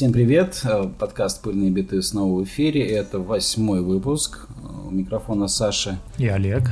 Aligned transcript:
Всем 0.00 0.14
привет! 0.14 0.62
Э, 0.64 0.88
подкаст 0.98 1.42
«Пыльные 1.42 1.70
биты» 1.70 2.00
снова 2.00 2.40
в 2.40 2.44
эфире. 2.44 2.86
Это 2.86 3.18
восьмой 3.18 3.82
выпуск. 3.82 4.46
Э, 4.48 4.88
у 4.88 4.90
микрофона 4.90 5.46
Саша. 5.46 5.98
И 6.16 6.26
Олег. 6.26 6.70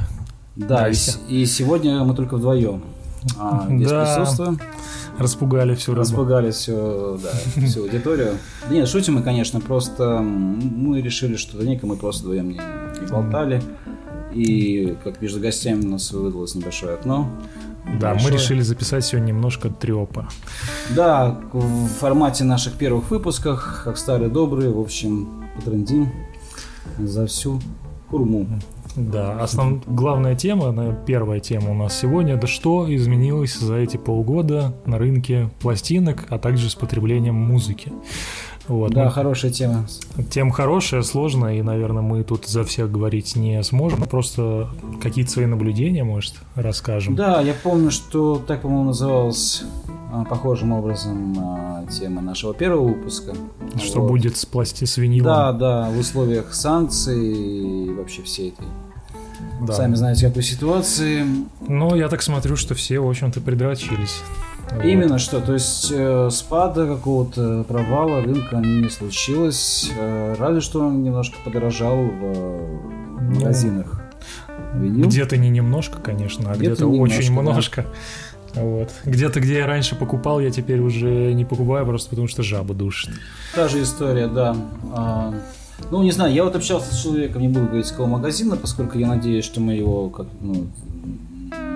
Да, 0.57 0.89
и, 0.89 0.95
и 1.29 1.45
сегодня 1.45 2.03
мы 2.05 2.15
только 2.15 2.39
вдвоем. 2.39 2.83
А, 3.39 3.67
здесь 3.69 3.91
да. 3.91 4.17
присутствуем. 4.17 4.59
Распугали 5.19 5.75
всю 5.75 5.95
Распугали 5.95 6.53
всю, 6.53 7.19
да, 7.23 7.61
всю 7.67 7.83
аудиторию. 7.83 8.39
Да 8.67 8.75
нет, 8.75 8.89
шутим 8.89 9.17
мы, 9.17 9.23
конечно, 9.23 9.61
просто 9.61 10.21
мы 10.21 11.03
решили, 11.03 11.37
что 11.37 11.59
да 11.59 11.71
мы 11.83 11.97
просто 11.97 12.23
вдвоем 12.23 12.49
не, 12.49 12.55
не 12.99 13.07
болтали. 13.11 13.63
И 14.33 14.97
как 15.05 15.21
между 15.21 15.39
гостями 15.39 15.85
у 15.85 15.91
нас 15.91 16.11
выдалось 16.13 16.55
небольшое 16.55 16.95
окно. 16.95 17.29
Да, 18.01 18.11
большое. 18.11 18.33
мы 18.33 18.39
решили 18.39 18.61
записать 18.61 19.05
сегодня 19.05 19.29
немножко 19.29 19.71
трепа. 19.71 20.29
Да, 20.95 21.41
в 21.53 21.89
формате 21.89 22.45
наших 22.45 22.75
первых 22.75 23.11
выпусков, 23.11 23.83
как 23.85 23.97
старые 23.97 24.31
добрые, 24.31 24.71
в 24.71 24.79
общем, 24.79 25.45
потрендим 25.57 26.11
за 26.99 27.27
всю 27.27 27.61
хурму. 28.11 28.47
Да, 28.97 29.39
основ... 29.41 29.83
главная 29.87 30.35
тема, 30.35 30.97
первая 31.07 31.41
тема 31.41 31.71
у 31.71 31.75
нас 31.75 31.97
сегодня, 31.97 32.35
это 32.35 32.47
что 32.47 32.93
изменилось 32.93 33.57
за 33.57 33.77
эти 33.77 33.97
полгода 33.97 34.75
на 34.87 34.99
рынке 34.99 35.51
пластинок, 35.61 36.27
а 36.31 36.39
также 36.39 36.69
с 36.69 36.75
потреблением 36.75 37.37
музыки. 37.37 37.93
Вот. 38.69 38.93
Да, 38.93 39.09
хорошая 39.11 39.51
тема. 39.51 39.87
Тема 40.31 40.53
хорошая, 40.53 41.03
сложная, 41.03 41.55
и, 41.55 41.63
наверное, 41.63 42.03
мы 42.03 42.23
тут 42.23 42.47
за 42.47 42.65
всех 42.65 42.93
говорить 42.93 43.35
не 43.35 43.63
сможем. 43.63 44.03
Просто 44.03 44.69
какие-то 45.01 45.31
свои 45.31 45.47
наблюдения, 45.47 46.05
может, 46.05 46.35
расскажем. 46.55 47.15
Да, 47.15 47.41
я 47.41 47.55
помню, 47.55 47.91
что 47.91 48.43
так, 48.47 48.63
по-моему, 48.63 48.85
называлась 48.85 49.65
а, 50.13 50.25
похожим 50.25 50.73
образом 50.73 51.37
а, 51.39 51.87
тема 51.87 52.21
нашего 52.21 52.53
первого 52.53 52.89
выпуска. 52.89 53.35
Что 53.83 54.03
вот. 54.03 54.09
будет 54.09 54.37
с 54.37 54.45
пласти 54.45 54.85
с 54.85 54.99
винилом. 54.99 55.27
Да, 55.27 55.53
да, 55.53 55.91
в 55.91 55.99
условиях 55.99 56.53
санкций 56.53 57.87
и 57.87 57.91
вообще 57.91 58.23
всей 58.23 58.51
этой 58.51 58.67
да. 59.61 59.73
Сами 59.73 59.95
знаете, 59.95 60.29
какой 60.29 60.43
ситуации. 60.43 61.25
Ну, 61.67 61.95
я 61.97 62.09
так 62.09 62.23
смотрю, 62.23 62.57
что 62.57 62.75
все, 62.75 63.01
в 63.01 63.09
общем-то, 63.09 63.41
предрочились. 64.69 64.93
Именно 64.93 65.13
вот. 65.13 65.21
что, 65.21 65.41
то 65.41 65.53
есть 65.53 65.93
э, 65.95 66.29
спада 66.31 66.87
какого-то 66.87 67.65
провала 67.67 68.23
рынка 68.23 68.57
не 68.57 68.89
случилось, 68.89 69.91
э, 69.97 70.35
разве 70.39 70.61
что 70.61 70.81
он 70.81 71.03
немножко 71.03 71.37
подорожал 71.45 71.97
в 71.97 72.23
э, 72.23 72.79
ну, 73.21 73.35
магазинах. 73.35 74.01
Винил? 74.75 75.07
Где-то 75.07 75.37
не 75.37 75.49
немножко, 75.49 75.99
конечно, 75.99 76.51
а 76.51 76.57
где-то, 76.57 76.87
где 76.87 77.01
очень 77.01 77.35
немножко. 77.35 77.83
Да. 78.55 78.63
Вот. 78.63 78.91
Где-то, 79.05 79.41
где 79.41 79.59
я 79.59 79.67
раньше 79.67 79.95
покупал, 79.95 80.41
я 80.41 80.51
теперь 80.51 80.81
уже 80.81 81.33
не 81.33 81.45
покупаю, 81.45 81.87
просто 81.87 82.11
потому 82.11 82.29
что 82.29 82.43
жаба 82.43 82.75
душит. 82.75 83.11
Та 83.55 83.69
же 83.69 83.83
история, 83.83 84.27
да. 84.27 84.57
А, 84.93 85.35
ну, 85.91 86.03
не 86.03 86.11
знаю, 86.11 86.33
я 86.33 86.45
вот 86.45 86.57
общался 86.57 86.95
с 86.95 86.99
человеком, 86.99 87.43
не 87.43 87.49
буду 87.49 87.67
говорить, 87.67 87.87
с 87.87 87.91
какого 87.91 88.09
магазина, 88.09 88.57
поскольку 88.57 88.99
я 88.99 89.07
надеюсь, 89.07 89.45
что 89.45 89.61
мы 89.61 89.75
его 89.75 90.09
как, 90.09 90.27
ну, 90.41 90.67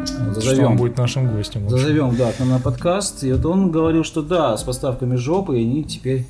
зазовем. 0.07 0.55
Что 0.55 0.67
он 0.67 0.77
будет 0.77 0.97
нашим 0.97 1.35
гостем. 1.35 1.69
Зазовем, 1.69 2.17
да, 2.17 2.33
к 2.33 2.39
нам 2.39 2.51
на 2.51 2.59
подкаст. 2.59 3.25
И 3.25 3.33
вот 3.33 3.45
он 3.47 3.71
говорил, 3.71 4.05
что 4.05 4.23
да, 4.23 4.57
с 4.57 4.63
поставками 4.63 5.17
жопы, 5.17 5.57
они 5.57 5.85
теперь 5.85 6.27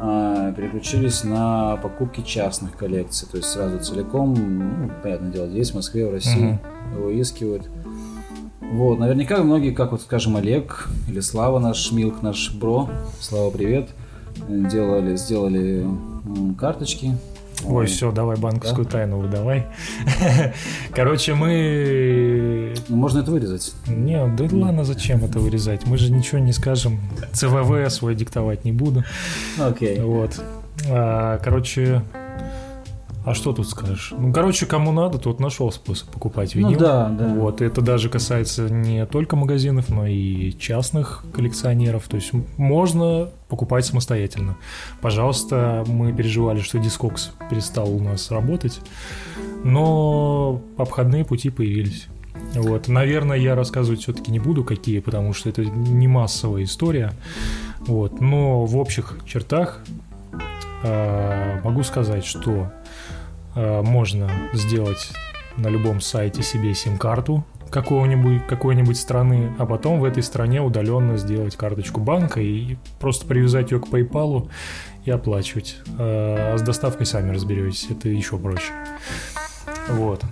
а, 0.00 0.52
переключились 0.52 1.24
на 1.24 1.76
покупки 1.76 2.22
частных 2.22 2.76
коллекций. 2.76 3.28
То 3.30 3.38
есть 3.38 3.48
сразу 3.48 3.78
целиком, 3.78 4.34
ну, 4.34 4.90
понятное 5.02 5.30
дело, 5.30 5.48
здесь, 5.48 5.70
в 5.70 5.74
Москве, 5.74 6.06
в 6.06 6.12
России 6.12 6.58
угу. 6.92 6.98
его 6.98 7.22
искивают. 7.22 7.68
Вот, 8.60 8.98
наверняка 8.98 9.42
многие, 9.42 9.70
как 9.70 9.92
вот, 9.92 10.02
скажем, 10.02 10.36
Олег 10.36 10.88
или 11.08 11.20
Слава 11.20 11.58
наш, 11.58 11.92
Милк 11.92 12.22
наш 12.22 12.52
бро, 12.52 12.88
Слава, 13.20 13.50
привет, 13.50 13.90
делали, 14.48 15.16
сделали 15.16 15.86
карточки 16.58 17.12
Ой, 17.66 17.86
все, 17.86 18.12
давай 18.12 18.36
банковскую 18.36 18.84
да? 18.84 18.90
тайну 18.90 19.18
выдавай. 19.18 19.66
Короче, 20.94 21.34
мы... 21.34 22.74
Ну, 22.88 22.96
можно 22.96 23.20
это 23.20 23.30
вырезать. 23.30 23.72
Не, 23.86 24.26
да 24.26 24.44
ладно, 24.52 24.84
зачем 24.84 25.24
это 25.24 25.38
вырезать? 25.38 25.86
Мы 25.86 25.96
же 25.96 26.12
ничего 26.12 26.38
не 26.38 26.52
скажем. 26.52 27.00
ЦВВ 27.32 27.90
свой 27.90 28.14
диктовать 28.14 28.64
не 28.64 28.72
буду. 28.72 29.04
Окей. 29.58 30.00
Вот. 30.00 30.40
А, 30.88 31.38
короче, 31.38 32.02
а 33.24 33.32
что 33.32 33.52
тут 33.54 33.68
скажешь? 33.68 34.12
Ну, 34.16 34.32
короче, 34.32 34.66
кому 34.66 34.92
надо, 34.92 35.18
тот 35.18 35.40
нашел 35.40 35.72
способ 35.72 36.10
покупать 36.10 36.54
винил. 36.54 36.72
Ну 36.72 36.78
да, 36.78 37.08
да. 37.08 37.28
Вот, 37.28 37.62
это 37.62 37.80
даже 37.80 38.10
касается 38.10 38.68
не 38.68 39.06
только 39.06 39.34
магазинов, 39.34 39.88
но 39.88 40.06
и 40.06 40.52
частных 40.58 41.24
коллекционеров. 41.32 42.06
То 42.06 42.16
есть 42.16 42.32
можно 42.58 43.30
покупать 43.48 43.86
самостоятельно. 43.86 44.56
Пожалуйста, 45.00 45.84
мы 45.86 46.12
переживали, 46.12 46.60
что 46.60 46.78
Discogs 46.78 47.30
перестал 47.48 47.90
у 47.90 48.00
нас 48.00 48.30
работать, 48.30 48.80
но 49.64 50.60
обходные 50.76 51.24
пути 51.24 51.48
появились. 51.48 52.08
Вот, 52.54 52.88
наверное, 52.88 53.38
я 53.38 53.54
рассказывать 53.54 54.02
все-таки 54.02 54.30
не 54.30 54.38
буду, 54.38 54.64
какие, 54.64 55.00
потому 55.00 55.32
что 55.32 55.48
это 55.48 55.64
не 55.64 56.08
массовая 56.08 56.64
история. 56.64 57.12
Вот, 57.80 58.20
но 58.20 58.64
в 58.66 58.76
общих 58.76 59.18
чертах 59.24 59.80
э, 60.82 61.60
могу 61.64 61.82
сказать, 61.82 62.24
что 62.24 62.70
можно 63.54 64.30
сделать 64.52 65.10
на 65.56 65.68
любом 65.68 66.00
сайте 66.00 66.42
себе 66.42 66.74
сим-карту 66.74 67.44
какого-нибудь, 67.74 68.46
какой-нибудь 68.46 68.96
страны, 68.96 69.52
а 69.58 69.66
потом 69.66 69.98
в 69.98 70.04
этой 70.04 70.22
стране 70.22 70.60
удаленно 70.62 71.16
сделать 71.16 71.56
карточку 71.56 72.00
банка 72.00 72.40
и 72.40 72.76
просто 73.00 73.26
привязать 73.26 73.72
ее 73.72 73.80
к 73.80 73.88
PayPal 73.88 74.48
и 75.04 75.10
оплачивать. 75.10 75.78
Э, 75.98 76.52
а 76.54 76.58
с 76.58 76.62
доставкой 76.62 77.06
сами 77.06 77.34
разберетесь, 77.34 77.88
это 77.90 78.08
еще 78.08 78.38
проще. 78.38 78.72
Вот. 79.88 80.22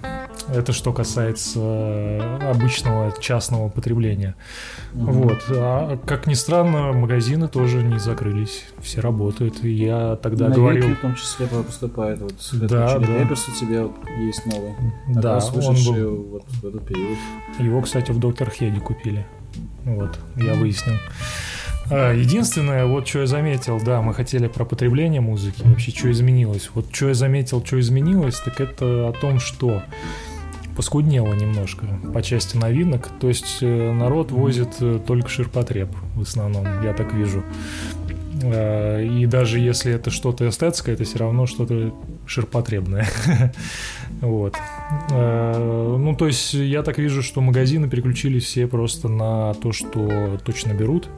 Это 0.48 0.72
что 0.72 0.92
касается 0.92 1.60
э, 1.60 2.50
обычного 2.50 3.14
частного 3.20 3.68
потребления. 3.68 4.34
Угу. 4.94 5.12
Вот. 5.12 5.44
А 5.50 5.98
как 6.06 6.26
ни 6.26 6.34
странно, 6.34 6.92
магазины 6.92 7.48
тоже 7.48 7.82
не 7.82 7.98
закрылись. 7.98 8.64
Все 8.80 9.00
работают. 9.00 9.64
И 9.64 9.70
я 9.72 10.16
тогда 10.16 10.48
На 10.48 10.54
говорил... 10.54 10.94
в 10.94 11.00
том 11.00 11.14
числе 11.14 11.46
поступает. 11.46 12.20
Вот 12.20 12.34
да, 12.52 12.98
да. 12.98 13.18
Реперс 13.18 13.48
у 13.48 13.52
тебя 13.52 13.82
вот 13.84 13.96
есть 14.18 14.46
новый. 14.46 14.74
Да, 15.08 15.38
он 15.54 15.76
был... 15.84 16.22
вот 16.32 16.44
в 16.46 16.66
этот 16.66 16.86
период. 16.86 17.18
Его, 17.58 17.80
кстати, 17.82 18.10
в 18.10 18.18
Доктор 18.18 18.50
Хеде 18.50 18.80
купили. 18.80 19.26
Вот, 19.84 20.18
я 20.36 20.54
выяснил. 20.54 20.94
А, 21.90 22.12
единственное, 22.12 22.86
вот 22.86 23.06
что 23.06 23.20
я 23.20 23.26
заметил, 23.26 23.80
да, 23.80 24.00
мы 24.00 24.14
хотели 24.14 24.46
про 24.46 24.64
потребление 24.64 25.20
музыки, 25.20 25.62
вообще 25.64 25.90
что 25.90 26.10
изменилось. 26.10 26.70
Вот 26.74 26.86
что 26.92 27.08
я 27.08 27.14
заметил, 27.14 27.64
что 27.64 27.78
изменилось, 27.80 28.38
так 28.40 28.60
это 28.60 29.08
о 29.08 29.12
том, 29.12 29.38
что 29.40 29.82
поскуднело 30.76 31.32
немножко 31.34 31.86
по 32.12 32.22
части 32.22 32.56
новинок. 32.56 33.08
То 33.20 33.28
есть 33.28 33.58
э, 33.60 33.92
народ 33.92 34.30
возит 34.30 34.70
э, 34.80 35.00
только 35.06 35.28
ширпотреб 35.28 35.88
в 36.14 36.22
основном, 36.22 36.66
я 36.82 36.92
так 36.92 37.12
вижу. 37.14 37.42
А, 38.42 39.00
и 39.00 39.26
даже 39.26 39.58
если 39.58 39.92
это 39.92 40.10
что-то 40.10 40.48
эстетское, 40.48 40.94
это 40.94 41.04
все 41.04 41.18
равно 41.18 41.46
что-то 41.46 41.94
ширпотребное. 42.26 43.06
вот. 44.20 44.56
Ну, 45.10 46.16
то 46.16 46.26
есть 46.26 46.54
я 46.54 46.82
так 46.82 46.98
вижу, 46.98 47.22
что 47.22 47.40
магазины 47.40 47.88
переключились 47.88 48.44
все 48.44 48.66
просто 48.66 49.08
на 49.08 49.54
то, 49.54 49.72
что 49.72 50.38
точно 50.44 50.72
берут. 50.72 51.08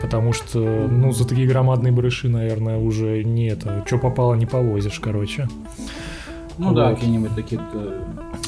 Потому 0.00 0.32
что, 0.32 0.60
ну, 0.60 1.12
за 1.12 1.26
такие 1.26 1.48
громадные 1.48 1.92
барыши, 1.92 2.28
наверное, 2.28 2.78
уже 2.78 3.24
не 3.24 3.48
это. 3.48 3.82
Что 3.86 3.98
попало, 3.98 4.34
не 4.34 4.46
повозишь, 4.46 5.00
короче. 5.00 5.48
Ну 6.58 6.68
вот. 6.68 6.74
да, 6.74 6.94
какие-нибудь 6.94 7.34
такие 7.34 7.60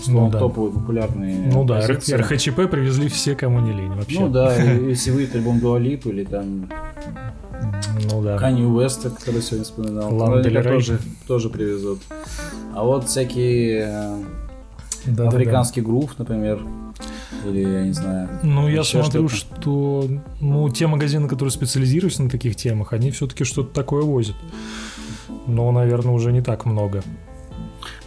ну, 0.09 0.31
да. 0.31 0.39
топовые, 0.39 0.73
популярные. 0.73 1.51
Ну 1.53 1.65
да, 1.65 1.81
позиции. 1.81 2.15
РХЧП 2.15 2.71
привезли 2.71 3.09
все, 3.09 3.35
кому 3.35 3.61
не 3.61 3.73
лень 3.73 3.93
вообще. 3.93 4.21
Ну 4.21 4.29
да, 4.29 4.55
если 4.63 5.11
вы 5.11 5.29
альбом 5.33 5.61
Дуалип 5.61 6.07
или 6.07 6.25
там 6.25 6.69
ну 8.11 8.23
да. 8.23 8.39
Канни 8.39 8.65
Уэста, 8.65 9.11
который 9.11 9.43
сегодня 9.43 9.65
вспоминал, 9.65 10.11
тоже, 10.63 10.99
тоже 11.27 11.51
привезут. 11.51 12.01
А 12.75 12.85
вот 12.85 13.09
всякие 13.09 13.87
э, 13.89 14.23
да, 15.07 15.29
африканский 15.29 15.81
да, 15.81 15.87
да. 15.87 15.93
грув, 15.93 16.19
например, 16.19 16.61
или 17.47 17.61
я 17.61 17.83
не 17.85 17.93
знаю. 17.93 18.29
Ну, 18.43 18.69
я 18.69 18.85
смотрю, 18.85 19.29
что 19.29 20.09
ну, 20.41 20.69
те 20.71 20.87
магазины, 20.87 21.29
которые 21.29 21.53
специализируются 21.53 22.23
на 22.23 22.31
таких 22.31 22.57
темах, 22.57 22.93
они 22.93 23.11
все-таки 23.11 23.45
что-то 23.45 23.75
такое 23.75 24.03
возят. 24.03 24.37
Но, 25.47 25.71
наверное, 25.73 26.13
уже 26.13 26.33
не 26.33 26.43
так 26.43 26.65
много. 26.65 27.03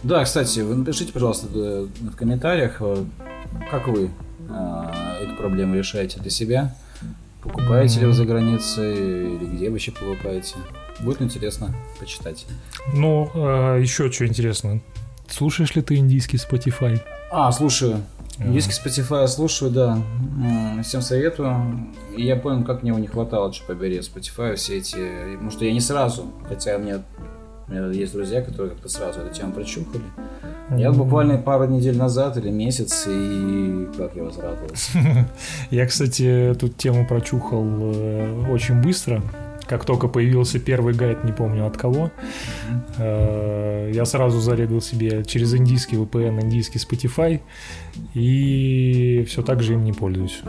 Да, 0.04 0.22
кстати, 0.22 0.60
вы 0.60 0.74
напишите, 0.74 1.12
пожалуйста, 1.12 1.46
в 1.46 2.16
комментариях, 2.16 2.76
э, 2.80 3.04
как 3.70 3.88
вы 3.88 4.10
э, 4.50 5.22
эту 5.22 5.34
проблему 5.36 5.76
решаете 5.76 6.20
для 6.20 6.30
себя. 6.30 6.76
Покупаете 7.42 8.00
ли 8.00 8.06
вы 8.06 8.12
за 8.12 8.26
границей 8.26 9.36
или 9.36 9.44
где 9.46 9.70
вообще 9.70 9.92
покупаете? 9.92 10.56
Будет 11.00 11.22
интересно 11.22 11.74
почитать. 11.98 12.46
Ну, 12.92 13.30
э, 13.34 13.80
еще 13.80 14.12
что 14.12 14.26
интересно. 14.26 14.82
Слушаешь 15.26 15.74
ли 15.74 15.80
ты 15.80 15.96
индийский 15.96 16.36
Spotify? 16.36 17.00
А, 17.30 17.50
слушаю. 17.50 18.02
Диски 18.38 18.72
Spotify 18.72 19.26
слушаю, 19.26 19.70
да. 19.70 19.98
Всем 20.82 21.00
советую. 21.00 21.88
И 22.16 22.22
я 22.22 22.36
понял, 22.36 22.64
как 22.64 22.82
мне 22.82 22.90
его 22.90 22.98
не 22.98 23.06
хватало, 23.06 23.52
что 23.52 23.64
побери, 23.66 24.00
Spotify, 24.00 24.56
все 24.56 24.78
эти... 24.78 24.96
Потому 25.32 25.50
что 25.50 25.64
я 25.64 25.72
не 25.72 25.80
сразу, 25.80 26.26
хотя 26.48 26.76
меня, 26.76 27.02
у 27.66 27.72
меня 27.72 27.86
есть 27.88 28.12
друзья, 28.12 28.42
которые 28.42 28.72
как-то 28.72 28.88
сразу 28.88 29.20
эту 29.20 29.34
тему 29.34 29.52
прочухали. 29.52 30.04
Я 30.76 30.92
буквально 30.92 31.38
пару 31.38 31.66
недель 31.66 31.96
назад 31.96 32.36
или 32.36 32.50
месяц, 32.50 33.06
и 33.08 33.88
как 33.96 34.16
я 34.16 34.24
возрадовался. 34.24 34.98
Я, 35.70 35.86
кстати, 35.86 36.22
эту 36.50 36.68
тему 36.68 37.06
прочухал 37.06 37.64
э, 37.64 38.50
очень 38.50 38.80
быстро. 38.80 39.22
Как 39.66 39.84
только 39.84 40.08
появился 40.08 40.58
первый 40.58 40.94
гайд, 40.94 41.24
не 41.24 41.32
помню 41.32 41.66
от 41.66 41.76
кого, 41.76 42.10
э, 42.98 43.90
я 43.94 44.04
сразу 44.04 44.40
зарегал 44.40 44.82
себе 44.82 45.24
через 45.24 45.54
индийский 45.54 45.96
VPN, 45.96 46.42
индийский 46.42 46.78
Spotify, 46.78 47.40
и 48.12 49.24
все 49.26 49.42
так 49.42 49.62
же 49.62 49.74
им 49.74 49.84
не 49.84 49.92
пользуюсь. 49.92 50.42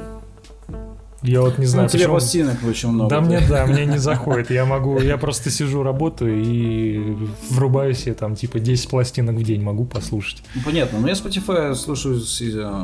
Я 1.25 1.42
вот 1.42 1.57
не 1.57 1.66
знаю, 1.66 1.89
ну, 1.92 1.98
тебе 1.98 2.07
пластинок 2.07 2.57
очень 2.68 2.89
много. 2.89 3.10
Да, 3.10 3.22
мне, 3.22 3.42
да, 3.48 3.66
мне 3.66 3.86
не 3.86 3.98
заходит. 4.00 4.51
Я 4.51 4.66
могу, 4.66 5.00
я 5.00 5.18
просто 5.18 5.50
сижу, 5.50 5.83
работаю 5.83 6.44
и 6.44 7.16
врубаю 7.50 7.94
себе 7.94 8.13
там 8.13 8.36
типа 8.36 8.60
10 8.60 8.89
пластинок 8.89 9.36
в 9.36 9.44
день 9.44 9.62
могу 9.62 9.86
послушать. 9.86 10.44
Ну, 10.54 10.62
понятно, 10.63 11.00
но 11.00 11.07
я 11.07 11.13
Spotify 11.13 11.74
слушаю 11.75 12.22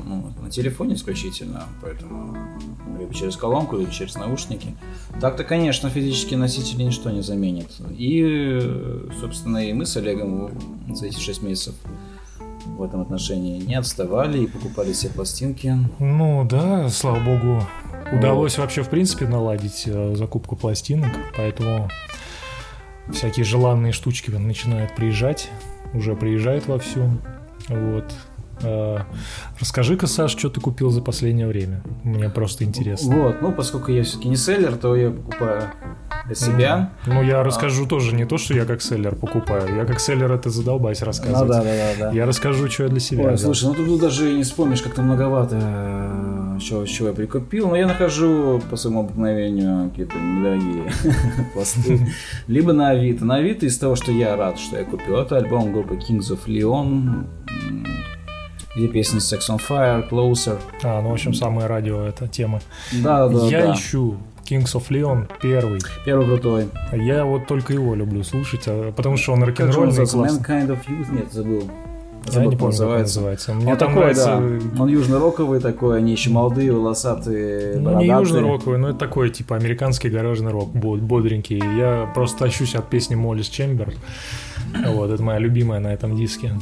ну, 0.05 0.33
на 0.41 0.49
телефоне 0.49 0.95
исключительно, 0.95 1.65
поэтому 1.81 2.37
либо 2.99 3.13
через 3.13 3.35
колонку, 3.35 3.77
либо 3.77 3.91
через 3.91 4.15
наушники. 4.15 4.75
Так-то, 5.19 5.43
конечно, 5.43 5.89
физические 5.89 6.39
носители 6.39 6.83
ничто 6.83 7.09
не 7.09 7.21
заменит. 7.21 7.69
И, 7.97 8.59
собственно, 9.19 9.57
и 9.57 9.73
мы 9.73 9.85
с 9.85 9.95
Олегом 9.97 10.51
за 10.93 11.07
эти 11.07 11.19
6 11.19 11.41
месяцев 11.43 11.75
в 12.65 12.83
этом 12.83 13.01
отношении 13.01 13.59
не 13.59 13.75
отставали 13.75 14.43
и 14.43 14.47
покупали 14.47 14.93
все 14.93 15.09
пластинки. 15.09 15.77
Ну 15.99 16.47
да, 16.49 16.89
слава 16.89 17.19
богу, 17.19 17.63
удалось 18.11 18.57
вообще 18.57 18.83
в 18.83 18.89
принципе 18.89 19.27
наладить 19.27 19.83
э, 19.85 20.15
закупку 20.15 20.55
пластинок, 20.55 21.11
поэтому 21.35 21.89
всякие 23.11 23.43
желанные 23.43 23.91
штучки 23.91 24.31
начинают 24.31 24.95
приезжать, 24.95 25.49
уже 25.93 26.15
приезжают 26.15 26.67
вовсю. 26.67 27.09
Вот. 27.67 28.11
Э, 28.63 28.99
расскажи-ка, 29.59 30.07
Саш, 30.07 30.31
что 30.31 30.49
ты 30.49 30.61
купил 30.61 30.89
за 30.89 31.01
последнее 31.01 31.47
время? 31.47 31.83
Мне 32.03 32.29
просто 32.29 32.63
интересно. 32.63 33.15
Вот, 33.15 33.41
ну, 33.41 33.51
поскольку 33.51 33.91
я 33.91 34.03
все-таки 34.03 34.29
не 34.29 34.35
селлер, 34.35 34.75
то 34.77 34.95
я 34.95 35.11
покупаю 35.11 35.71
для 36.25 36.35
себя. 36.35 36.91
Ну, 37.05 37.23
я 37.23 37.43
расскажу 37.43 37.85
а. 37.85 37.87
тоже 37.87 38.15
не 38.15 38.25
то, 38.25 38.37
что 38.37 38.53
я 38.53 38.65
как 38.65 38.81
селлер 38.81 39.15
покупаю. 39.15 39.75
Я 39.75 39.85
как 39.85 39.99
селлер 39.99 40.31
это 40.31 40.49
задолбаюсь 40.49 41.01
рассказывать. 41.01 41.41
Ну, 41.41 41.47
да, 41.47 41.63
да, 41.63 41.69
да, 41.69 42.05
да. 42.05 42.11
Я 42.11 42.25
расскажу, 42.25 42.69
что 42.69 42.83
я 42.83 42.89
для 42.89 42.99
себя 42.99 43.25
Ой, 43.25 43.37
слушай, 43.37 43.65
ну 43.65 43.73
тут 43.73 43.99
даже 43.99 44.33
не 44.33 44.43
вспомнишь, 44.43 44.81
как-то 44.81 45.01
многовато 45.01 45.59
э, 45.61 46.59
чего, 46.61 46.85
чего 46.85 47.09
я 47.09 47.13
прикупил. 47.13 47.69
Но 47.69 47.75
я 47.75 47.87
нахожу 47.87 48.61
по 48.69 48.75
своему 48.75 49.01
обыкновению 49.01 49.89
какие-то 49.89 50.17
недорогие 50.17 50.91
пласты. 51.53 52.07
Либо 52.47 52.73
на 52.73 52.89
Авито. 52.89 53.25
На 53.25 53.35
Авито 53.35 53.65
из 53.65 53.77
того, 53.77 53.95
что 53.95 54.11
я 54.11 54.35
рад, 54.35 54.59
что 54.59 54.77
я 54.77 54.83
купил, 54.83 55.17
это 55.17 55.37
альбом 55.37 55.73
группы 55.73 55.95
Kings 55.95 56.31
of 56.31 56.45
Leon 56.45 57.25
где 58.75 58.87
песни 58.87 59.19
Sex 59.19 59.49
on 59.49 59.59
Fire, 59.59 60.09
Closer. 60.09 60.57
А, 60.83 61.01
ну, 61.01 61.09
в 61.09 61.13
общем, 61.13 61.33
самое 61.33 61.67
радио 61.67 62.03
эта 62.03 62.27
тема. 62.27 62.61
Да, 62.91 63.27
да, 63.27 63.47
Я 63.47 63.67
да. 63.67 63.73
ищу 63.73 64.17
Kings 64.51 64.73
of 64.75 64.89
Leon 64.89 65.29
первый. 65.41 65.79
Первый 66.05 66.27
крутой. 66.27 66.67
Я 66.91 67.23
вот 67.23 67.47
только 67.47 67.71
его 67.71 67.95
люблю 67.95 68.23
слушать, 68.23 68.63
а, 68.67 68.91
потому 68.91 69.15
что 69.15 69.31
он 69.31 69.43
рок-н-ролльный 69.43 70.05
классный. 70.05 70.39
Man 70.39 70.45
Kind 70.45 70.67
of 70.67 70.79
Youth? 70.87 71.15
Нет, 71.15 71.31
забыл. 71.31 71.63
Я 72.27 72.45
не 72.45 72.55
помню, 72.55 72.65
называется. 72.65 73.19
как 73.19 73.25
называется. 73.47 73.53
Мне 73.53 73.71
он 73.71 73.77
там 73.77 73.87
такой, 73.87 74.01
нравится... 74.01 74.25
да. 74.75 74.83
Он 74.83 74.89
южно-роковый 74.89 75.59
такой, 75.59 75.97
они 75.97 76.11
еще 76.11 76.29
молодые, 76.29 76.71
волосатые, 76.71 77.77
Ну, 77.77 77.99
не 77.99 78.07
южно-роковый, 78.07 78.77
но 78.77 78.89
это 78.89 78.99
такой, 78.99 79.31
типа, 79.31 79.55
американский 79.55 80.09
гаражный 80.09 80.51
рок, 80.51 80.69
бодренький. 80.71 81.57
Я 81.57 82.11
просто 82.13 82.39
тащусь 82.39 82.75
от 82.75 82.89
песни 82.89 83.15
Моллис 83.15 83.47
Чембер. 83.47 83.93
Вот, 84.87 85.11
это 85.11 85.21
моя 85.21 85.39
любимая 85.39 85.79
на 85.79 85.93
этом 85.93 86.15
диске. 86.15 86.53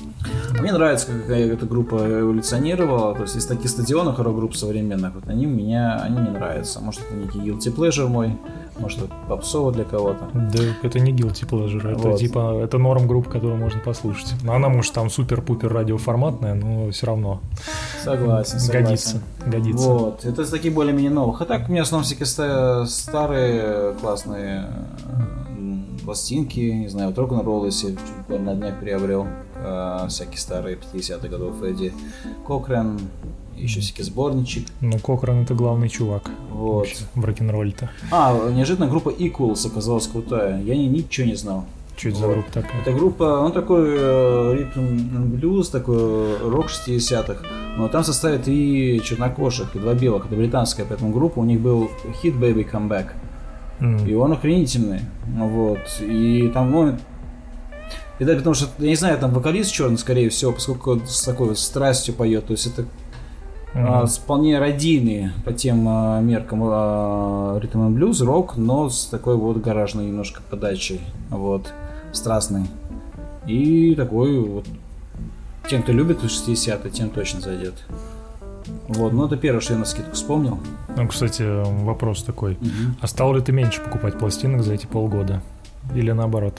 Мне 0.59 0.71
нравится, 0.71 1.07
как 1.07 1.29
эта 1.29 1.65
группа 1.65 1.95
эволюционировала. 1.95 3.15
То 3.15 3.23
есть 3.23 3.35
из 3.35 3.45
таких 3.45 3.69
стадионов 3.69 4.19
рок-групп 4.19 4.56
современных, 4.56 5.15
вот 5.15 5.27
они 5.27 5.45
меня, 5.45 5.95
они 6.01 6.19
мне 6.19 6.31
нравятся. 6.31 6.79
Может, 6.79 7.01
это 7.01 7.15
некий 7.15 7.39
guilty 7.39 7.73
pleasure 7.73 8.07
мой, 8.07 8.38
может, 8.79 9.00
это 9.00 9.13
попсово 9.27 9.71
для 9.71 9.83
кого-то. 9.83 10.29
Да, 10.33 10.63
это 10.83 11.00
не 11.00 11.11
guilty 11.11 11.47
pleasure, 11.47 11.91
это 11.91 12.09
вот. 12.09 12.19
типа, 12.19 12.59
это 12.63 12.77
норм 12.77 13.07
групп, 13.07 13.27
которую 13.27 13.57
можно 13.57 13.79
послушать. 13.79 14.33
Но 14.44 14.53
она, 14.53 14.69
может, 14.69 14.94
там 14.94 15.09
супер-пупер 15.09 15.71
радиоформатная, 15.71 16.56
но 16.56 16.89
все 16.91 17.07
равно. 17.07 17.41
Согласен, 18.03 18.59
согласен. 18.59 18.85
Годится, 18.85 19.21
годится. 19.45 19.89
Вот, 19.89 20.25
это 20.25 20.41
из 20.41 20.50
таких 20.50 20.73
более-менее 20.73 21.11
новых. 21.11 21.41
А 21.41 21.45
так, 21.45 21.67
у 21.69 21.71
меня 21.71 21.83
в 21.83 21.88
основном 21.88 22.06
всякие 22.06 22.85
старые 22.88 23.94
классные 23.95 24.67
пластинки, 26.09 26.59
не 26.59 26.88
знаю, 26.88 27.09
вот 27.09 27.19
рок-н-ролл, 27.19 27.65
если 27.65 27.95
буквально 28.17 28.56
на 28.56 28.59
днях 28.59 28.79
приобрел, 28.79 29.27
э, 29.57 30.07
всякие 30.09 30.39
старые 30.39 30.75
50-х 30.75 31.27
годов 31.27 31.61
Эдди 31.61 31.94
Кокрен, 32.47 33.00
еще 33.56 33.79
всякий 33.79 34.01
сборничек. 34.01 34.65
Ну, 34.81 34.97
Кокрен 34.97 35.44
это 35.44 35.53
главный 35.53 35.88
чувак. 35.88 36.31
Вот. 36.50 36.88
В 37.13 37.23
рок-н-ролле-то. 37.23 37.91
А, 38.11 38.50
неожиданно 38.50 38.88
группа 38.88 39.09
Equals 39.09 39.67
оказалась 39.67 40.07
крутая. 40.07 40.59
Я 40.63 40.75
не, 40.75 40.88
ничего 40.88 41.27
не 41.27 41.35
знал. 41.35 41.65
Это 42.00 42.09
вот. 42.09 42.17
за 42.17 42.27
группа 42.27 42.51
такая? 42.51 42.81
Это 42.81 42.91
группа, 42.91 43.41
ну 43.44 43.51
такой 43.51 43.89
э, 44.00 44.56
ритм 44.57 45.35
блюз, 45.35 45.69
такой 45.69 46.39
рок 46.39 46.69
60-х. 46.69 47.44
Но 47.77 47.88
там 47.88 48.03
составит 48.03 48.47
и 48.47 49.00
чернокожих, 49.03 49.75
и 49.75 49.79
два 49.79 49.94
белых. 49.94 50.25
Это 50.25 50.35
британская, 50.35 50.85
поэтому 50.85 51.11
группа. 51.11 51.38
У 51.38 51.45
них 51.45 51.59
был 51.61 51.91
хит 52.19 52.33
Baby 52.33 52.67
Come 52.67 52.88
Back. 52.88 53.09
Mm. 53.79 54.09
И 54.09 54.13
он 54.13 54.33
охренительный. 54.33 55.01
Вот. 55.37 55.79
И 56.01 56.51
там, 56.53 56.71
ну, 56.71 56.97
Видать, 58.19 58.39
потому 58.39 58.53
что, 58.53 58.67
я 58.79 58.89
не 58.89 58.95
знаю, 58.95 59.17
там 59.17 59.31
вокалист 59.31 59.71
черный, 59.71 59.97
скорее 59.97 60.29
всего, 60.29 60.51
поскольку 60.51 60.99
с 61.07 61.23
такой 61.23 61.47
вот 61.47 61.57
страстью 61.57 62.13
поет. 62.13 62.47
То 62.47 62.51
есть 62.51 62.67
это 62.67 62.81
mm-hmm. 62.81 63.85
а, 63.87 64.05
вполне 64.07 64.59
радийный 64.59 65.31
по 65.45 65.53
тем 65.53 65.85
а, 65.87 66.19
меркам 66.19 66.59
а, 66.63 67.57
ритм 67.59 67.87
и 67.87 67.91
блюз, 67.91 68.19
рок, 68.21 68.57
но 68.57 68.89
с 68.89 69.05
такой 69.05 69.37
вот 69.37 69.57
гаражной 69.61 70.07
немножко 70.07 70.41
подачей. 70.49 70.99
Вот. 71.29 71.71
Страстный. 72.11 72.65
И 73.47 73.95
такой 73.95 74.37
вот 74.37 74.65
тем, 75.69 75.81
кто 75.81 75.93
любит 75.93 76.21
60-е, 76.21 76.91
тем 76.91 77.11
точно 77.11 77.39
зайдет. 77.39 77.75
Вот, 78.89 79.13
ну 79.13 79.25
это 79.25 79.38
первое, 79.38 79.62
что 79.62 79.74
я 79.74 79.80
на 79.80 79.86
скидку 79.86 80.13
вспомнил. 80.13 80.57
Ну, 80.97 81.07
кстати, 81.07 81.44
вопрос 81.83 82.23
такой. 82.23 82.54
Угу. 82.54 82.95
А 83.02 83.07
стал 83.07 83.35
ли 83.35 83.42
ты 83.42 83.52
меньше 83.52 83.81
покупать 83.81 84.18
пластинок 84.18 84.63
за 84.63 84.73
эти 84.73 84.87
полгода? 84.87 85.44
Или 85.94 86.11
наоборот? 86.11 86.56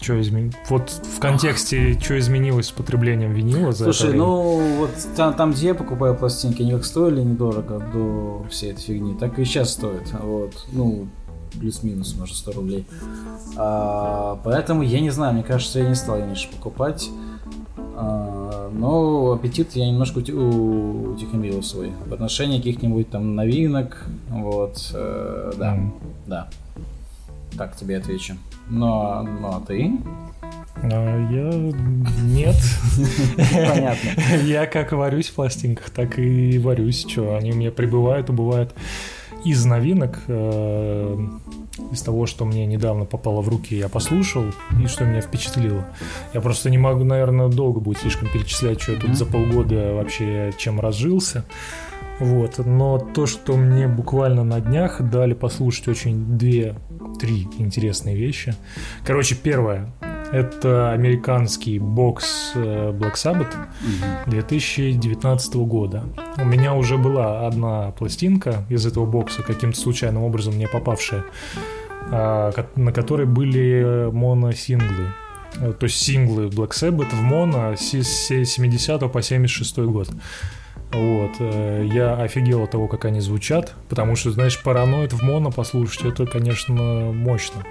Что 0.00 0.20
измен... 0.20 0.52
Вот 0.68 0.90
в 0.90 1.20
контексте, 1.20 1.98
что 1.98 2.18
изменилось 2.18 2.66
с 2.66 2.70
потреблением 2.70 3.32
винила 3.32 3.72
за 3.72 3.84
Слушай, 3.84 4.10
это 4.10 4.18
ну 4.18 4.76
вот 4.78 4.90
там, 5.16 5.34
там, 5.34 5.52
где 5.52 5.68
я 5.68 5.74
покупаю 5.74 6.14
пластинки, 6.14 6.62
они 6.62 6.72
как 6.72 6.84
стоили 6.84 7.20
недорого 7.20 7.82
до 7.92 8.46
всей 8.50 8.72
этой 8.72 8.82
фигни, 8.82 9.14
так 9.14 9.38
и 9.38 9.44
сейчас 9.44 9.72
стоят. 9.72 10.12
Вот, 10.22 10.66
ну, 10.72 11.08
плюс-минус, 11.58 12.14
может, 12.18 12.36
100 12.36 12.52
рублей. 12.52 12.86
А, 13.56 14.38
поэтому 14.44 14.82
я 14.82 15.00
не 15.00 15.10
знаю, 15.10 15.34
мне 15.34 15.42
кажется, 15.42 15.78
я 15.78 15.88
не 15.88 15.94
стал 15.94 16.18
меньше 16.18 16.50
покупать. 16.50 17.08
А, 17.98 18.70
но 18.72 19.32
аппетит 19.32 19.74
я 19.74 19.88
немножко 19.88 20.18
утихомирил 20.18 21.62
свой 21.62 21.92
в 22.06 22.12
отношении 22.12 22.58
каких-нибудь 22.58 23.10
там 23.10 23.34
новинок. 23.34 24.06
Вот, 24.28 24.90
э, 24.92 25.52
да, 25.56 25.76
mm. 25.76 25.90
да. 26.26 26.48
Так 27.56 27.74
тебе 27.74 27.96
отвечу. 27.96 28.34
Но, 28.68 29.22
ну 29.22 29.48
а 29.48 29.62
ты? 29.66 29.92
А, 30.82 31.30
я 31.30 31.50
нет. 32.22 32.56
Понятно. 33.38 34.44
Я 34.44 34.66
как 34.66 34.92
варюсь 34.92 35.28
в 35.28 35.34
пластинках, 35.34 35.88
так 35.88 36.18
и 36.18 36.58
варюсь. 36.58 37.06
Что, 37.08 37.36
они 37.36 37.52
у 37.52 37.56
меня 37.56 37.70
прибывают, 37.70 38.28
убывают 38.28 38.74
из 39.46 39.64
новинок. 39.64 40.18
Э, 40.26 41.16
из 41.92 42.02
того, 42.02 42.26
что 42.26 42.44
мне 42.44 42.66
недавно 42.66 43.04
попало 43.04 43.42
в 43.42 43.48
руки, 43.48 43.76
я 43.76 43.88
послушал, 43.88 44.46
и 44.82 44.86
что 44.86 45.04
меня 45.04 45.20
впечатлило. 45.20 45.86
Я 46.32 46.40
просто 46.40 46.70
не 46.70 46.78
могу, 46.78 47.04
наверное, 47.04 47.48
долго 47.48 47.80
будет 47.80 47.98
слишком 47.98 48.28
перечислять, 48.28 48.80
что 48.80 48.92
я 48.92 48.98
тут 48.98 49.14
за 49.14 49.26
полгода 49.26 49.94
вообще 49.94 50.52
чем 50.56 50.80
разжился. 50.80 51.44
Вот, 52.18 52.58
но 52.58 52.98
то, 52.98 53.26
что 53.26 53.56
мне 53.56 53.88
буквально 53.88 54.42
на 54.42 54.60
днях 54.60 55.02
дали 55.02 55.34
послушать 55.34 55.86
очень 55.88 56.38
две-три 56.38 57.46
интересные 57.58 58.16
вещи. 58.16 58.54
Короче, 59.04 59.34
первое, 59.34 59.92
это 60.32 60.92
американский 60.92 61.78
бокс 61.78 62.52
э, 62.54 62.92
Black 62.92 63.14
Sabbath 63.14 63.54
2019 64.26 65.54
года. 65.56 66.04
У 66.38 66.44
меня 66.44 66.74
уже 66.74 66.98
была 66.98 67.46
одна 67.46 67.92
пластинка 67.92 68.64
из 68.68 68.86
этого 68.86 69.06
бокса, 69.06 69.42
каким-то 69.42 69.78
случайным 69.78 70.24
образом 70.24 70.54
мне 70.54 70.68
попавшая, 70.68 71.24
а, 72.10 72.52
на 72.76 72.92
которой 72.92 73.26
были 73.26 74.10
моно-синглы. 74.10 75.12
Э, 75.60 75.72
то 75.72 75.84
есть 75.84 75.96
синглы 75.96 76.46
Black 76.46 76.70
Sabbath 76.70 77.10
в 77.10 77.22
моно 77.22 77.74
с 77.76 77.90
70 77.90 79.12
по 79.12 79.22
76 79.22 79.78
год. 79.78 80.08
Вот. 80.92 81.32
э, 81.40 81.88
Я 81.92 82.14
офигел 82.14 82.62
от 82.62 82.70
того, 82.70 82.88
как 82.88 83.04
они 83.04 83.20
звучат, 83.20 83.74
потому 83.88 84.16
что, 84.16 84.30
знаешь, 84.30 84.60
параноид 84.62 85.12
в 85.12 85.22
моно 85.22 85.50
послушать, 85.50 86.04
это, 86.04 86.26
конечно, 86.26 86.74
мощно. 87.12 87.64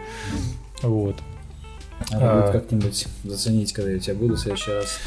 Вот. 0.82 1.16
Надо 2.12 2.32
А. 2.32 2.42
будет 2.42 2.52
как-нибудь 2.52 3.08
заценить, 3.24 3.74
когда 3.74 3.92
я 3.92 3.98
у 3.98 4.00
тебя 4.00 4.16
буду 4.16 4.36
в 4.36 4.40
следующий 4.40 4.72
раз. 4.72 5.00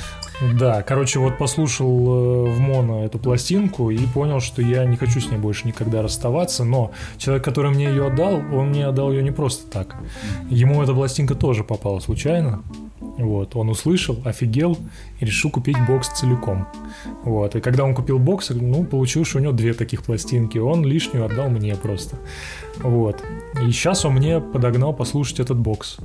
Да, 0.59 0.83
короче, 0.83 1.19
вот 1.19 1.37
послушал 1.37 1.89
э, 1.89 2.51
в 2.51 2.61
моно 2.61 3.05
эту 3.05 3.19
пластинку 3.19 3.91
и 3.91 3.99
понял, 4.07 4.41
что 4.41 4.63
я 4.63 4.85
не 4.85 4.97
хочу 4.97 5.21
с 5.21 5.31
ней 5.31 5.37
больше 5.37 5.67
никогда 5.67 6.01
расставаться, 6.01 6.65
но 6.65 6.93
человек, 7.17 7.45
который 7.45 7.73
мне 7.73 7.87
ее 7.87 8.07
отдал, 8.07 8.35
он 8.37 8.69
мне 8.69 8.87
отдал 8.87 9.11
ее 9.13 9.23
не 9.23 9.33
просто 9.33 9.69
так. 9.71 9.97
Ему 10.49 10.83
эта 10.83 10.95
пластинка 10.95 11.35
тоже 11.35 11.65
попала 11.65 11.99
случайно. 11.99 12.63
Вот, 13.01 13.57
он 13.57 13.69
услышал, 13.69 14.17
офигел 14.25 14.79
и 15.19 15.25
решил 15.25 15.51
купить 15.51 15.77
бокс 15.89 16.09
целиком. 16.09 16.69
Вот, 17.25 17.57
и 17.57 17.61
когда 17.61 17.83
он 17.83 17.95
купил 17.95 18.21
бокс, 18.21 18.51
ну, 18.51 18.85
получилось, 18.85 19.29
что 19.29 19.39
у 19.39 19.43
него 19.43 19.53
две 19.53 19.75
таких 19.75 20.05
пластинки, 20.05 20.59
он 20.59 20.85
лишнюю 20.85 21.27
отдал 21.27 21.49
мне 21.49 21.75
просто. 21.75 22.17
Вот, 22.77 23.21
и 23.61 23.71
сейчас 23.73 24.05
он 24.05 24.15
мне 24.15 24.41
подогнал 24.41 24.93
послушать 24.93 25.41
этот 25.41 25.59
бокс. 25.59 25.99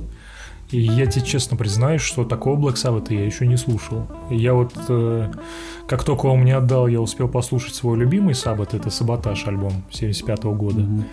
И 0.70 0.80
я 0.80 1.06
тебе 1.06 1.24
честно 1.24 1.56
признаюсь, 1.56 2.00
что 2.00 2.24
такого 2.24 2.58
Black 2.58 2.74
Sabbath 2.74 3.12
я 3.12 3.24
еще 3.24 3.46
не 3.46 3.56
слушал. 3.56 4.06
Я 4.30 4.54
вот, 4.54 4.72
э, 4.88 5.30
как 5.86 6.04
только 6.04 6.26
он 6.26 6.40
мне 6.40 6.56
отдал, 6.56 6.88
я 6.88 7.00
успел 7.00 7.28
послушать 7.28 7.74
свой 7.74 7.98
любимый 7.98 8.34
Саббат, 8.34 8.74
это 8.74 8.90
Саботаж 8.90 9.46
альбом 9.46 9.84
75 9.90 10.44
года. 10.54 10.80
Мгм. 10.80 11.04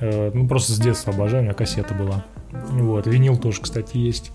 Э, 0.00 0.30
ну, 0.34 0.46
просто 0.48 0.72
с 0.72 0.78
детства 0.78 1.12
обожаю, 1.12 1.42
у 1.42 1.44
меня 1.44 1.54
кассета 1.54 1.94
была. 1.94 2.24
Вот, 2.70 3.06
винил 3.06 3.36
тоже, 3.36 3.62
кстати, 3.62 3.96
есть. 3.96 4.32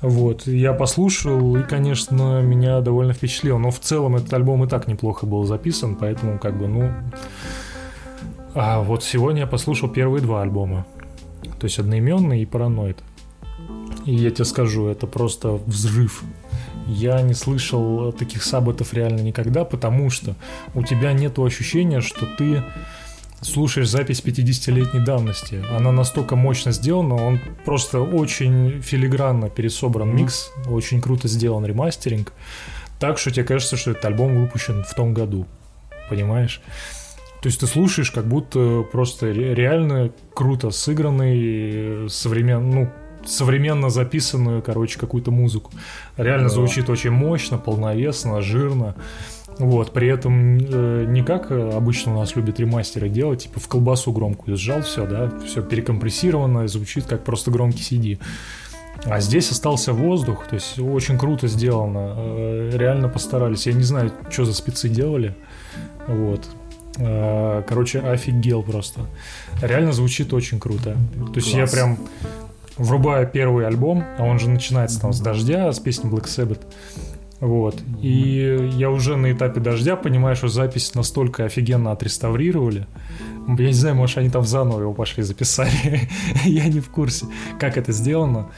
Вот, 0.00 0.46
я 0.46 0.72
послушал, 0.72 1.56
и, 1.56 1.62
конечно, 1.62 2.42
меня 2.42 2.80
довольно 2.80 3.12
впечатлило. 3.12 3.58
Но 3.58 3.70
в 3.70 3.78
целом 3.78 4.16
этот 4.16 4.32
альбом 4.34 4.64
и 4.64 4.68
так 4.68 4.88
неплохо 4.88 5.26
был 5.26 5.44
записан, 5.44 5.96
поэтому, 5.96 6.38
как 6.38 6.58
бы, 6.58 6.68
ну... 6.68 6.90
А 8.54 8.82
вот 8.82 9.02
сегодня 9.02 9.42
я 9.42 9.46
послушал 9.46 9.88
первые 9.88 10.20
два 10.20 10.42
альбома. 10.42 10.84
То 11.58 11.66
есть 11.66 11.78
одноименный 11.78 12.42
и 12.42 12.46
параноид. 12.46 12.98
И 14.06 14.14
я 14.14 14.30
тебе 14.30 14.44
скажу, 14.44 14.86
это 14.86 15.06
просто 15.06 15.52
взрыв. 15.66 16.22
Я 16.86 17.22
не 17.22 17.34
слышал 17.34 18.12
таких 18.12 18.42
сабботов 18.42 18.92
реально 18.92 19.20
никогда, 19.20 19.64
потому 19.64 20.10
что 20.10 20.34
у 20.74 20.82
тебя 20.82 21.12
нет 21.12 21.38
ощущения, 21.38 22.00
что 22.00 22.26
ты 22.36 22.62
слушаешь 23.40 23.88
запись 23.88 24.22
50-летней 24.24 25.00
давности. 25.04 25.62
Она 25.76 25.92
настолько 25.92 26.36
мощно 26.36 26.72
сделана, 26.72 27.14
он 27.14 27.40
просто 27.64 28.00
очень 28.00 28.80
филигранно 28.82 29.48
пересобран 29.50 30.14
микс, 30.14 30.50
очень 30.68 31.00
круто 31.00 31.28
сделан 31.28 31.64
ремастеринг. 31.64 32.32
Так 32.98 33.18
что 33.18 33.30
тебе 33.30 33.44
кажется, 33.44 33.76
что 33.76 33.92
этот 33.92 34.04
альбом 34.04 34.40
выпущен 34.40 34.84
в 34.84 34.94
том 34.94 35.14
году. 35.14 35.46
Понимаешь? 36.08 36.60
То 37.42 37.48
есть 37.48 37.58
ты 37.58 37.66
слушаешь, 37.66 38.12
как 38.12 38.26
будто 38.26 38.84
просто 38.92 39.26
ре- 39.26 39.54
реально 39.54 40.12
круто 40.34 40.70
сыгранный, 40.70 42.08
современ, 42.08 42.70
ну, 42.70 42.90
современно 43.26 43.90
записанную, 43.90 44.62
короче, 44.62 44.98
какую-то 44.98 45.30
музыку. 45.30 45.70
Реально 46.16 46.48
Да. 46.48 46.54
звучит 46.54 46.88
очень 46.90 47.10
мощно, 47.10 47.58
полновесно, 47.58 48.40
жирно. 48.42 48.94
Вот, 49.58 49.92
при 49.92 50.08
этом 50.08 50.58
э, 50.58 51.04
не 51.08 51.22
как 51.22 51.50
обычно 51.50 52.14
у 52.16 52.18
нас 52.20 52.34
любят 52.36 52.58
ремастеры 52.58 53.08
делать, 53.10 53.42
типа 53.42 53.60
в 53.60 53.68
колбасу 53.68 54.10
громкую 54.12 54.56
сжал 54.56 54.80
все, 54.80 55.06
да, 55.06 55.30
все 55.46 55.62
перекомпрессировано, 55.62 56.66
звучит 56.68 57.04
как 57.04 57.22
просто 57.24 57.50
громкий 57.50 57.82
CD. 57.82 58.18
А 59.04 59.20
здесь 59.20 59.50
остался 59.50 59.92
воздух, 59.92 60.46
то 60.48 60.54
есть 60.54 60.78
очень 60.78 61.18
круто 61.18 61.48
сделано, 61.48 62.14
э, 62.16 62.70
реально 62.74 63.08
постарались. 63.08 63.66
Я 63.66 63.74
не 63.74 63.82
знаю, 63.82 64.10
что 64.30 64.44
за 64.46 64.54
спецы 64.54 64.88
делали, 64.88 65.34
вот. 66.06 66.46
Э, 66.98 67.62
Короче, 67.68 68.00
офигел 68.00 68.62
просто. 68.62 69.00
Реально 69.60 69.92
звучит 69.92 70.32
очень 70.32 70.60
круто. 70.60 70.96
То 71.32 71.36
есть 71.36 71.52
я 71.52 71.60
Класс. 71.60 71.72
прям 71.72 71.98
врубаю 72.76 73.28
первый 73.28 73.66
альбом, 73.66 74.04
а 74.18 74.24
он 74.24 74.38
же 74.38 74.48
начинается 74.48 75.00
там 75.00 75.12
с 75.12 75.20
дождя, 75.20 75.72
с 75.72 75.78
песни 75.78 76.10
Black 76.10 76.24
Sabbath. 76.24 76.60
Вот. 77.42 77.82
И 78.00 78.70
я 78.76 78.88
уже 78.88 79.16
на 79.16 79.32
этапе 79.32 79.58
дождя 79.58 79.96
понимаю, 79.96 80.36
что 80.36 80.46
запись 80.46 80.94
настолько 80.94 81.44
офигенно 81.44 81.90
отреставрировали. 81.90 82.86
Я 83.48 83.66
не 83.66 83.72
знаю, 83.72 83.96
может, 83.96 84.18
они 84.18 84.30
там 84.30 84.44
заново 84.44 84.82
его 84.82 84.94
пошли 84.94 85.24
записали. 85.24 86.08
я 86.44 86.68
не 86.68 86.78
в 86.78 86.88
курсе, 86.88 87.26
как 87.58 87.76
это 87.76 87.90
сделано. 87.90 88.50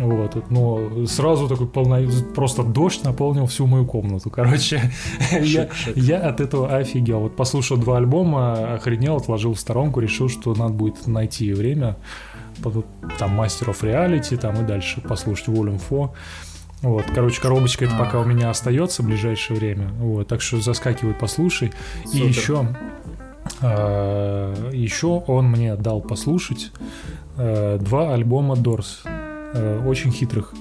Вот. 0.00 0.50
Но 0.50 1.06
сразу 1.06 1.46
такой 1.46 1.68
полно... 1.68 2.00
Просто 2.34 2.64
дождь 2.64 3.04
наполнил 3.04 3.46
всю 3.46 3.68
мою 3.68 3.86
комнату. 3.86 4.28
Короче, 4.28 4.90
я, 5.30 5.66
Шик-шик. 5.66 5.92
я 5.94 6.18
от 6.18 6.40
этого 6.40 6.76
офигел. 6.76 7.20
Вот 7.20 7.36
послушал 7.36 7.76
два 7.76 7.98
альбома, 7.98 8.74
охренел, 8.74 9.18
отложил 9.18 9.54
в 9.54 9.60
сторонку, 9.60 10.00
решил, 10.00 10.28
что 10.28 10.52
надо 10.56 10.72
будет 10.72 11.06
найти 11.06 11.52
время. 11.52 11.96
Там 13.18 13.40
Master 13.40 13.68
of 13.68 13.80
Reality, 13.82 14.36
там 14.36 14.62
и 14.62 14.66
дальше 14.66 15.00
послушать 15.00 15.48
Volume 15.48 15.80
4. 15.80 16.10
Вот, 16.82 17.04
короче, 17.14 17.40
коробочка 17.40 17.86
это 17.86 17.96
пока 17.96 18.20
у 18.20 18.24
меня 18.24 18.50
остается 18.50 19.02
в 19.02 19.06
ближайшее 19.06 19.58
время. 19.58 19.88
Вот, 19.98 20.28
так 20.28 20.42
что 20.42 20.60
заскакивай, 20.60 21.14
послушай. 21.14 21.72
И 22.04 22.18
Супер. 22.18 22.26
еще, 22.26 22.68
а, 23.62 24.70
еще 24.72 25.22
он 25.26 25.48
мне 25.48 25.74
дал 25.76 26.00
послушать 26.00 26.72
э, 27.38 27.78
два 27.80 28.12
альбома 28.12 28.54
Doors, 28.54 29.06
э, 29.54 29.82
очень 29.86 30.12
хитрых. 30.12 30.52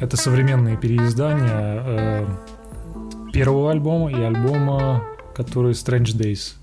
Это 0.00 0.16
современные 0.16 0.76
переиздания 0.76 1.82
э, 1.84 2.26
первого 3.32 3.70
альбома 3.70 4.10
и 4.10 4.20
альбома, 4.20 5.04
который 5.34 5.72
Strange 5.72 6.16
Days. 6.16 6.54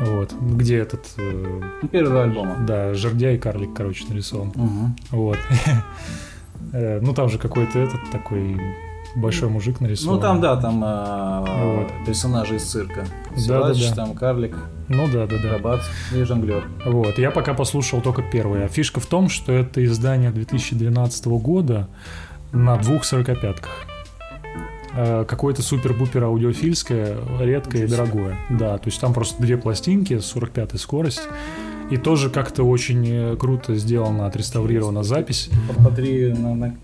Вот, 0.00 0.32
где 0.32 0.78
этот, 0.78 1.06
э, 1.16 1.60
Ну, 1.92 2.04
два 2.04 2.22
альбома. 2.24 2.56
да, 2.66 2.92
жердя 2.94 3.30
и 3.32 3.38
карлик, 3.38 3.74
короче, 3.74 4.04
нарисован. 4.08 4.52
Мгм. 4.54 4.96
Вот. 5.10 5.38
Э, 6.72 7.00
Ну, 7.00 7.12
там 7.14 7.28
же 7.28 7.38
какой-то 7.38 7.78
этот 7.78 8.00
такой 8.10 8.60
большой 9.14 9.48
мужик 9.48 9.80
нарисован. 9.80 10.16
Ну 10.16 10.20
там, 10.20 10.40
да, 10.40 10.56
там 10.56 10.80
Вот. 10.80 11.88
персонажи 12.06 12.56
из 12.56 12.64
цирка. 12.64 13.06
Силач, 13.36 13.78
да, 13.80 13.88
да. 13.90 13.94
там 13.94 14.14
карлик, 14.14 14.56
Ну 14.88 15.06
да, 15.12 15.26
да, 15.26 15.36
да. 15.42 15.50
акробат 15.54 15.80
и 16.14 16.22
жонглер. 16.24 16.64
Вот, 16.84 17.18
я 17.18 17.30
пока 17.30 17.54
послушал 17.54 18.00
только 18.02 18.22
первый. 18.22 18.64
А 18.64 18.68
фишка 18.68 19.00
в 19.00 19.06
том, 19.06 19.28
что 19.28 19.52
это 19.52 19.82
издание 19.84 20.30
2012 20.32 21.26
года 21.26 21.88
на 22.52 22.76
двух 22.76 23.04
сорокопятках. 23.04 23.86
Э, 24.96 25.24
Какое-то 25.26 25.62
супер-пупер 25.62 26.24
аудиофильское, 26.24 27.16
редкое 27.40 27.84
и 27.84 27.86
дорогое. 27.86 28.36
Да, 28.50 28.78
то 28.78 28.88
есть 28.88 29.00
там 29.00 29.12
просто 29.12 29.42
две 29.42 29.56
пластинки, 29.56 30.18
45 30.18 30.80
скорость. 30.80 31.22
И 31.90 31.96
тоже 31.98 32.30
как-то 32.30 32.64
очень 32.64 33.06
э, 33.06 33.36
круто 33.36 33.74
сделана, 33.76 34.26
отреставрирована 34.26 35.02
запись. 35.02 35.50
По, 35.68 35.84
по 35.84 35.90
три 35.90 36.32
на, 36.32 36.54
на 36.54 36.76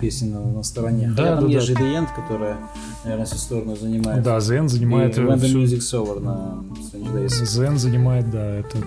песни 0.00 0.30
на, 0.30 0.40
на 0.40 0.62
стороне. 0.62 1.12
Да, 1.14 1.36
там 1.36 1.46
да, 1.46 1.50
есть 1.50 1.68
да. 1.68 1.74
же 1.74 1.84
The 1.84 1.94
End, 1.94 2.08
которая, 2.14 2.56
наверное, 3.04 3.26
всю 3.26 3.36
сторону 3.36 3.76
занимает. 3.76 4.22
Да, 4.22 4.38
Zen 4.38 4.68
занимает 4.68 5.18
И 5.18 5.20
When 5.20 5.36
the 5.36 5.54
Music's 5.54 5.92
Over 5.92 6.20
на 6.20 6.62
Strange 6.80 7.14
Days. 7.14 7.42
Zen 7.42 7.76
занимает, 7.76 8.30
да, 8.30 8.44
это... 8.44 8.78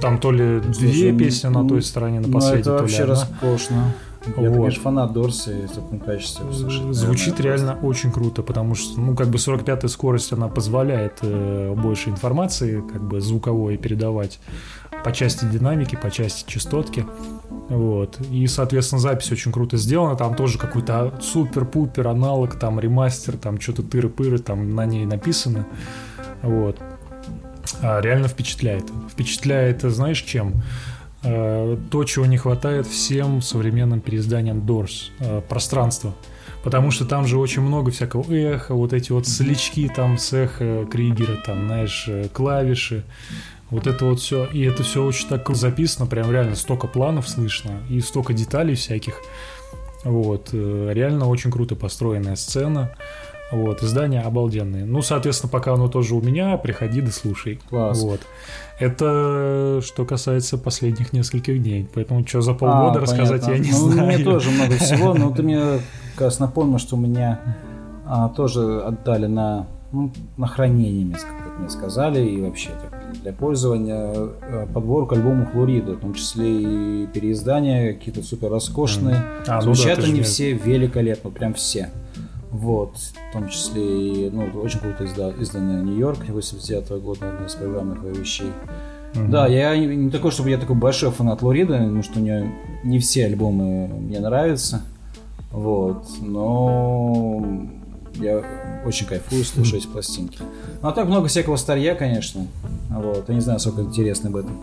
Там 0.00 0.18
то 0.18 0.32
ли 0.32 0.60
две 0.60 1.12
песни 1.12 1.48
на 1.48 1.62
ну, 1.62 1.68
той 1.68 1.82
стороне, 1.82 2.20
на 2.20 2.26
Ну, 2.26 2.32
последней, 2.34 2.60
это 2.60 2.70
то 2.70 2.76
ли 2.76 2.80
вообще 2.82 3.02
одна. 3.02 3.14
роскошно. 3.14 3.94
Я, 4.26 4.50
Вот. 4.50 4.56
конечно, 4.56 4.82
фанат 4.82 5.12
Дорси 5.12 5.50
и 5.50 5.66
в 5.66 5.72
таком 5.72 6.00
качестве 6.00 6.46
услышать. 6.46 6.94
Звучит 6.94 7.38
наверное, 7.38 7.56
реально 7.56 7.86
очень 7.86 8.10
круто, 8.10 8.42
потому 8.42 8.74
что, 8.74 9.00
ну, 9.00 9.14
как 9.14 9.28
бы 9.28 9.38
45-я 9.38 9.88
скорость, 9.88 10.32
она 10.32 10.48
позволяет 10.48 11.18
э, 11.22 11.74
больше 11.76 12.10
информации, 12.10 12.82
как 12.92 13.02
бы 13.02 13.20
звуковой 13.20 13.76
передавать 13.76 14.38
по 15.04 15.12
части 15.12 15.44
динамики, 15.44 15.96
по 15.96 16.10
части 16.10 16.50
частотки. 16.50 17.06
Вот. 17.68 18.18
И, 18.30 18.46
соответственно, 18.46 19.00
запись 19.00 19.30
очень 19.30 19.52
круто 19.52 19.76
сделана. 19.76 20.16
Там 20.16 20.34
тоже 20.34 20.58
какой-то 20.58 21.14
супер-пупер 21.20 22.08
аналог, 22.08 22.58
там 22.58 22.80
ремастер, 22.80 23.36
там 23.36 23.60
что-то 23.60 23.82
тыры-пыры 23.82 24.38
там 24.38 24.74
на 24.74 24.86
ней 24.86 25.04
написано. 25.04 25.66
Вот. 26.42 26.78
А, 27.82 28.00
реально 28.00 28.28
впечатляет. 28.28 28.84
Впечатляет, 29.10 29.82
знаешь, 29.82 30.22
чем? 30.22 30.62
Э, 31.24 31.78
то, 31.90 32.04
чего 32.04 32.26
не 32.26 32.36
хватает 32.36 32.86
всем 32.86 33.40
современным 33.40 34.00
переизданиям 34.00 34.58
Doors. 34.58 35.10
Э, 35.20 35.40
пространство. 35.48 36.14
Потому 36.62 36.90
что 36.90 37.06
там 37.06 37.26
же 37.26 37.38
очень 37.38 37.62
много 37.62 37.90
всякого 37.90 38.30
эха, 38.32 38.74
вот 38.74 38.92
эти 38.92 39.12
вот 39.12 39.26
слички 39.26 39.88
там 39.88 40.18
с 40.18 40.32
эхо 40.32 40.86
Кригера, 40.90 41.36
там, 41.44 41.66
знаешь, 41.66 42.04
э, 42.08 42.28
клавиши. 42.32 43.04
Вот 43.70 43.86
это 43.86 44.04
вот 44.04 44.20
все. 44.20 44.44
И 44.46 44.62
это 44.62 44.82
все 44.82 45.02
очень 45.02 45.28
так 45.28 45.44
круто 45.44 45.60
записано, 45.60 46.06
прям 46.06 46.30
реально 46.30 46.56
столько 46.56 46.86
планов 46.86 47.28
слышно 47.28 47.72
и 47.88 48.00
столько 48.00 48.34
деталей 48.34 48.74
всяких. 48.74 49.14
Вот. 50.04 50.50
Реально 50.52 51.26
очень 51.26 51.50
круто 51.50 51.74
построенная 51.74 52.36
сцена. 52.36 52.94
Вот, 53.52 53.82
издания 53.82 54.20
обалденные. 54.20 54.84
Ну, 54.84 55.02
соответственно, 55.02 55.50
пока 55.50 55.74
оно 55.74 55.88
тоже 55.88 56.14
у 56.14 56.20
меня, 56.20 56.56
приходи 56.56 57.00
да 57.00 57.10
слушай. 57.10 57.60
Класс. 57.68 58.00
Вот. 58.02 58.20
Это 58.80 59.80
что 59.84 60.04
касается 60.04 60.58
последних 60.58 61.12
нескольких 61.12 61.62
дней. 61.62 61.88
Поэтому 61.94 62.26
что 62.26 62.40
за 62.40 62.54
полгода 62.54 62.98
А, 62.98 63.02
рассказать 63.02 63.42
понятно. 63.42 63.52
я 63.52 63.58
не 63.58 63.70
Ну, 63.70 63.90
знаю. 63.90 64.06
Мне 64.08 64.24
тоже 64.24 64.50
много 64.50 64.74
всего, 64.78 65.14
но 65.14 65.30
ты 65.30 65.42
мне 65.42 65.80
как 66.14 66.22
раз 66.22 66.38
напомнил, 66.38 66.78
что 66.78 66.96
меня 66.96 67.40
а, 68.06 68.28
тоже 68.30 68.80
отдали 68.80 69.26
на 69.26 69.66
ну, 69.92 70.10
на 70.36 70.48
хранение, 70.48 71.16
как 71.16 71.60
мне 71.60 71.68
сказали, 71.68 72.20
и 72.20 72.40
вообще 72.40 72.70
так, 72.70 73.22
для 73.22 73.32
пользования 73.32 74.12
э, 74.12 74.66
подборка 74.74 75.14
альбомов 75.14 75.52
Флорида, 75.52 75.92
в 75.92 76.00
том 76.00 76.14
числе 76.14 77.02
и 77.04 77.06
переиздания 77.06 77.92
какие-то 77.92 78.22
супер 78.22 78.50
роскошные. 78.50 79.14
Mm. 79.14 79.44
А, 79.46 79.60
Звучат 79.60 79.98
ну 79.98 80.02
да, 80.02 80.08
они 80.10 80.22
все 80.22 80.52
великолепно, 80.52 81.30
прям 81.30 81.54
все. 81.54 81.90
Вот, 82.54 82.96
в 82.98 83.32
том 83.32 83.48
числе 83.48 84.26
и, 84.28 84.30
ну, 84.30 84.44
очень 84.60 84.78
круто 84.78 85.04
изда, 85.04 85.30
изданная 85.40 85.82
Нью-Йорк 85.82 86.28
89 86.28 86.88
-го 86.88 87.00
года, 87.00 87.30
одна 87.30 87.46
из 87.46 87.54
программных 87.54 88.00
вещей. 88.16 88.52
Mm-hmm. 89.12 89.28
Да, 89.28 89.48
я 89.48 89.76
не, 89.76 90.08
такой, 90.08 90.30
чтобы 90.30 90.50
я 90.50 90.58
такой 90.58 90.76
большой 90.76 91.10
фанат 91.10 91.42
Лорида, 91.42 91.78
потому 91.78 92.04
что 92.04 92.20
у 92.20 92.22
нее 92.22 92.54
не 92.84 93.00
все 93.00 93.26
альбомы 93.26 93.88
мне 93.88 94.20
нравятся. 94.20 94.82
Вот, 95.50 96.06
но 96.20 97.44
я 98.14 98.40
очень 98.86 99.06
кайфую 99.06 99.42
слушать 99.42 99.82
эти 99.82 99.86
пластинки. 99.88 100.38
Ну 100.80 100.88
а 100.88 100.92
так 100.92 101.08
много 101.08 101.26
всякого 101.26 101.56
старья, 101.56 101.96
конечно. 101.96 102.46
Вот, 102.88 103.28
я 103.28 103.34
не 103.34 103.40
знаю, 103.40 103.58
сколько 103.58 103.80
интересно 103.80 104.28
об 104.28 104.36
этом. 104.36 104.60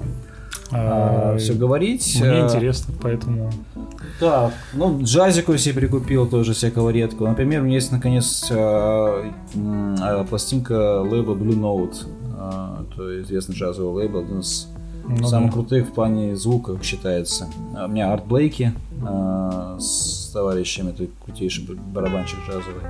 А, 0.71 1.33
а, 1.33 1.37
все 1.37 1.53
говорить. 1.53 2.17
Мне 2.19 2.43
а, 2.43 2.45
интересно, 2.45 2.93
поэтому. 3.01 3.51
Так, 4.19 4.53
ну, 4.73 5.01
джазику 5.03 5.57
себе 5.57 5.81
прикупил 5.81 6.27
тоже 6.27 6.53
всякого 6.53 6.89
редкого. 6.89 7.27
Например, 7.27 7.61
у 7.61 7.65
меня 7.65 7.75
есть 7.75 7.91
наконец 7.91 8.51
пластинка 10.29 11.01
лейбла 11.01 11.35
Blue 11.35 11.55
Note. 11.55 11.95
А, 12.37 12.85
то 12.95 13.21
известный 13.21 13.55
джазовый 13.55 14.03
лейбл, 14.03 14.19
один 14.19 14.39
из 14.39 14.67
ну, 15.07 15.27
самых 15.27 15.49
да. 15.49 15.53
крутых 15.53 15.87
в 15.87 15.91
плане 15.91 16.35
звука 16.35 16.77
считается. 16.81 17.47
У 17.73 17.87
меня 17.87 18.13
Арт 18.13 18.25
Блейки 18.25 18.73
с 19.79 20.31
товарищами, 20.31 20.91
это 20.91 21.07
крутейший 21.25 21.65
барабанщик 21.75 22.39
джазовый, 22.47 22.83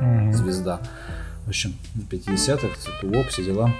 mm-hmm. 0.00 0.32
звезда. 0.32 0.80
В 1.44 1.48
общем, 1.48 1.74
на 1.94 2.02
50-х, 2.02 2.68
Туоп, 3.00 3.26
все 3.28 3.44
дела. 3.44 3.70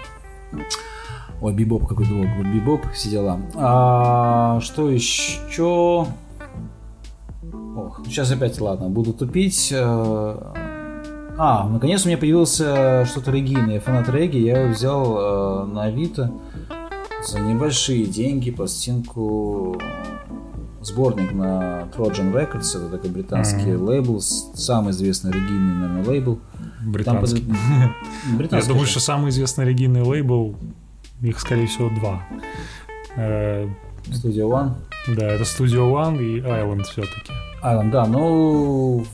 Ой, 1.40 1.52
бибоп 1.52 1.86
какой-то, 1.86 2.12
бибоп, 2.12 2.86
все 2.92 3.10
дела. 3.10 3.40
А, 3.54 4.60
что 4.60 4.90
еще? 4.90 6.06
Ох, 7.76 8.02
сейчас 8.06 8.30
опять, 8.30 8.60
ладно, 8.60 8.88
буду 8.88 9.12
тупить. 9.12 9.72
А, 11.36 11.68
наконец 11.68 12.04
у 12.04 12.08
меня 12.08 12.18
появился 12.18 13.04
что-то 13.06 13.32
регийное, 13.32 13.80
фанат 13.80 14.08
регги. 14.08 14.38
Я 14.38 14.62
его 14.62 14.72
взял 14.72 15.18
э, 15.18 15.66
на 15.66 15.84
Авито 15.84 16.30
за 17.26 17.40
небольшие 17.40 18.06
деньги 18.06 18.50
пластинку 18.50 19.76
сборник 20.82 21.32
на 21.32 21.88
Trojan 21.96 22.32
Records, 22.32 22.76
это 22.76 22.88
такой 22.90 23.10
британский 23.10 23.70
mm-hmm. 23.70 23.84
лейбл, 23.84 24.20
самый 24.20 24.90
известный 24.90 25.32
регийный, 25.32 25.74
наверное, 25.74 26.04
лейбл. 26.04 26.38
Британский. 26.84 27.46
Там, 27.46 28.36
британский. 28.36 28.68
Я 28.68 28.72
думаю, 28.72 28.86
что 28.86 29.00
самый 29.00 29.30
известный 29.30 29.64
регийный 29.64 30.02
лейбл, 30.02 30.56
их, 31.24 31.40
скорее 31.40 31.66
всего, 31.66 31.90
два. 31.90 32.22
Э, 33.16 33.66
Studio 34.06 34.48
One? 34.48 34.72
Да, 35.08 35.26
это 35.26 35.44
Studio 35.44 35.92
One 35.92 36.22
и 36.22 36.40
Island 36.40 36.84
все-таки. 36.84 37.32
Island, 37.62 37.90
да, 37.90 38.06
ну 38.06 39.04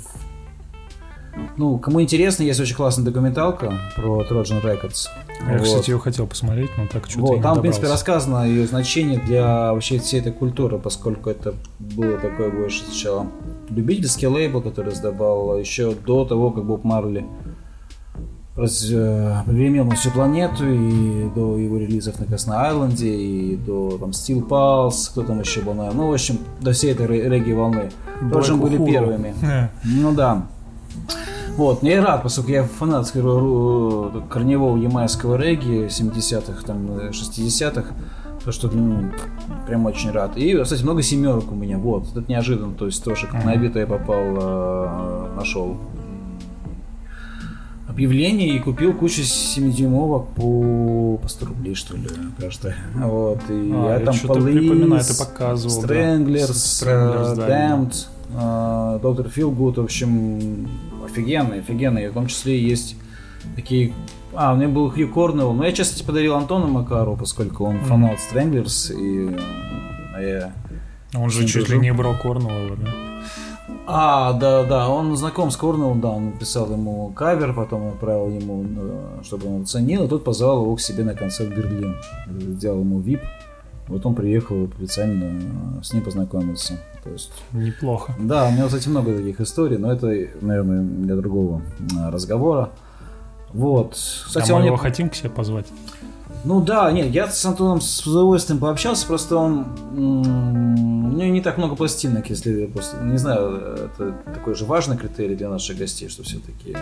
ну, 1.56 1.78
кому 1.78 2.02
интересно, 2.02 2.42
есть 2.42 2.60
очень 2.60 2.74
классная 2.74 3.04
документалка 3.04 3.72
про 3.96 4.22
Trojan 4.22 4.62
Records. 4.62 5.06
Я, 5.46 5.58
вот. 5.58 5.62
кстати, 5.62 5.90
ее 5.90 5.98
хотел 5.98 6.26
посмотреть, 6.26 6.70
но 6.76 6.86
так 6.86 7.08
что-то 7.08 7.26
вот, 7.26 7.42
Там, 7.42 7.58
в 7.58 7.60
принципе, 7.60 7.86
рассказано 7.88 8.46
ее 8.46 8.66
значение 8.66 9.18
для 9.20 9.72
вообще 9.72 9.98
всей 9.98 10.20
этой 10.20 10.32
культуры, 10.32 10.78
поскольку 10.78 11.30
это 11.30 11.54
было 11.78 12.18
такое 12.18 12.50
больше 12.50 12.84
сначала 12.84 13.26
любительский 13.68 14.26
лейбл, 14.26 14.60
который 14.60 14.94
сдавал 14.94 15.58
еще 15.58 15.92
до 15.94 16.24
того, 16.24 16.50
как 16.50 16.64
Боб 16.64 16.84
Марли 16.84 17.24
прогремел 19.44 19.84
на 19.84 19.94
всю 19.94 20.10
планету, 20.10 20.64
и 20.68 21.28
до 21.34 21.56
его 21.56 21.78
релизов 21.78 22.18
на 22.18 22.26
Красной 22.26 22.56
Айленде, 22.56 23.08
и 23.08 23.56
до 23.56 23.98
там 23.98 24.10
Steel 24.10 24.46
Pulse, 24.46 25.10
кто 25.10 25.22
там 25.22 25.40
еще 25.40 25.60
был, 25.60 25.74
ну, 25.74 26.08
в 26.08 26.12
общем, 26.12 26.38
до 26.60 26.72
всей 26.72 26.92
этой 26.92 27.06
регги-волны. 27.06 27.90
Тоже 28.32 28.54
были 28.54 28.76
первыми. 28.84 29.34
Ну 29.84 30.12
да. 30.12 30.46
Вот, 31.56 31.82
я 31.82 32.02
рад, 32.02 32.22
поскольку 32.22 32.50
я 32.50 32.64
фанат 32.64 33.06
скажу, 33.06 34.10
корневого 34.30 34.76
ямайского 34.76 35.36
регги 35.36 35.86
70-х, 35.86 36.64
там, 36.64 36.86
60-х, 36.86 37.94
то 38.44 38.52
что 38.52 38.68
ну, 38.68 39.10
прям 39.66 39.84
очень 39.86 40.10
рад. 40.10 40.36
И, 40.36 40.56
кстати, 40.62 40.82
много 40.82 41.02
семерок 41.02 41.52
у 41.52 41.54
меня, 41.54 41.78
вот, 41.78 42.16
это 42.16 42.24
неожиданно, 42.28 42.74
то 42.74 42.86
есть 42.86 43.04
тоже 43.04 43.26
как 43.26 43.44
на 43.44 43.52
Авито 43.52 43.78
я 43.78 43.86
попал, 43.86 44.22
э, 44.22 45.34
нашел 45.36 45.76
объявление 47.90 48.56
и 48.56 48.58
купил 48.58 48.94
кучу 48.94 49.22
7-дюймовок 49.22 50.28
по, 50.34 51.18
по 51.22 51.28
100 51.28 51.46
рублей, 51.46 51.74
что 51.74 51.96
ли, 51.96 52.08
кажется. 52.38 52.74
Вот, 52.94 53.40
и 53.48 53.70
а, 53.72 53.98
я 53.98 54.04
там 54.04 54.14
Police, 54.14 55.08
ты 55.08 55.18
показывал, 55.18 55.84
Stranglers, 55.84 57.36
да. 57.36 57.48
Damned, 57.48 59.00
Доктор 59.02 59.28
Филгуд, 59.28 59.78
в 59.78 59.82
общем, 59.82 60.68
офигенный, 61.04 61.60
офигенный. 61.60 62.08
В 62.08 62.14
том 62.14 62.26
числе 62.28 62.60
есть 62.60 62.96
такие... 63.56 63.92
А, 64.32 64.52
у 64.52 64.56
меня 64.56 64.68
был 64.68 64.90
Хью 64.90 65.08
Корнелл. 65.08 65.52
Но 65.52 65.64
я, 65.64 65.72
честно, 65.72 66.04
подарил 66.06 66.36
Антону 66.36 66.68
Макару, 66.68 67.16
поскольку 67.16 67.64
он 67.64 67.80
фанат 67.80 68.18
Stranglers, 68.18 68.94
и 68.94 69.36
а 70.14 70.22
я... 70.22 70.52
Он 71.14 71.28
же 71.28 71.46
чуть 71.46 71.68
ли 71.68 71.78
не 71.78 71.92
бро 71.92 72.14
Корнелла, 72.14 72.76
да? 72.76 73.09
А, 73.92 74.32
да, 74.34 74.62
да, 74.62 74.88
он 74.88 75.16
знаком 75.16 75.50
с 75.50 75.56
Корнеллом, 75.56 76.00
да, 76.00 76.10
он 76.10 76.26
написал 76.26 76.70
ему 76.70 77.10
кавер, 77.10 77.52
потом 77.52 77.88
отправил 77.88 78.28
ему, 78.28 78.64
э, 78.64 79.22
чтобы 79.24 79.52
он 79.52 79.62
оценил, 79.62 80.04
и 80.04 80.08
тот 80.08 80.22
позвал 80.22 80.62
его 80.62 80.76
к 80.76 80.80
себе 80.80 81.02
на 81.02 81.14
концерт 81.14 81.50
в 81.50 81.56
Берлин. 81.56 81.96
Сделал 82.28 82.80
ему 82.80 83.00
VIP, 83.00 83.20
вот 83.88 84.06
он 84.06 84.14
приехал 84.14 84.68
официально 84.76 85.82
с 85.82 85.92
ним 85.92 86.04
познакомиться. 86.04 86.74
То 87.02 87.10
есть, 87.10 87.32
Неплохо. 87.52 88.14
Да, 88.20 88.46
у 88.46 88.52
меня, 88.52 88.66
кстати, 88.66 88.88
много 88.88 89.16
таких 89.16 89.40
историй, 89.40 89.78
но 89.78 89.92
это, 89.92 90.06
наверное, 90.40 90.82
для 90.82 91.16
другого 91.16 91.62
а, 91.98 92.10
разговора. 92.12 92.70
Вот. 93.52 93.94
Кстати, 93.94 94.52
а 94.52 94.54
мы 94.54 94.66
его 94.66 94.76
мне... 94.76 94.82
хотим 94.82 95.10
к 95.10 95.14
себе 95.16 95.30
позвать? 95.30 95.66
Ну 96.44 96.60
да, 96.60 96.90
нет, 96.90 97.10
я 97.10 97.28
с 97.28 97.44
Антоном 97.44 97.80
с 97.80 98.06
удовольствием 98.06 98.60
пообщался, 98.60 99.06
просто 99.06 99.36
он... 99.36 99.66
У 99.92 101.22
него 101.22 101.32
не 101.32 101.42
так 101.42 101.58
много 101.58 101.76
пластинок, 101.76 102.30
если 102.30 102.66
просто... 102.66 102.96
Не 103.02 103.18
знаю, 103.18 103.56
это 103.84 104.12
такой 104.32 104.54
же 104.54 104.64
важный 104.64 104.96
критерий 104.96 105.36
для 105.36 105.50
наших 105.50 105.76
гостей, 105.76 106.08
что 106.08 106.22
все-таки 106.22 106.74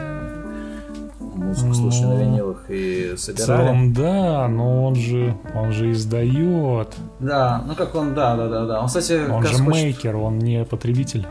музыку 1.38 1.74
слушали 1.74 2.04
ну, 2.04 2.14
на 2.14 2.20
винилах 2.20 2.64
и 2.68 3.14
собирали. 3.16 3.42
В 3.42 3.46
целом, 3.46 3.92
да, 3.94 4.48
но 4.48 4.84
он 4.84 4.94
же, 4.94 5.36
он 5.54 5.72
же 5.72 5.92
издает. 5.92 6.94
Да, 7.20 7.62
ну 7.66 7.74
как 7.74 7.94
он, 7.94 8.14
да, 8.14 8.36
да, 8.36 8.48
да, 8.48 8.66
да. 8.66 8.80
Он, 8.80 8.86
кстати, 8.86 9.28
он 9.30 9.44
же 9.44 9.62
мейкер, 9.62 10.16
он 10.16 10.38
не 10.38 10.64
потребитель. 10.64 11.26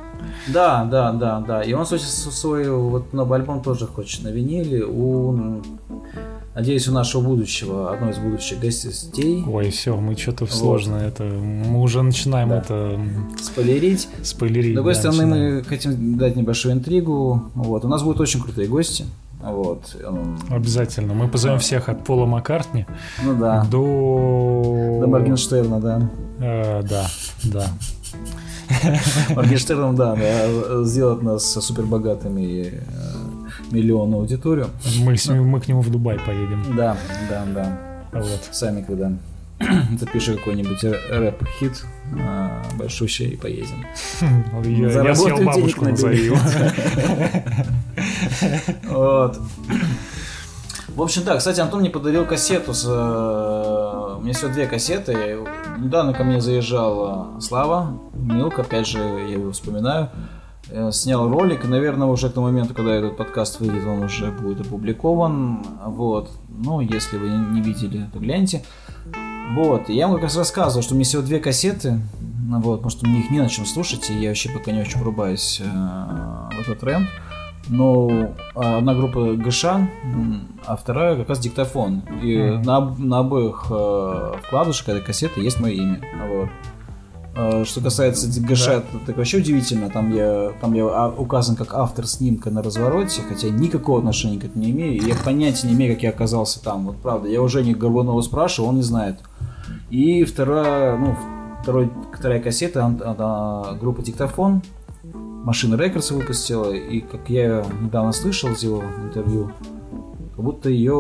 Да, 0.48 0.86
да, 0.86 1.12
да, 1.12 1.44
да. 1.46 1.62
И 1.62 1.74
он, 1.74 1.84
кстати, 1.84 2.04
свой 2.04 2.70
вот 2.70 3.14
новый 3.14 3.40
альбом 3.40 3.62
тоже 3.62 3.86
хочет 3.86 4.24
на 4.24 4.30
виниле. 4.30 4.86
У 4.86 5.62
Надеюсь, 6.58 6.88
у 6.88 6.92
нашего 6.92 7.22
будущего, 7.22 7.94
одной 7.94 8.14
из 8.14 8.18
будущих 8.18 8.60
гостей. 8.60 9.44
Ой, 9.48 9.70
все, 9.70 9.96
мы 9.96 10.18
что-то 10.18 10.46
вот. 10.46 10.52
сложно 10.52 10.96
это. 10.96 11.24
Мы 11.24 11.80
уже 11.80 12.02
начинаем 12.02 12.50
да. 12.50 12.58
это 12.58 13.00
спойлерить. 13.40 14.08
Спойлерить. 14.24 14.72
С 14.72 14.74
другой 14.74 14.94
да, 14.96 15.00
стороны, 15.00 15.26
начинаем. 15.26 15.56
мы 15.58 15.64
хотим 15.64 16.18
дать 16.18 16.36
небольшую 16.36 16.74
интригу. 16.74 17.52
Вот. 17.54 17.86
У 17.86 17.88
нас 17.88 18.02
будут 18.02 18.22
очень 18.22 18.42
крутые 18.42 18.68
гости. 18.68 19.06
Вот. 19.40 19.96
Обязательно. 20.50 21.14
Мы 21.14 21.28
позовем 21.28 21.60
всех 21.60 21.90
от 21.90 22.04
Пола 22.04 22.26
Маккартни 22.26 22.88
ну, 23.24 23.38
да. 23.38 23.64
до... 23.70 24.98
До 25.02 25.06
Моргенштерна, 25.08 25.80
да. 25.80 26.10
Э, 26.40 26.82
да, 26.82 27.08
да. 27.44 27.68
Моргенштерном, 29.36 29.96
да, 29.96 30.16
да, 30.16 30.84
сделать 30.84 31.22
нас 31.22 31.46
супербогатыми 31.46 32.82
и 33.72 33.74
э, 33.74 33.76
миллион 33.76 34.14
аудиторию. 34.14 34.70
Мы, 35.00 35.18
с 35.18 35.28
мы 35.28 35.60
к 35.60 35.68
нему 35.68 35.82
в 35.82 35.90
Дубай 35.90 36.20
поедем. 36.20 36.76
Да, 36.76 36.98
да, 37.30 37.46
да. 37.54 37.80
Вот. 38.14 38.50
Сами 38.52 38.82
когда 38.82 39.12
запиши 40.00 40.36
какой-нибудь 40.36 40.84
рэп-хит 40.84 41.86
а, 42.20 42.62
большущий 42.78 43.30
и 43.30 43.36
поедем. 43.36 43.86
Я, 44.64 45.04
я 45.04 45.16
съел 45.16 45.44
бабушку 45.44 45.86
назови 45.86 46.30
Вот. 48.88 49.40
В 50.90 51.02
общем, 51.02 51.24
да, 51.24 51.38
кстати, 51.38 51.60
Антон 51.60 51.82
мне 51.82 51.90
подарил 51.92 52.26
кассету 52.26 52.74
с... 52.74 52.84
Э, 52.88 54.16
у 54.18 54.22
меня 54.22 54.34
всего 54.34 54.52
две 54.52 54.66
кассеты. 54.66 55.38
Недавно 55.78 56.14
ко 56.14 56.24
мне 56.24 56.42
заезжал 56.42 57.40
Слава 57.40 58.00
Милк, 58.14 58.58
опять 58.58 58.88
же, 58.88 58.98
я 58.98 59.34
его 59.34 59.52
вспоминаю. 59.52 60.10
Я 60.72 60.92
снял 60.92 61.30
ролик, 61.30 61.66
наверное, 61.66 62.08
уже 62.08 62.30
к 62.30 62.34
тому 62.34 62.48
моменту, 62.48 62.74
когда 62.74 62.94
этот 62.94 63.16
подкаст 63.16 63.60
выйдет, 63.60 63.86
он 63.86 64.04
уже 64.04 64.32
будет 64.32 64.62
опубликован. 64.62 65.64
Вот. 65.86 66.32
Ну, 66.50 66.82
если 66.82 67.18
вы 67.18 67.30
не 67.30 67.62
видели, 67.62 68.06
то 68.12 68.20
гляньте. 68.20 68.64
Вот, 69.54 69.88
я 69.88 70.08
вам 70.08 70.16
как 70.16 70.24
раз 70.24 70.36
рассказывал, 70.36 70.84
что 70.84 70.94
у 70.94 70.98
меня 70.98 71.06
всего 71.06 71.22
две 71.22 71.40
кассеты, 71.40 72.02
вот, 72.50 72.78
потому 72.78 72.90
что 72.90 73.08
мне 73.08 73.22
их 73.22 73.32
не 73.32 73.40
на 73.40 73.48
чем 73.48 73.66
слушать, 73.66 74.10
и 74.10 74.14
я 74.14 74.30
вообще 74.30 74.50
пока 74.50 74.72
не 74.72 74.82
очень 74.82 75.00
врубаюсь 75.00 75.62
э, 75.62 75.66
в 75.66 76.60
этот 76.60 76.80
тренд. 76.80 77.08
Но 77.70 78.10
а, 78.56 78.78
одна 78.78 78.94
группа 78.94 79.34
ГШ, 79.36 79.66
а 79.66 80.76
вторая 80.76 81.16
как 81.18 81.30
раз 81.30 81.40
диктофон. 81.40 82.02
И 82.22 82.36
mm-hmm. 82.36 82.64
на, 82.64 82.96
на 82.98 83.20
обоих 83.20 83.68
э, 83.70 84.34
вкладышах 84.46 84.90
этой 84.90 85.02
кассеты 85.02 85.42
есть 85.42 85.60
мое 85.60 85.74
имя. 85.74 86.02
Вот. 86.28 86.50
Э, 87.38 87.64
что 87.66 87.82
касается 87.82 88.28
ГШ, 88.42 88.66
да. 88.66 88.84
так 89.06 89.18
вообще 89.18 89.38
удивительно. 89.38 89.90
Там 89.92 90.14
я, 90.14 90.54
там 90.60 90.74
я 90.74 90.86
а, 90.86 91.14
указан 91.16 91.56
как 91.56 91.76
автор 91.76 92.08
снимка 92.08 92.50
на 92.50 92.64
развороте, 92.64 93.22
хотя 93.22 93.50
никакого 93.50 94.00
отношения 94.00 94.40
к 94.40 94.46
этому 94.46 94.66
не 94.66 94.72
имею. 94.72 94.94
И 94.96 95.06
я 95.08 95.16
понятия 95.24 95.68
не 95.68 95.76
имею, 95.76 95.94
как 95.94 96.04
я 96.04 96.10
оказался 96.10 96.64
там. 96.64 96.88
Вот 96.88 96.98
правда. 96.98 97.30
Я 97.30 97.44
уже 97.44 97.64
не 97.64 97.76
Горбунова 97.76 98.22
спрашивал, 98.22 98.70
он 98.70 98.78
не 98.78 98.82
знает. 98.82 99.20
И 99.92 100.24
вторая, 100.24 100.98
ну, 100.98 101.16
второй, 101.62 101.92
вторая 102.18 102.42
кассета, 102.42 102.86
она, 102.86 103.78
группа 103.80 104.02
Диктофон, 104.02 104.64
Машина 105.14 105.76
Рекордс 105.76 106.12
выпустила, 106.12 106.72
и 106.74 107.00
как 107.00 107.30
я 107.30 107.64
недавно 107.82 108.12
слышал 108.12 108.50
из 108.52 108.64
его 108.64 108.84
интервью, 109.06 109.52
как 110.36 110.44
будто 110.44 110.70
ее, 110.70 110.94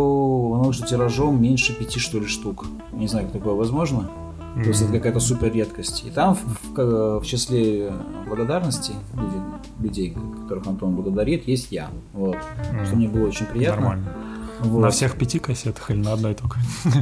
она 0.53 0.63
вышла 0.63 0.85
тиражом 0.85 1.41
меньше 1.41 1.73
пяти, 1.73 1.99
что 1.99 2.19
ли, 2.19 2.27
штук. 2.27 2.65
Не 2.93 3.07
знаю, 3.07 3.25
как 3.25 3.33
такое 3.33 3.55
возможно. 3.55 4.09
Mm-hmm. 4.57 4.63
То 4.63 4.69
есть 4.69 4.81
это 4.81 4.91
какая-то 4.93 5.19
супер 5.19 5.53
редкость. 5.53 6.03
И 6.05 6.09
там 6.09 6.35
в, 6.35 6.73
в, 6.73 7.19
в 7.19 7.25
числе 7.25 7.93
благодарностей 8.27 8.95
людей, 9.13 9.41
людей, 9.79 10.17
которых 10.43 10.65
Антон 10.67 10.95
благодарит, 10.95 11.47
есть 11.47 11.71
я. 11.71 11.89
Вот. 12.13 12.35
Mm-hmm. 12.35 12.85
Что 12.85 12.95
мне 12.95 13.07
было 13.07 13.27
очень 13.27 13.45
приятно. 13.45 13.81
Нормально. 13.81 14.13
Вот. 14.61 14.81
На 14.81 14.89
всех 14.89 15.15
пяти 15.15 15.37
кассетах 15.37 15.91
или 15.91 15.99
на 15.99 16.13
одной 16.13 16.33
только? 16.33 16.57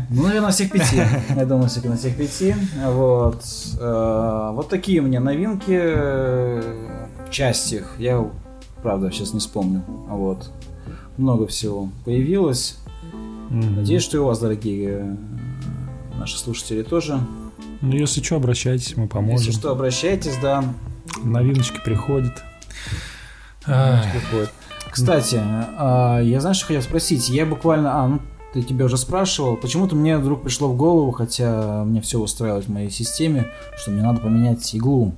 Ну, 0.09 0.23
наверное, 0.23 0.47
на 0.47 0.51
всех 0.51 0.71
пяти. 0.71 1.01
Я 1.35 1.45
думаю, 1.45 1.69
все 1.69 1.87
на 1.87 1.95
всех 1.95 2.17
пяти. 2.17 2.53
Вот. 2.83 3.41
Э, 3.79 4.49
вот 4.51 4.67
такие 4.67 4.99
у 4.99 5.03
меня 5.03 5.21
новинки. 5.21 6.61
Часть 7.31 7.71
их. 7.71 7.95
Я, 7.97 8.29
правда, 8.83 9.09
сейчас 9.11 9.33
не 9.33 9.39
вспомню. 9.39 9.83
Вот. 9.87 10.51
Много 11.15 11.47
всего 11.47 11.89
появилось. 12.03 12.77
Надеюсь, 13.49 14.03
что 14.03 14.17
и 14.17 14.19
у 14.19 14.25
вас, 14.25 14.39
дорогие 14.39 15.17
наши 16.19 16.37
слушатели, 16.37 16.83
тоже. 16.83 17.19
Ну, 17.81 17.93
если 17.93 18.21
что, 18.21 18.37
обращайтесь, 18.37 18.95
мы 18.97 19.07
поможем. 19.07 19.37
Если 19.37 19.51
что, 19.51 19.71
обращайтесь, 19.71 20.37
да. 20.41 20.63
Новиночки 21.23 21.79
приходят. 21.83 22.43
Новиночки 23.67 24.17
приходят. 24.17 24.53
Кстати, 24.91 25.39
а, 25.43 26.19
я 26.21 26.39
знаешь, 26.39 26.57
что 26.57 26.67
хотел 26.67 26.81
спросить? 26.81 27.29
Я 27.29 27.45
буквально... 27.45 28.03
А, 28.03 28.07
ну, 28.07 28.19
ты 28.53 28.61
тебя 28.61 28.85
уже 28.85 28.97
спрашивал. 28.97 29.57
Почему-то 29.57 29.95
мне 29.95 30.17
вдруг 30.17 30.43
пришло 30.43 30.69
в 30.69 30.77
голову, 30.77 31.11
хотя 31.11 31.83
мне 31.83 31.99
все 31.99 32.19
устраивает 32.19 32.65
в 32.65 32.71
моей 32.71 32.89
системе, 32.89 33.47
что 33.77 33.91
мне 33.91 34.01
надо 34.01 34.21
поменять 34.21 34.73
иглу. 34.73 35.13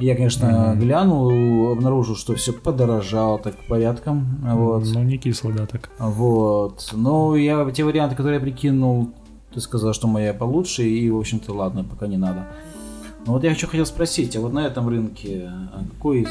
Я, 0.00 0.16
конечно, 0.16 0.46
mm-hmm. 0.46 0.76
глянул, 0.80 1.70
обнаружил, 1.70 2.16
что 2.16 2.34
все 2.34 2.52
подорожало 2.52 3.38
так 3.38 3.54
порядком. 3.68 4.40
Вот. 4.42 4.84
Ну, 4.92 5.04
не 5.04 5.18
кисло, 5.18 5.52
да, 5.52 5.66
так. 5.66 5.88
Вот. 6.00 6.90
Но 6.92 7.36
я 7.36 7.64
те 7.70 7.84
варианты, 7.84 8.16
которые 8.16 8.40
я 8.40 8.40
прикинул, 8.40 9.12
ты 9.54 9.60
сказал, 9.60 9.92
что 9.92 10.08
моя 10.08 10.34
получше, 10.34 10.82
и, 10.82 11.08
в 11.10 11.16
общем-то, 11.16 11.52
ладно, 11.52 11.84
пока 11.84 12.06
не 12.06 12.16
надо. 12.16 12.46
Но 13.26 13.32
вот 13.32 13.44
я 13.44 13.52
еще 13.52 13.66
хотел 13.66 13.86
спросить, 13.86 14.36
а 14.36 14.40
вот 14.40 14.52
на 14.52 14.66
этом 14.66 14.88
рынке 14.88 15.48
а 15.72 15.84
какой, 15.94 16.26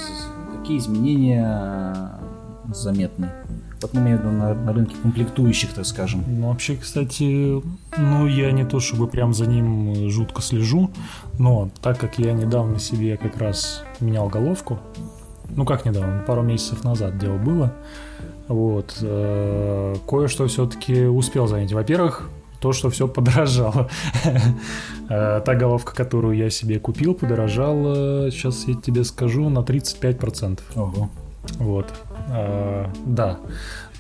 какие 0.58 0.78
изменения 0.78 2.20
заметны. 2.72 3.30
Вот 3.82 3.96
имею 3.96 4.18
в 4.18 4.22
виду 4.22 4.32
на, 4.32 4.54
на 4.54 4.74
рынке 4.74 4.96
комплектующих, 5.02 5.74
так 5.74 5.86
скажем. 5.86 6.24
Ну, 6.28 6.50
вообще, 6.50 6.78
кстати, 6.78 7.62
ну, 7.98 8.28
я 8.28 8.52
не 8.52 8.66
то 8.66 8.80
чтобы 8.80 9.08
прям 9.08 9.34
за 9.34 9.46
ним 9.46 10.10
жутко 10.10 10.42
слежу, 10.42 10.90
но 11.38 11.70
так 11.82 12.00
как 12.00 12.18
я 12.20 12.34
недавно 12.34 12.80
себе 12.80 13.18
как 13.18 13.38
раз 13.38 13.84
менял 14.00 14.30
головку, 14.30 14.80
ну, 15.50 15.66
как 15.66 15.86
недавно, 15.86 16.24
пару 16.26 16.44
месяцев 16.44 16.84
назад 16.84 17.18
дело 17.18 17.38
было, 17.38 17.74
вот, 18.48 18.98
э, 19.02 19.96
кое-что 20.08 20.48
все-таки 20.48 21.06
успел 21.06 21.48
заметить. 21.48 21.74
Во-первых, 21.74 22.30
то, 22.64 22.72
что 22.72 22.90
все 22.90 23.08
подорожало. 23.08 23.90
Э, 25.10 25.42
та 25.46 25.54
головка, 25.56 25.94
которую 25.94 26.38
я 26.38 26.50
себе 26.50 26.80
купил, 26.80 27.14
подорожала, 27.14 28.32
сейчас 28.32 28.64
я 28.68 28.74
тебе 28.74 29.04
скажу, 29.04 29.50
на 29.50 29.60
35%. 29.60 30.60
Ого. 30.76 31.10
Вот. 31.60 31.94
А, 32.30 32.90
да. 33.06 33.38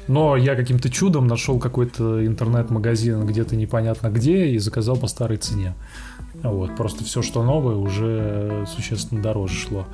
Но 0.07 0.37
я 0.37 0.55
каким-то 0.55 0.89
чудом 0.89 1.27
нашел 1.27 1.59
какой-то 1.59 2.25
интернет-магазин 2.25 3.25
где-то 3.25 3.57
непонятно 3.57 4.07
где 4.07 4.47
и 4.47 4.57
заказал 4.59 4.95
по 4.95 5.07
старой 5.07 5.37
цене. 5.37 5.75
Вот, 6.41 6.75
просто 6.77 7.03
все, 7.03 7.21
что 7.21 7.43
новое, 7.43 7.75
уже 7.75 8.65
существенно 8.73 9.21
дороже 9.21 9.55
шло. 9.55 9.85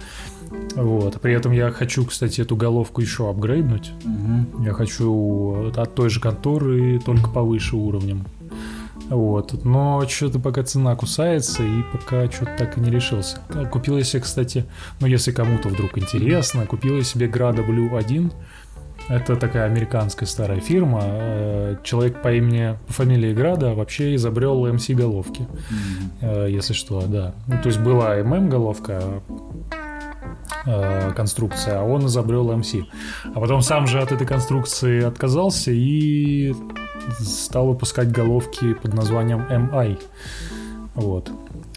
Вот. 0.75 1.19
При 1.21 1.33
этом 1.33 1.51
я 1.51 1.71
хочу, 1.71 2.05
кстати, 2.05 2.41
эту 2.41 2.55
головку 2.55 3.01
еще 3.01 3.29
апгрейднуть. 3.29 3.91
Угу. 4.05 4.63
Я 4.63 4.73
хочу 4.73 5.71
от 5.75 5.95
той 5.95 6.09
же 6.09 6.19
конторы, 6.19 6.99
только 6.99 7.29
повыше 7.29 7.75
уровнем. 7.75 8.25
Вот. 9.09 9.65
Но 9.65 10.07
что-то 10.07 10.39
пока 10.39 10.63
цена 10.63 10.95
кусается, 10.95 11.63
и 11.63 11.83
пока 11.91 12.29
что-то 12.31 12.55
так 12.57 12.77
и 12.77 12.81
не 12.81 12.91
решился. 12.91 13.39
Купил 13.71 13.97
я 13.97 14.03
себе, 14.03 14.21
кстати, 14.21 14.65
ну 14.99 15.07
если 15.07 15.31
кому-то 15.31 15.69
вдруг 15.69 15.97
интересно, 15.97 16.65
купил 16.65 16.97
я 16.97 17.03
себе 17.03 17.27
Grada 17.27 17.65
Blue 17.67 17.97
1. 17.97 18.31
Это 19.07 19.35
такая 19.37 19.65
американская 19.65 20.27
старая 20.27 20.59
фирма. 20.59 21.01
Э, 21.03 21.75
человек 21.83 22.21
по 22.21 22.31
имени, 22.31 22.77
по 22.85 22.93
фамилии 22.93 23.33
Града 23.33 23.73
вообще 23.73 24.13
изобрел 24.13 24.67
MC 24.67 24.93
головки. 24.93 25.47
Mm-hmm. 26.21 26.51
Если 26.51 26.73
что, 26.73 27.01
да. 27.07 27.33
Ну, 27.47 27.59
то 27.59 27.69
есть 27.69 27.79
была 27.79 28.19
MM 28.19 28.49
головка, 28.49 29.01
э, 30.67 31.11
конструкция, 31.15 31.79
а 31.79 31.83
он 31.83 32.05
изобрел 32.05 32.51
MC. 32.51 32.83
А 33.33 33.39
потом 33.39 33.61
сам 33.61 33.87
же 33.87 33.99
от 33.99 34.11
этой 34.11 34.27
конструкции 34.27 35.03
отказался 35.03 35.71
и 35.71 36.53
стал 37.19 37.67
выпускать 37.67 38.11
головки 38.11 38.73
под 38.73 38.93
названием 38.93 39.41
MI. 39.49 39.99
Вот. 40.95 41.31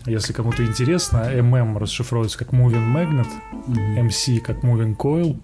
Если 0.06 0.32
кому-то 0.32 0.64
интересно, 0.64 1.18
MM 1.32 1.78
расшифровывается 1.78 2.38
как 2.38 2.52
Moving 2.52 2.92
Magnet, 2.92 3.28
mm-hmm. 3.68 4.08
MC 4.08 4.40
как 4.40 4.64
Moving 4.64 4.96
Coil, 4.96 5.38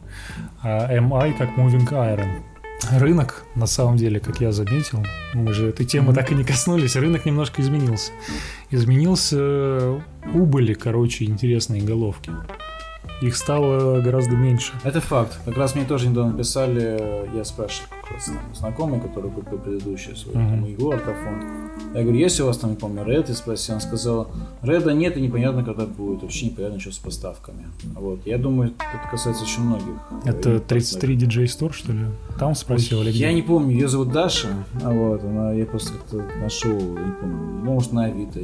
а 0.63 0.93
MI 0.97 1.37
как 1.39 1.51
Moving 1.57 1.89
Iron. 1.91 2.43
Рынок, 2.91 3.45
на 3.55 3.67
самом 3.67 3.97
деле, 3.97 4.21
как 4.21 4.41
я 4.41 4.53
заметил, 4.53 5.05
мы 5.35 5.53
же 5.53 5.69
этой 5.69 5.87
темы 5.87 6.13
mm-hmm. 6.13 6.15
так 6.15 6.33
и 6.33 6.35
не 6.35 6.45
коснулись, 6.45 6.97
рынок 6.97 7.25
немножко 7.25 7.63
изменился. 7.63 8.13
Изменился 8.71 10.03
убыли, 10.35 10.75
короче, 10.75 11.25
интересные 11.25 11.83
головки 11.83 12.31
их 13.21 13.37
стало 13.37 14.01
гораздо 14.01 14.37
меньше. 14.37 14.73
Это 14.85 15.01
факт. 15.01 15.39
Как 15.45 15.57
раз 15.57 15.75
мне 15.75 15.85
тоже 15.85 16.09
недавно 16.09 16.37
писали, 16.37 17.29
я 17.37 17.45
спрашивал 17.45 17.89
как 18.03 18.13
раз 18.13 18.31
знакомый, 18.55 19.01
который 19.01 19.31
купил 19.31 19.59
предыдущий 19.59 20.17
свой 20.17 20.35
uh-huh. 20.35 20.51
там, 20.51 20.67
иглу, 20.67 20.93
ортофон. 20.93 21.71
Я 21.95 22.03
говорю, 22.03 22.19
есть 22.19 22.41
у 22.41 22.47
вас 22.47 22.59
там, 22.59 22.71
не 22.71 22.77
помню, 22.77 23.03
Red? 23.03 23.31
И 23.31 23.35
спросил, 23.35 23.75
он 23.75 23.81
сказал, 23.81 24.31
Реда 24.63 24.93
нет 24.93 25.17
и 25.17 25.21
непонятно, 25.21 25.65
когда 25.65 25.87
будет. 25.87 26.23
Вообще 26.23 26.47
непонятно, 26.47 26.81
что 26.81 26.93
с 26.93 26.99
поставками. 26.99 27.67
Вот. 27.95 28.27
Я 28.27 28.39
думаю, 28.39 28.75
это 28.79 29.11
касается 29.11 29.45
очень 29.45 29.63
многих. 29.63 29.87
Это 30.25 30.61
33 30.61 31.17
DJ 31.17 31.45
Store, 31.45 31.73
что 31.73 31.93
ли? 31.93 32.07
Там 32.39 32.55
спросил 32.55 33.03
или 33.03 33.11
где? 33.11 33.21
Я 33.21 33.33
не 33.33 33.43
помню, 33.43 33.73
ее 33.73 33.89
зовут 33.89 34.13
Даша. 34.13 34.49
А 34.83 34.91
вот, 34.91 35.25
она, 35.25 35.53
я 35.53 35.67
просто 35.67 35.93
как-то 35.95 36.23
нашел, 36.41 36.79
не 36.79 37.13
помню, 37.21 37.65
может 37.65 37.93
на 37.93 38.07
Авито 38.07 38.41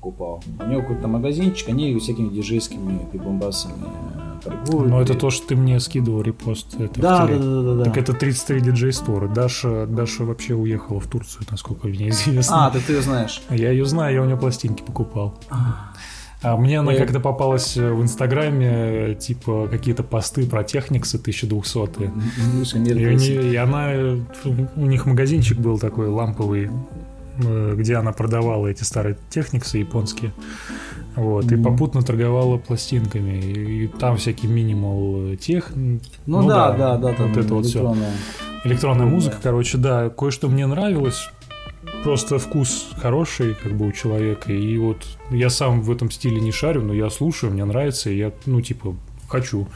покупал. 0.00 0.42
У 0.58 0.64
него 0.64 0.80
какой-то 0.80 1.08
магазинчик, 1.08 1.68
они 1.68 1.98
всякими 1.98 2.28
диджейскими 2.28 3.06
прибамбасами 3.10 3.74
э, 4.14 4.42
торгуют. 4.42 4.90
Ну, 4.90 5.00
это 5.00 5.14
то, 5.14 5.30
что 5.30 5.48
ты 5.48 5.56
мне 5.56 5.78
скидывал 5.78 6.22
репост. 6.22 6.74
Это 6.80 7.00
да, 7.00 7.26
да, 7.26 7.36
да, 7.36 7.62
да, 7.62 7.74
да. 7.74 7.84
Так 7.84 7.98
это 7.98 8.14
33 8.14 8.60
диджей 8.60 8.92
стора. 8.92 9.28
Даша, 9.28 9.86
Даша 9.86 10.24
вообще 10.24 10.54
уехала 10.54 11.00
в 11.00 11.06
Турцию, 11.06 11.44
насколько 11.50 11.86
мне 11.86 12.08
известно. 12.10 12.66
А, 12.66 12.70
ты 12.70 12.80
ты 12.80 12.94
ее 12.94 13.02
знаешь. 13.02 13.42
Я 13.50 13.70
ее 13.70 13.84
знаю, 13.84 14.14
я 14.14 14.22
у 14.22 14.24
нее 14.24 14.36
пластинки 14.36 14.82
покупал. 14.82 15.38
А 16.42 16.56
мне 16.56 16.80
она 16.80 16.94
как-то 16.94 17.20
попалась 17.20 17.76
в 17.76 18.02
Инстаграме, 18.02 19.14
типа, 19.14 19.68
какие-то 19.70 20.02
посты 20.02 20.46
про 20.46 20.64
Техниксы 20.64 21.18
1200 21.18 22.10
и, 22.88 23.50
и 23.52 23.56
она, 23.56 23.90
у 24.74 24.86
них 24.86 25.04
магазинчик 25.04 25.58
был 25.58 25.78
такой 25.78 26.08
ламповый, 26.08 26.70
Э, 26.70 27.09
где 27.40 27.96
она 27.96 28.12
продавала 28.12 28.66
эти 28.66 28.82
старые 28.84 29.16
техниксы 29.30 29.78
японские. 29.78 30.32
Вот, 31.16 31.46
mm-hmm. 31.46 31.60
и 31.60 31.62
попутно 31.62 32.02
торговала 32.02 32.56
пластинками. 32.58 33.40
И, 33.40 33.84
и 33.84 33.86
там 33.88 34.16
всякий 34.16 34.46
минимал 34.46 35.36
тех. 35.36 35.72
Ну, 35.74 36.00
ну 36.26 36.48
да, 36.48 36.72
да, 36.72 36.96
да, 36.96 37.12
да. 37.12 37.26
Вот 37.26 37.36
это 37.36 37.54
вот 37.54 37.66
все. 37.66 37.94
Электронная 38.64 39.06
музыка, 39.06 39.36
короче, 39.42 39.78
да. 39.78 40.10
Кое-что 40.10 40.48
мне 40.48 40.66
нравилось. 40.66 41.28
Просто 42.04 42.38
вкус 42.38 42.88
хороший, 42.96 43.54
как 43.54 43.76
бы 43.76 43.86
у 43.86 43.92
человека. 43.92 44.52
И 44.52 44.76
вот 44.78 45.06
я 45.30 45.50
сам 45.50 45.82
в 45.82 45.90
этом 45.90 46.10
стиле 46.10 46.40
не 46.40 46.52
шарю, 46.52 46.82
но 46.82 46.94
я 46.94 47.10
слушаю, 47.10 47.52
мне 47.52 47.64
нравится, 47.64 48.10
и 48.10 48.16
я, 48.16 48.32
ну, 48.46 48.60
типа, 48.60 48.94
хочу. 49.28 49.66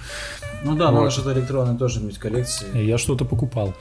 Ну 0.64 0.76
да, 0.76 0.90
вот. 0.90 0.98
надо 0.98 1.10
что-то 1.10 1.32
электронное 1.32 1.76
тоже 1.76 2.00
иметь 2.00 2.16
в 2.16 2.20
коллекции. 2.20 2.82
Я 2.82 2.98
что-то 2.98 3.24
покупал. 3.24 3.74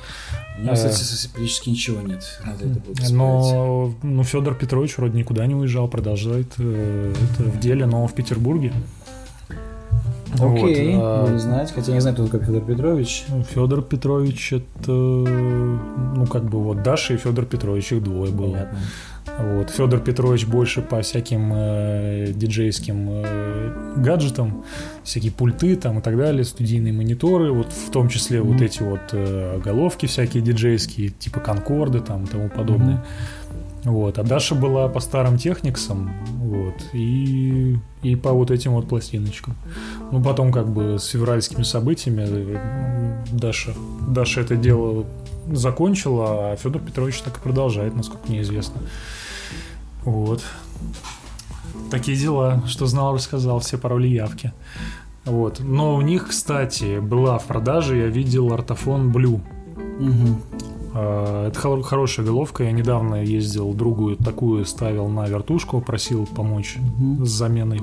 У 0.57 0.61
меня, 0.61 0.73
кстати, 0.73 1.01
э, 1.01 1.29
практически 1.33 1.69
ничего 1.69 2.01
нет. 2.01 2.39
Надо 2.45 2.65
это 2.65 2.79
будет 2.79 3.09
Но 3.09 3.93
ну, 4.03 4.23
Федор 4.23 4.55
Петрович 4.55 4.97
вроде 4.97 5.17
никуда 5.17 5.45
не 5.45 5.55
уезжал, 5.55 5.87
продолжает 5.87 6.53
э, 6.57 7.13
это 7.13 7.43
в 7.43 7.59
деле, 7.59 7.85
но 7.85 8.05
в 8.05 8.13
Петербурге. 8.13 8.73
Окей, 10.33 10.95
Вот, 10.95 11.03
а- 11.03 11.25
буду 11.25 11.39
знать. 11.39 11.71
Хотя 11.73 11.93
не 11.93 12.01
знаю, 12.01 12.15
кто 12.15 12.25
такой 12.27 12.45
Федор 12.45 12.61
Петрович. 12.61 13.25
Федор 13.53 13.81
Петрович 13.81 14.53
это, 14.53 14.91
ну, 14.91 16.25
как 16.27 16.43
бы 16.45 16.61
вот 16.61 16.83
Даша 16.83 17.13
и 17.13 17.17
Федор 17.17 17.45
Петрович, 17.45 17.91
их 17.91 18.03
двое 18.03 18.31
было. 18.31 18.53
Понятно. 18.53 18.79
Вот. 19.39 19.71
Федор 19.71 19.99
Петрович 19.99 20.45
больше 20.45 20.81
по 20.81 21.01
всяким 21.01 21.51
э, 21.53 22.31
диджейским 22.33 23.07
э, 23.09 23.93
гаджетам, 23.97 24.63
всякие 25.03 25.31
пульты 25.31 25.75
там 25.75 25.99
и 25.99 26.01
так 26.01 26.17
далее, 26.17 26.43
студийные 26.43 26.93
мониторы, 26.93 27.51
вот 27.51 27.71
в 27.71 27.89
том 27.91 28.09
числе 28.09 28.41
вот 28.41 28.55
Мгм. 28.55 28.63
эти 28.63 28.83
вот 28.83 29.01
э, 29.11 29.59
головки 29.59 30.05
всякие 30.05 30.43
диджейские, 30.43 31.09
типа 31.09 31.39
Конкорды 31.39 31.99
там 31.99 32.25
и 32.25 32.27
тому 32.27 32.49
подобное. 32.49 33.03
Вот. 33.83 34.17
А 34.17 34.23
Даша 34.23 34.55
была 34.55 34.87
по 34.87 34.99
старым 35.01 35.37
техниксам, 35.37 36.11
вот, 36.37 36.75
и, 36.93 37.75
и 38.01 38.15
по 38.15 38.31
вот 38.31 38.49
этим 38.49 38.73
вот 38.73 38.87
пластиночкам. 38.87 39.55
Ну, 40.11 40.23
потом 40.23 40.53
как 40.53 40.69
бы 40.69 40.99
с 40.99 41.07
февральскими 41.07 41.63
событиями 41.63 42.25
э, 42.25 42.57
Даша, 43.31 43.73
Даша 44.07 44.41
это 44.41 44.55
дело 44.55 45.05
закончила, 45.51 46.51
а 46.51 46.55
Федор 46.55 46.81
Петрович 46.81 47.19
так 47.21 47.37
и 47.37 47.41
продолжает, 47.41 47.95
насколько 47.95 48.29
мне 48.29 48.41
известно. 48.41 48.79
Вот. 50.05 50.43
Такие 51.91 52.17
дела, 52.17 52.63
что 52.67 52.85
знал, 52.87 53.13
рассказал, 53.15 53.59
все 53.59 53.77
пароли 53.77 54.07
явки. 54.07 54.51
Вот. 55.25 55.59
Но 55.61 55.95
у 55.95 56.01
них, 56.01 56.27
кстати, 56.29 56.99
была 56.99 57.37
в 57.37 57.45
продаже, 57.45 57.97
я 57.97 58.07
видел 58.07 58.51
ортофон 58.53 59.11
Blue. 59.11 59.39
А, 60.95 61.47
Это 61.47 61.59
хор- 61.59 61.81
хорошая 61.83 62.25
головка. 62.25 62.63
Я 62.63 62.71
недавно 62.71 63.23
ездил, 63.23 63.73
другую 63.73 64.15
такую 64.17 64.65
ставил 64.65 65.07
на 65.07 65.25
вертушку, 65.25 65.81
просил 65.81 66.25
помочь 66.27 66.77
Мгм. 66.77 67.25
с 67.25 67.29
заменой, 67.29 67.81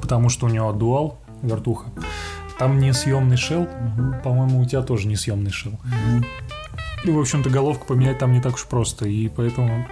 потому 0.00 0.28
что 0.28 0.46
у 0.46 0.48
него 0.48 0.72
дуал 0.72 1.18
вертуха. 1.42 1.88
Там 2.58 2.78
не 2.78 2.92
съемный 2.94 3.36
шел, 3.36 3.66
по-моему, 4.24 4.60
у 4.60 4.64
тебя 4.64 4.80
тоже 4.82 5.08
не 5.08 5.16
съемный 5.16 5.50
шел. 5.50 5.72
Мгм. 5.84 6.24
И, 7.04 7.10
в 7.10 7.18
общем-то, 7.18 7.50
головку 7.50 7.86
поменять 7.86 8.18
там 8.18 8.32
не 8.32 8.40
так 8.40 8.54
уж 8.54 8.64
просто. 8.64 9.06
И 9.06 9.28
поэтому 9.28 9.86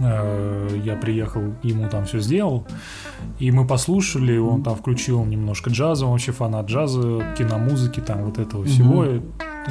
я 0.00 0.96
приехал, 1.00 1.42
ему 1.62 1.88
там 1.88 2.04
все 2.04 2.20
сделал. 2.20 2.66
И 3.38 3.50
мы 3.50 3.66
послушали, 3.66 4.36
он 4.36 4.62
там 4.62 4.76
включил 4.76 5.24
немножко 5.24 5.70
джаза, 5.70 6.04
он 6.06 6.12
вообще 6.12 6.32
фанат 6.32 6.66
джаза, 6.66 7.34
киномузыки, 7.38 8.00
там 8.00 8.24
вот 8.24 8.38
этого 8.38 8.64
всего. 8.64 9.04
И 9.04 9.20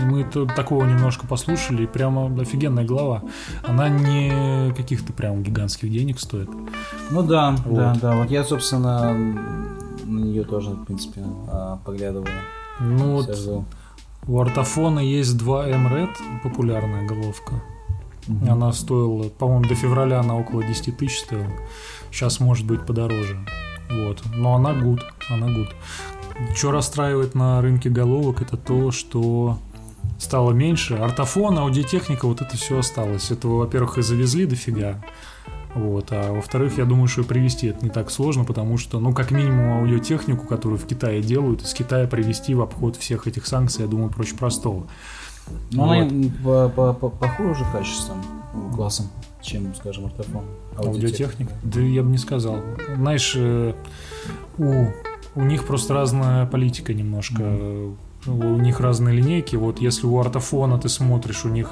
мы 0.04 0.24
то- 0.26 0.46
такого 0.46 0.84
немножко 0.86 1.26
послушали, 1.28 1.84
и 1.84 1.88
прямо 1.88 2.26
офигенная 2.42 2.86
голова. 2.86 3.22
Она 3.66 3.88
не 3.90 4.74
каких-то 4.74 5.14
прям 5.14 5.42
гигантских 5.44 5.90
денег 5.92 6.20
стоит. 6.20 6.50
Ну 7.12 7.22
да, 7.24 7.56
Вот. 7.66 7.76
да, 7.78 7.96
да. 8.02 8.16
Вот 8.16 8.30
я, 8.32 8.44
собственно, 8.44 9.14
на 9.14 10.20
нее 10.20 10.44
тоже, 10.44 10.72
в 10.72 10.86
принципе, 10.86 11.22
а, 11.48 11.78
поглядываю. 11.86 12.28
Ну 12.80 13.14
вот 13.14 13.26
сижу. 13.36 13.66
у 14.28 14.40
ортофона 14.40 15.00
есть 15.00 15.38
2M 15.42 15.88
Red, 15.90 16.10
популярная 16.44 17.08
головка. 17.08 17.54
Мгм. 18.28 18.52
Она 18.52 18.74
стоила, 18.74 19.30
по-моему, 19.30 19.66
до 19.66 19.76
февраля 19.76 20.20
она 20.20 20.36
около 20.36 20.64
10 20.64 20.98
тысяч 20.98 21.20
стоила. 21.20 21.52
Сейчас 22.12 22.40
может 22.40 22.66
быть 22.66 22.86
подороже. 22.86 23.46
Вот. 23.90 24.24
Но 24.34 24.56
она 24.56 24.74
гуд, 24.74 25.02
она 25.30 25.48
гуд. 25.48 25.70
Что 26.56 26.72
расстраивает 26.72 27.36
на 27.36 27.62
рынке 27.62 27.90
головок, 27.90 28.42
это 28.42 28.58
то, 28.58 28.92
что 28.92 29.58
стало 30.20 30.52
меньше. 30.52 30.96
Ортофон, 30.96 31.58
аудиотехника, 31.60 32.28
вот 32.28 32.42
это 32.42 32.58
все 32.58 32.80
осталось. 32.80 33.32
Этого, 33.32 33.60
во-первых, 33.60 33.98
и 33.98 34.02
завезли 34.02 34.46
дофига. 34.46 35.02
Вот. 35.76 36.08
А 36.12 36.32
во-вторых, 36.34 36.78
я 36.78 36.86
думаю, 36.86 37.08
что 37.08 37.24
привезти 37.24 37.68
это 37.68 37.84
не 37.84 37.92
так 37.92 38.10
сложно, 38.10 38.46
потому 38.46 38.78
что, 38.78 39.00
ну, 39.00 39.14
как 39.14 39.32
минимум, 39.32 39.80
аудиотехнику, 39.80 40.48
которую 40.48 40.80
в 40.80 40.86
Китае 40.86 41.22
делают, 41.22 41.64
из 41.64 41.74
Китая 41.74 42.08
привезти 42.08 42.56
в 42.56 42.62
обход 42.62 42.96
всех 42.96 43.28
этих 43.28 43.46
санкций, 43.46 43.84
я 43.84 43.90
думаю, 43.90 44.10
проще 44.10 44.36
простого. 44.36 44.88
Ну, 45.72 45.84
она 45.84 46.04
Вот. 46.04 46.12
м, 46.12 46.32
по- 46.44 46.70
по- 46.70 46.94
по- 46.94 47.10
похуже 47.10 47.66
качеством, 47.72 48.18
классом, 48.76 49.08
чем, 49.42 49.74
скажем, 49.76 50.06
ортофон. 50.06 50.44
Аудиотехника? 50.78 51.54
Да 51.64 51.80
я 51.82 52.04
бы 52.04 52.10
не 52.10 52.18
сказал. 52.18 52.58
Знаешь, 52.96 53.34
э, 53.36 53.74
у, 54.58 54.86
у 55.36 55.42
них 55.44 55.66
просто 55.66 55.94
разная 55.94 56.46
политика 56.46 56.94
немножко. 56.94 57.44
У 58.28 58.58
них 58.58 58.80
разные 58.80 59.16
линейки. 59.16 59.56
Вот 59.56 59.80
если 59.80 60.08
у 60.08 60.20
ортофона 60.20 60.80
ты 60.80 60.90
смотришь, 60.90 61.46
у 61.46 61.50
них 61.50 61.70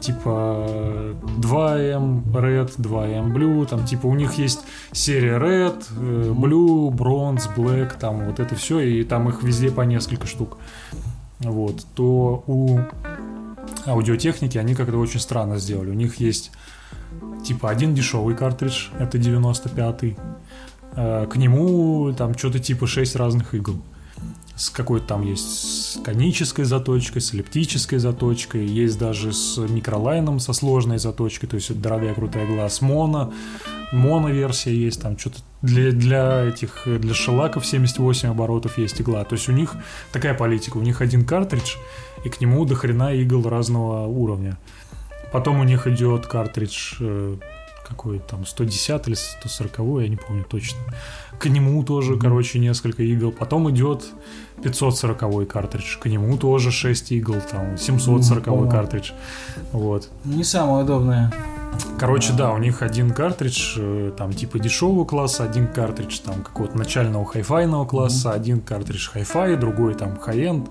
типа 0.00 1.14
2M 1.38 2.24
Red, 2.32 2.72
2M 2.76 3.32
Blue, 3.32 3.66
там 3.66 3.84
типа 3.84 4.06
у 4.06 4.14
них 4.14 4.34
есть 4.34 4.60
серия 4.92 5.38
Red, 5.38 5.84
э, 5.96 6.32
Blue, 6.36 6.90
Bronze, 6.90 7.54
Black, 7.56 7.98
там 8.00 8.24
вот 8.26 8.40
это 8.40 8.56
все, 8.56 8.80
и 8.80 9.04
там 9.04 9.28
их 9.28 9.42
везде 9.44 9.70
по 9.70 9.82
несколько 9.82 10.26
штук. 10.26 10.56
Вот, 11.40 11.84
то 11.94 12.44
у 12.46 12.80
аудиотехники 13.86 14.58
они 14.58 14.74
как-то 14.74 14.98
очень 14.98 15.20
странно 15.20 15.58
сделали. 15.58 15.90
У 15.90 15.94
них 15.94 16.16
есть 16.16 16.52
типа 17.44 17.70
один 17.70 17.94
дешевый 17.94 18.36
картридж, 18.36 18.88
это 18.98 19.18
95-й. 19.18 20.16
Э, 20.96 21.26
К 21.26 21.36
нему 21.36 22.12
там 22.12 22.36
что-то 22.36 22.58
типа 22.58 22.86
6 22.86 23.16
разных 23.16 23.54
игл. 23.54 23.80
С 24.54 24.68
какой-то 24.68 25.06
там 25.06 25.22
есть 25.22 25.94
с 25.94 26.00
конической 26.02 26.66
заточкой, 26.66 27.22
с 27.22 27.32
эллиптической 27.32 27.98
заточкой, 27.98 28.66
есть 28.66 28.98
даже 28.98 29.32
с 29.32 29.56
микролайном, 29.56 30.38
со 30.38 30.52
сложной 30.52 30.98
заточкой, 30.98 31.48
то 31.48 31.56
есть 31.56 31.70
это 31.70 31.80
дорогая 31.80 32.12
крутая 32.12 32.44
игла, 32.44 32.68
с 32.68 32.82
моно, 32.82 33.32
моно-версия 33.92 34.74
есть, 34.74 35.02
там 35.02 35.18
что-то 35.18 35.38
для, 35.62 35.92
для 35.92 36.44
этих, 36.44 36.82
для 36.86 37.14
шелаков 37.14 37.66
78 37.66 38.30
оборотов 38.30 38.78
есть 38.78 39.00
игла. 39.00 39.24
То 39.24 39.34
есть 39.34 39.48
у 39.48 39.52
них 39.52 39.74
такая 40.12 40.34
политика, 40.34 40.76
у 40.76 40.82
них 40.82 41.00
один 41.00 41.24
картридж, 41.24 41.76
и 42.24 42.28
к 42.28 42.40
нему 42.40 42.64
до 42.64 42.74
хрена 42.74 43.12
игл 43.14 43.48
разного 43.48 44.06
уровня. 44.06 44.58
Потом 45.32 45.60
у 45.60 45.64
них 45.64 45.86
идет 45.86 46.26
картридж 46.26 46.94
э, 47.00 47.36
какой 47.90 48.20
там 48.20 48.46
110 48.46 49.08
или 49.08 49.14
140, 49.14 49.78
я 50.02 50.08
не 50.08 50.16
помню 50.16 50.44
точно. 50.48 50.78
К 51.38 51.46
нему 51.46 51.82
тоже, 51.82 52.16
короче, 52.18 52.58
несколько 52.58 53.02
игл. 53.02 53.32
Потом 53.32 53.70
идет 53.70 54.04
540 54.62 55.48
картридж, 55.48 55.98
к 55.98 56.06
нему 56.06 56.36
тоже 56.36 56.70
6 56.70 57.12
игл, 57.12 57.36
там 57.50 57.76
740 57.78 58.46
Мгм. 58.46 58.70
картридж. 58.70 59.12
Вот. 59.72 60.08
Не 60.24 60.44
самое 60.44 60.84
удобное. 60.84 61.32
Короче, 61.98 62.32
да, 62.32 62.52
у 62.52 62.58
них 62.58 62.80
один 62.80 63.10
картридж 63.10 63.74
э, 63.76 64.12
там 64.16 64.32
типа 64.32 64.58
дешевого 64.58 65.04
класса, 65.04 65.44
один 65.44 65.66
картридж 65.66 66.20
там 66.20 66.42
какого-то 66.42 66.78
начального 66.78 67.26
хайфайного 67.26 67.84
класса, 67.84 68.32
один 68.32 68.60
картридж 68.60 69.10
хай-фай, 69.10 69.56
другой 69.56 69.94
там 69.94 70.18
high-end, 70.18 70.70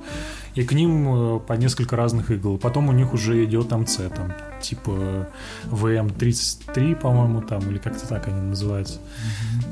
и 0.56 0.64
к 0.64 0.72
ним 0.74 1.36
э, 1.36 1.40
по 1.40 1.54
несколько 1.54 1.96
разных 1.96 2.32
игл. 2.32 2.58
Потом 2.58 2.90
у 2.90 2.92
них 2.94 3.14
уже 3.14 3.46
идет 3.46 3.72
МЦ, 3.72 3.98
там 4.16 4.34
типа 4.60 5.28
VM33, 5.66 6.96
по-моему, 6.96 7.42
там, 7.42 7.62
или 7.70 7.78
как-то 7.78 8.08
так 8.08 8.28
они 8.28 8.42
называются. 8.42 9.00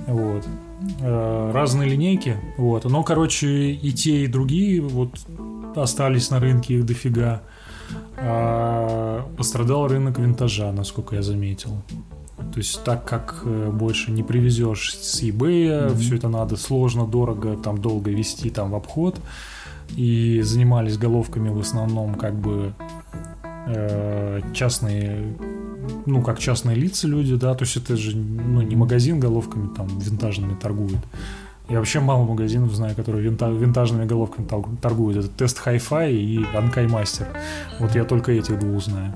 Вот. 0.05 0.45
Э, 1.01 1.51
Разные 1.53 1.89
линейки, 1.89 2.37
вот. 2.57 2.85
Но, 2.85 3.03
короче, 3.03 3.71
и 3.71 3.91
те, 3.91 4.23
и 4.23 4.27
другие 4.27 4.81
вот 4.81 5.17
остались 5.75 6.29
на 6.29 6.39
рынке 6.39 6.75
их 6.75 6.85
дофига. 6.85 7.41
А 7.41 7.56
пострадал 9.37 9.87
рынок 9.87 10.19
винтажа, 10.19 10.71
насколько 10.71 11.15
я 11.15 11.21
заметил. 11.21 11.71
То 12.37 12.59
есть 12.59 12.83
так 12.83 13.05
как 13.05 13.41
э, 13.45 13.71
больше 13.71 14.11
не 14.11 14.23
привезешь 14.23 14.95
с 14.95 15.21
eBay, 15.21 15.95
все 15.95 16.15
это 16.15 16.29
надо 16.29 16.55
сложно, 16.55 17.05
дорого, 17.05 17.57
там 17.57 17.79
долго 17.79 18.11
вести 18.11 18.49
там 18.49 18.71
в 18.71 18.75
обход. 18.75 19.19
И 19.95 20.41
занимались 20.41 20.97
головками 20.97 21.49
в 21.49 21.59
основном 21.59 22.15
как 22.15 22.35
бы 22.35 22.73
э, 23.67 24.41
частные, 24.53 25.35
ну 26.05 26.21
как 26.21 26.39
частные 26.39 26.75
лица 26.75 27.07
люди, 27.07 27.35
да, 27.35 27.55
то 27.55 27.63
есть 27.63 27.77
это 27.77 27.95
же 27.95 28.15
ну, 28.15 28.61
не 28.61 28.75
магазин 28.75 29.19
головками 29.19 29.73
там 29.75 29.87
винтажными 29.99 30.55
торгует. 30.55 30.99
Я 31.69 31.79
вообще 31.79 31.99
мало 31.99 32.23
магазинов 32.23 32.73
знаю, 32.73 32.95
которые 32.95 33.29
винта- 33.29 33.53
винтажными 33.53 34.05
головками 34.05 34.47
торгуют. 34.81 35.17
Это 35.17 35.27
Тест 35.27 35.61
Hi-Fi 35.65 36.11
и 36.13 36.45
Анкай 36.55 36.87
Мастер. 36.87 37.27
Вот 37.79 37.93
я 37.93 38.05
только 38.05 38.31
этих 38.31 38.57
двух 38.59 38.83
знаю. 38.83 39.13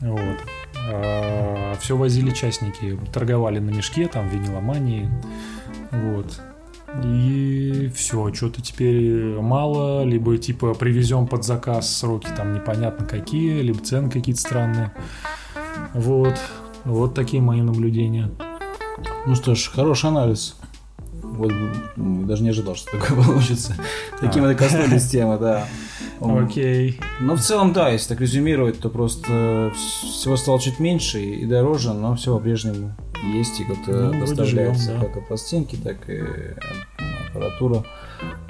Вот. 0.00 1.78
все 1.78 1.96
возили 1.96 2.30
частники, 2.30 2.98
торговали 3.12 3.58
на 3.58 3.70
мешке, 3.70 4.08
там, 4.08 4.28
виниломании. 4.28 5.08
Вот. 5.90 6.40
И 7.04 7.90
все, 7.94 8.32
что-то 8.34 8.60
теперь 8.60 9.38
мало, 9.40 10.04
либо 10.04 10.36
типа 10.36 10.74
привезем 10.74 11.26
под 11.26 11.44
заказ 11.44 11.96
сроки 11.96 12.28
там 12.36 12.52
непонятно 12.54 13.06
какие, 13.06 13.60
либо 13.62 13.78
цены 13.78 14.10
какие-то 14.10 14.40
странные. 14.40 14.92
Вот. 15.94 16.38
Вот 16.84 17.14
такие 17.14 17.42
мои 17.42 17.62
наблюдения. 17.62 18.30
Ну 19.26 19.34
что 19.34 19.54
ж, 19.54 19.70
хороший 19.72 20.10
анализ. 20.10 20.56
Вот 21.32 21.52
даже 22.26 22.42
не 22.42 22.50
ожидал, 22.50 22.74
что 22.74 22.90
такое 22.98 23.22
получится. 23.24 23.74
Таким 24.20 24.44
А. 24.44 24.50
это 24.50 24.58
коснулись 24.62 25.08
темы, 25.08 25.38
да. 25.38 25.66
Окей. 26.20 27.00
Но 27.20 27.36
в 27.36 27.40
целом, 27.40 27.72
да, 27.72 27.88
если 27.88 28.10
так 28.10 28.20
резюмировать, 28.20 28.78
то 28.78 28.88
просто 28.90 29.72
всего 29.74 30.36
стало 30.36 30.60
чуть 30.60 30.78
меньше 30.78 31.20
и 31.20 31.46
дороже, 31.46 31.92
но 31.94 32.14
все 32.14 32.36
по-прежнему 32.36 32.92
есть 33.34 33.58
и 33.60 33.64
как-то 33.64 34.10
Ну, 34.12 34.20
доставляется 34.20 34.94
да. 34.94 35.00
как 35.06 35.16
и 35.16 35.20
пластинки, 35.26 35.76
так 35.76 36.08
и 36.08 36.22
аппаратура. 37.30 37.84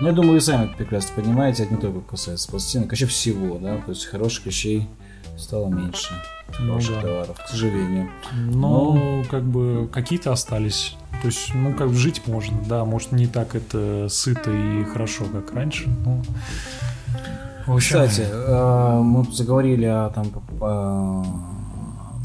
Но 0.01 0.09
я 0.09 0.13
думаю, 0.13 0.35
вы 0.35 0.41
сами 0.41 0.65
это 0.67 0.75
прекрасно 0.77 1.23
понимаете, 1.23 1.63
это 1.65 1.75
не 1.75 1.81
только 1.81 2.01
касается 2.01 2.51
пластинок, 2.51 2.89
вообще 2.91 3.07
всего, 3.07 3.59
да, 3.59 3.79
то 3.79 3.91
есть 3.91 4.05
хороших 4.07 4.47
вещей 4.47 4.89
стало 5.37 5.69
меньше, 5.69 6.15
Ну 6.61 6.69
хороших 6.73 6.95
да. 6.97 7.01
товаров, 7.03 7.41
к 7.45 7.49
сожалению. 7.49 8.11
Но 8.35 9.23
как 9.31 9.43
бы 9.45 9.89
какие-то 9.93 10.33
остались. 10.33 10.97
То 11.21 11.29
есть, 11.29 11.55
ну, 11.55 11.73
как 11.75 11.89
бы 11.89 11.95
жить 11.95 12.23
можно, 12.27 12.57
да, 12.69 12.85
может, 12.85 13.13
не 13.13 13.27
так 13.27 13.55
это 13.55 14.09
сыто 14.09 14.51
и 14.51 14.85
хорошо, 14.85 15.25
как 15.33 15.53
раньше, 15.55 15.89
но... 16.05 16.21
В 17.67 17.75
общем, 17.77 18.01
Кстати, 18.01 18.27
э, 18.29 19.01
мы 19.03 19.25
заговорили 19.33 19.85
о 19.85 20.09
там 20.11 20.27
о 20.61 21.23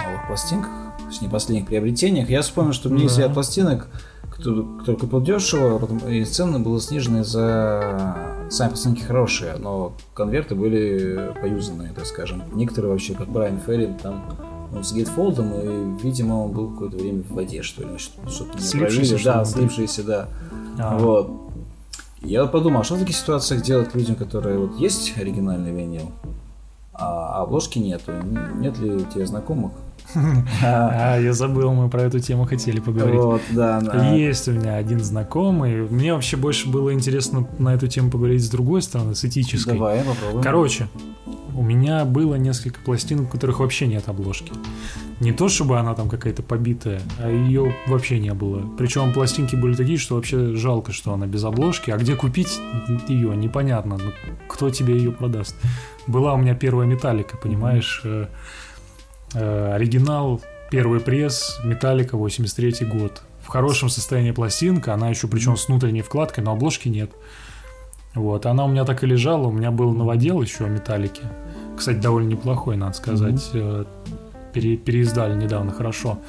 новых 0.04 0.28
пластинках, 0.28 0.72
есть 1.10 1.22
не 1.22 1.28
последних 1.28 1.68
приобретениях. 1.68 2.28
Я 2.30 2.42
вспомнил, 2.42 2.74
что 2.74 2.90
у 2.90 2.92
меня 2.92 3.04
есть 3.04 3.18
Да. 3.18 3.24
ряд 3.24 3.34
пластинок, 3.36 3.88
кто, 4.40 4.64
кто 4.82 4.96
купил 4.96 5.22
дешево, 5.22 5.82
а 6.06 6.10
и 6.10 6.24
цены 6.26 6.60
было 6.60 6.80
снижены 6.80 7.24
за 7.24 8.16
сами 8.50 8.70
пластинки 8.70 9.02
хорошие, 9.02 9.56
но 9.58 9.94
конверты 10.14 10.56
были 10.56 11.34
поюзанные, 11.42 11.92
так 11.94 12.06
скажем. 12.06 12.44
Некоторые 12.54 12.92
вообще, 12.92 13.14
как 13.14 13.30
Брайан 13.30 13.60
Ферри, 13.60 13.90
там 14.02 14.24
ну, 14.72 14.84
с 14.84 14.94
гейтфолдом, 14.94 15.54
и, 15.54 16.02
видимо, 16.04 16.46
он 16.46 16.52
был 16.52 16.70
какое-то 16.72 16.98
время 16.98 17.24
в 17.24 17.34
воде, 17.34 17.62
что 17.64 17.84
ли, 17.84 17.98
что- 17.98 18.30
что-то 18.30 18.52
правили. 18.54 19.24
Да, 19.24 19.46
слипшиеся, 19.46 20.04
да. 20.04 20.28
а, 20.78 20.98
Вот. 20.98 21.32
Я 22.22 22.46
подумал, 22.48 22.82
а 22.82 22.84
что 22.84 22.96
в 22.96 23.00
таких 23.00 23.16
ситуациях 23.16 23.62
делать 23.64 23.94
людям, 23.96 24.16
которые 24.16 24.58
вот 24.60 24.78
есть 24.80 25.18
оригинальный 25.18 25.72
винил, 25.72 26.12
а 26.94 27.42
обложки 27.44 27.80
нету? 27.80 28.12
Нет 28.56 28.78
ли 28.80 28.92
у 28.92 29.02
тебя 29.02 29.26
знакомых? 29.26 29.72
А, 30.64 31.20
я 31.20 31.34
забыл, 31.34 31.74
мы 31.74 31.90
про 31.90 32.04
эту 32.04 32.20
тему 32.20 32.46
хотели 32.46 32.80
поговорить. 32.80 33.20
Вот, 33.20 33.42
да. 33.52 33.82
да. 33.82 34.14
Есть 34.14 34.48
у 34.48 34.52
меня 34.52 34.76
один 34.76 35.00
знакомый. 35.00 35.88
Мне 35.90 36.14
вообще 36.14 36.38
больше 36.38 36.70
было 36.70 36.94
интересно 36.94 37.48
на 37.60 37.74
эту 37.74 37.88
тему 37.88 38.10
поговорить 38.10 38.44
с 38.44 38.50
другой 38.50 38.82
стороны, 38.82 39.16
с 39.16 39.26
этической. 39.26 39.74
Давай, 39.74 40.04
попробуем. 40.04 40.44
Короче, 40.44 40.88
у 41.56 41.64
меня 41.64 42.06
было 42.06 42.36
несколько 42.36 42.80
пластин, 42.80 43.22
у 43.22 43.26
которых 43.26 43.60
вообще 43.60 43.88
нет 43.88 44.08
обложки. 44.08 44.52
Не 45.20 45.32
то, 45.32 45.50
чтобы 45.50 45.80
она 45.80 45.96
там 45.96 46.10
какая-то 46.10 46.44
побитая, 46.44 47.02
а 47.20 47.30
ее 47.30 47.76
вообще 47.88 48.20
не 48.20 48.34
было. 48.34 48.62
Причем 48.78 49.12
пластинки 49.14 49.56
были 49.56 49.74
такие, 49.74 49.98
что 49.98 50.16
вообще 50.16 50.56
жалко, 50.56 50.92
что 50.92 51.14
она 51.14 51.26
без 51.26 51.44
обложки. 51.44 51.90
А 51.90 51.98
где 51.98 52.16
купить 52.16 52.60
ее, 53.08 53.36
непонятно. 53.36 53.98
Ну, 53.98 54.12
кто 54.48 54.70
тебе 54.70 54.96
ее 54.96 55.12
продаст? 55.12 55.56
Была 56.06 56.36
у 56.36 56.38
меня 56.38 56.54
первая 56.54 56.88
металлика, 56.88 57.36
понимаешь? 57.38 58.04
Оригинал, 59.40 60.42
первый 60.70 61.00
пресс, 61.00 61.60
металлика, 61.64 62.18
83 62.18 62.86
год. 62.88 63.22
В 63.44 63.48
хорошем 63.48 63.90
состоянии 63.90 64.32
пластинка, 64.32 64.94
она 64.94 65.10
еще 65.10 65.28
причем 65.28 65.56
с 65.56 65.68
внутренней 65.68 66.02
вкладкой, 66.02 66.44
но 66.44 66.52
обложки 66.52 66.90
нет. 66.90 67.12
Вот, 68.14 68.46
она 68.46 68.66
у 68.66 68.68
меня 68.68 68.84
так 68.84 69.04
и 69.04 69.08
лежала, 69.08 69.48
у 69.48 69.52
меня 69.52 69.72
был 69.72 69.94
новодел 69.94 70.42
еще 70.42 70.66
о 70.66 70.70
металлике. 70.70 71.22
Кстати, 71.78 71.98
довольно 71.98 72.30
неплохой, 72.30 72.76
надо 72.76 72.94
сказать. 72.94 73.50
Э, 73.54 73.86
пере- 74.54 74.78
переиздали 74.78 75.36
недавно 75.36 75.72
хорошо. 75.72 76.20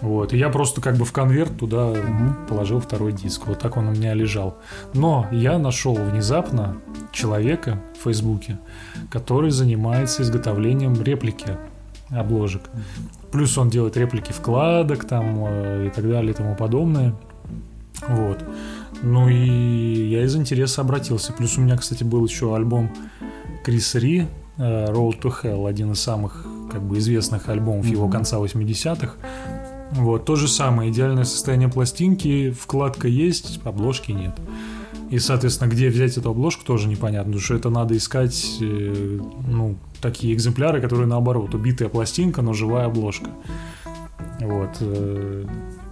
Вот, 0.00 0.34
и 0.34 0.36
я 0.36 0.50
просто 0.50 0.80
как 0.80 0.96
бы 0.96 1.04
в 1.04 1.12
конверт 1.12 1.56
туда 1.58 1.94
положил 2.48 2.80
второй 2.80 3.12
диск. 3.12 3.46
Вот 3.46 3.60
так 3.60 3.76
он 3.76 3.88
у 3.88 3.92
меня 3.92 4.12
лежал. 4.12 4.58
Но 4.92 5.26
я 5.30 5.58
нашел 5.58 5.94
внезапно 5.94 6.76
человека 7.12 7.80
в 7.98 8.04
Фейсбуке, 8.04 8.58
который 9.10 9.50
занимается 9.50 10.22
изготовлением 10.22 11.00
реплики 11.02 11.56
обложек. 12.10 12.62
Плюс 13.32 13.56
он 13.58 13.70
делает 13.70 13.96
реплики 13.96 14.32
вкладок 14.32 15.04
там 15.04 15.44
э, 15.46 15.86
и 15.88 15.90
так 15.90 16.08
далее 16.08 16.32
и 16.32 16.34
тому 16.34 16.54
подобное. 16.54 17.14
Вот. 18.08 18.44
Ну 19.02 19.28
и 19.28 20.08
я 20.08 20.24
из 20.24 20.36
интереса 20.36 20.82
обратился. 20.82 21.32
Плюс 21.32 21.58
у 21.58 21.60
меня, 21.60 21.76
кстати, 21.76 22.04
был 22.04 22.24
еще 22.24 22.54
альбом 22.54 22.90
Криса 23.64 23.98
Ри 23.98 24.26
э, 24.58 24.86
Road 24.86 25.20
to 25.20 25.32
Hell, 25.42 25.68
один 25.68 25.92
из 25.92 26.00
самых 26.00 26.46
как 26.70 26.82
бы 26.82 26.98
известных 26.98 27.48
альбомов 27.48 27.86
его 27.86 28.08
конца 28.08 28.38
80-х. 28.38 29.14
Вот, 29.92 30.24
то 30.24 30.34
же 30.34 30.48
самое, 30.48 30.90
идеальное 30.90 31.24
состояние 31.24 31.68
пластинки, 31.68 32.50
вкладка 32.50 33.06
есть, 33.06 33.60
обложки 33.64 34.10
нет. 34.10 34.34
И, 35.10 35.20
соответственно, 35.20 35.70
где 35.70 35.88
взять 35.88 36.16
эту 36.16 36.30
обложку, 36.30 36.64
тоже 36.64 36.88
непонятно, 36.88 37.32
потому 37.32 37.40
что 37.40 37.54
это 37.54 37.70
надо 37.70 37.96
искать, 37.96 38.58
э, 38.60 39.20
ну, 39.46 39.76
такие 40.00 40.34
экземпляры, 40.34 40.80
которые 40.80 41.06
наоборот, 41.06 41.54
убитая 41.54 41.88
пластинка, 41.88 42.42
но 42.42 42.52
живая 42.52 42.86
обложка. 42.86 43.30
Вот. 44.40 44.76
э, 44.80 45.44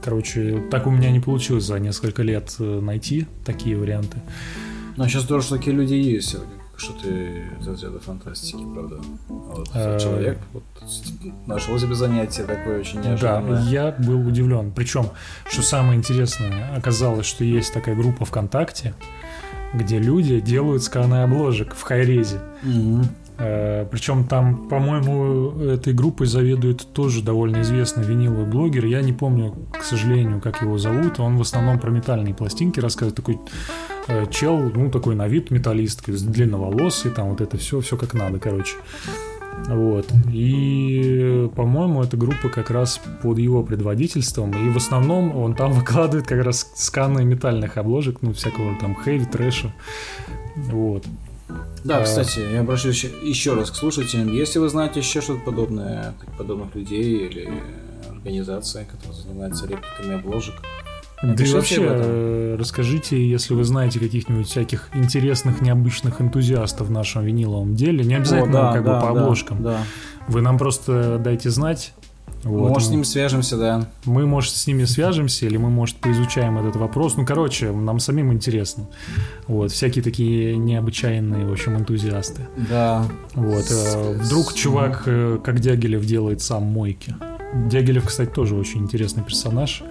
Короче, 0.03 0.63
так 0.71 0.87
у 0.87 0.91
меня 0.91 1.11
не 1.11 1.21
получилось 1.21 1.65
за 1.65 1.79
несколько 1.79 2.23
лет 2.23 2.55
э, 2.59 2.81
найти 2.81 3.27
такие 3.45 3.77
варианты. 3.77 4.19
Ну, 4.97 5.07
сейчас 5.09 5.23
здорово, 5.23 5.43
что 5.45 5.57
такие 5.57 5.75
люди 5.75 5.95
есть. 5.95 6.37
Что-то 6.77 7.09
из 7.09 7.67
разряда 7.69 8.01
фантастики, 8.01 8.63
правда. 8.75 9.01
Вот 9.29 9.69
Э, 9.75 9.99
человек 9.99 10.39
вот, 10.53 10.65
нашел 11.47 11.79
себе 11.79 11.95
занятие 11.95 12.43
такое 12.43 12.81
очень 12.81 13.01
Да, 13.01 13.11
неожиданное. 13.11 13.63
я 13.71 13.93
был 13.99 14.27
удивлен. 14.27 14.73
Причем, 14.73 15.07
что 15.49 15.63
самое 15.63 15.97
интересное, 15.97 16.75
оказалось, 16.77 17.27
что 17.27 17.45
есть 17.45 17.73
такая 17.73 17.95
группа 17.95 18.25
ВКонтакте, 18.25 18.95
где 19.73 19.99
люди 19.99 20.41
делают 20.41 20.83
сканы 20.83 21.23
обложек 21.23 21.75
в 21.75 21.83
хайрезе. 21.83 22.41
Мгм. 22.63 23.07
Э, 23.39 23.87
Причем 23.91 24.25
там, 24.25 24.69
по-моему, 24.69 25.61
этой 25.61 25.93
группой 25.93 26.27
заведует 26.27 26.87
тоже 26.93 27.23
довольно 27.23 27.63
известный 27.63 28.05
виниловый 28.05 28.47
блогер. 28.47 28.85
Я 28.87 29.03
не 29.03 29.13
помню, 29.13 29.55
к 29.73 29.83
сожалению, 29.83 30.41
как 30.41 30.63
его 30.63 30.79
зовут. 30.79 31.19
Он 31.19 31.37
в 31.37 31.41
основном 31.41 31.79
про 31.79 31.91
метальные 31.91 32.35
пластинки 32.35 32.81
рассказывает. 32.81 33.17
Такой 33.17 33.39
э, 34.09 34.27
чел, 34.31 34.59
ну, 34.59 34.91
такой 34.91 35.17
на 35.17 35.27
вид 35.27 35.51
металлист, 35.51 36.05
длинноволосый, 36.07 37.11
там 37.11 37.31
вот 37.31 37.41
это 37.41 37.57
все, 37.57 37.81
все 37.81 37.97
как 37.97 38.15
надо, 38.15 38.39
короче. 38.39 38.77
Вот. 39.67 40.07
И, 40.33 41.51
по-моему, 41.57 42.03
эта 42.03 42.17
группа 42.17 42.49
как 42.49 42.71
раз 42.71 43.01
под 43.23 43.39
его 43.39 43.63
предводительством. 43.63 44.51
И 44.51 44.71
в 44.71 44.77
основном 44.77 45.37
он 45.37 45.55
там 45.55 45.73
выкладывает 45.79 46.27
как 46.27 46.45
раз 46.45 46.71
сканы 46.77 47.25
метальных 47.25 47.79
обложек, 47.79 48.19
ну, 48.23 48.33
всякого 48.33 48.77
там 48.79 48.95
хэви, 48.95 49.25
трэша. 49.25 49.73
Вот. 50.57 51.05
Да, 51.85 51.99
А. 51.99 52.05
кстати, 52.05 52.41
я 52.53 52.61
обращусь 52.61 53.05
еще, 53.23 53.55
раз 53.55 53.71
к 53.71 53.75
слушателям. 53.75 54.33
Если 54.33 54.59
вы 54.59 54.69
знаете 54.69 55.01
еще 55.01 55.21
что-то 55.21 55.41
подобное, 55.41 56.15
подобных 56.39 56.75
людей 56.75 57.27
или 57.27 57.49
организации, 58.11 58.87
которые 58.91 59.21
занимаются 59.23 59.67
репликами 59.67 60.15
обложек, 60.17 60.55
Да 61.23 61.45
и 61.45 61.53
вообще, 61.53 61.83
э, 61.83 62.57
расскажите, 62.59 63.17
если 63.27 63.55
вы 63.55 63.65
знаете 63.65 63.99
каких-нибудь 63.99 64.47
всяких 64.47 64.89
интересных, 64.95 65.61
необычных 65.63 66.21
энтузиастов 66.21 66.89
в 66.89 66.91
нашем 66.91 67.25
виниловом 67.25 67.75
деле, 67.75 68.05
не 68.05 68.15
обязательно 68.15 68.71
О, 68.71 68.73
да, 68.73 68.73
как 68.73 68.85
да, 68.85 68.95
бы 69.01 69.07
по 69.07 69.15
да, 69.15 69.21
обложкам. 69.21 69.63
Да. 69.63 69.79
Вы 70.29 70.41
нам 70.43 70.59
просто 70.59 71.19
дайте 71.23 71.51
знать. 71.51 71.93
Вот. 72.45 72.69
Может, 72.71 72.89
с 72.89 72.91
ними 72.91 73.03
свяжемся, 73.03 73.57
да. 73.57 73.89
Мы, 74.05 74.27
может, 74.27 74.55
с 74.55 74.67
ними 74.67 74.85
свяжемся, 74.85 75.47
или 75.47 75.57
мы, 75.57 75.71
может, 75.71 75.97
поизучаем 75.97 76.59
этот 76.59 76.77
вопрос. 76.77 77.17
Ну, 77.17 77.25
короче, 77.25 77.73
нам 77.73 77.99
самим 77.99 78.33
интересно. 78.33 78.87
Вот, 79.47 79.73
всякие 79.73 80.05
такие 80.05 80.57
необычайные, 80.57 81.47
в 81.47 81.53
общем, 81.53 81.77
энтузиасты. 81.77 82.43
Да. 82.69 83.07
Вот, 83.35 83.65
э, 83.71 84.19
вдруг 84.21 84.53
чувак, 84.55 85.05
э, 85.07 85.39
как 85.43 85.61
Дягилев, 85.61 86.05
делает 86.05 86.43
сам 86.43 86.65
мойки. 86.65 87.15
Дягилев, 87.71 88.07
кстати, 88.07 88.31
тоже 88.31 88.55
очень 88.57 88.81
интересный 88.83 89.23
персонаж. 89.23 89.83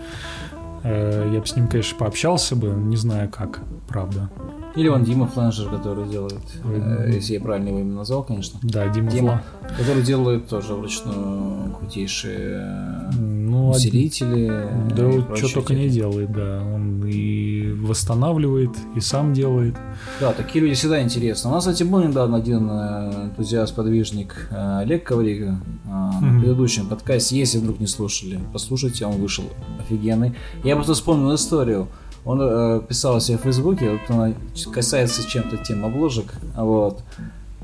Э, 0.84 1.32
Я 1.34 1.40
бы 1.40 1.48
с 1.48 1.56
ним, 1.56 1.68
конечно, 1.68 1.98
пообщался 1.98 2.56
бы, 2.56 2.68
не 2.68 2.98
знаю 2.98 3.30
как, 3.30 3.62
правда. 3.88 4.30
Или 4.76 4.88
вон 4.90 5.04
Дима 5.04 5.28
Фланжер, 5.28 5.70
который 5.70 6.08
делает, 6.10 6.40
э, 6.64 7.12
если 7.14 7.34
я 7.36 7.40
правильно 7.42 7.68
его 7.70 7.80
имя 7.82 7.94
назвал, 7.94 8.24
конечно. 8.24 8.60
Да, 8.64 8.88
Дима, 8.88 9.12
Дима, 9.12 9.44
Фла. 9.62 9.78
который 9.78 10.02
делает 10.02 10.48
тоже 10.48 10.74
вручную 10.74 11.74
крутейшие 11.74 13.10
Ну, 13.20 13.70
од- 13.70 13.76
усилители. 13.78 14.48
да, 14.96 15.08
вот 15.08 15.38
что 15.38 15.54
только 15.54 15.76
не 15.76 15.90
делает, 15.90 16.32
да. 16.32 16.64
Он 16.74 17.06
и 17.06 17.72
восстанавливает, 17.74 18.72
и 18.96 19.00
сам 19.00 19.34
делает. 19.34 19.76
Да, 20.20 20.34
такие 20.34 20.64
люди 20.64 20.74
всегда 20.74 21.04
интересны. 21.04 21.52
У 21.52 21.54
нас, 21.54 21.66
кстати, 21.66 21.84
был 21.84 22.02
недавно 22.04 22.38
один 22.38 22.68
э, 22.72 23.26
энтузиаст-подвижник 23.26 24.48
э, 24.50 24.80
Олег 24.80 25.04
Коврига 25.04 25.60
э, 25.86 25.88
на 25.90 26.20
Мгм. 26.20 26.40
предыдущем 26.42 26.88
подкасте. 26.88 27.38
Если 27.38 27.60
вдруг 27.60 27.80
не 27.80 27.88
слушали, 27.88 28.40
послушайте, 28.52 29.06
он 29.06 29.14
вышел 29.22 29.44
офигенный. 29.80 30.34
Я 30.64 30.76
просто 30.76 30.94
вспомнил 30.96 31.34
историю. 31.36 31.88
Он 32.26 32.40
э, 32.42 32.82
писал 32.88 33.18
у 33.18 33.20
себя 33.20 33.38
в 33.38 33.42
Фейсбуке, 33.42 33.92
вот 33.92 34.02
она 34.16 34.34
касается 34.74 35.28
чем-то 35.28 35.58
тем 35.58 35.84
обложек, 35.86 36.34
вот. 36.56 37.04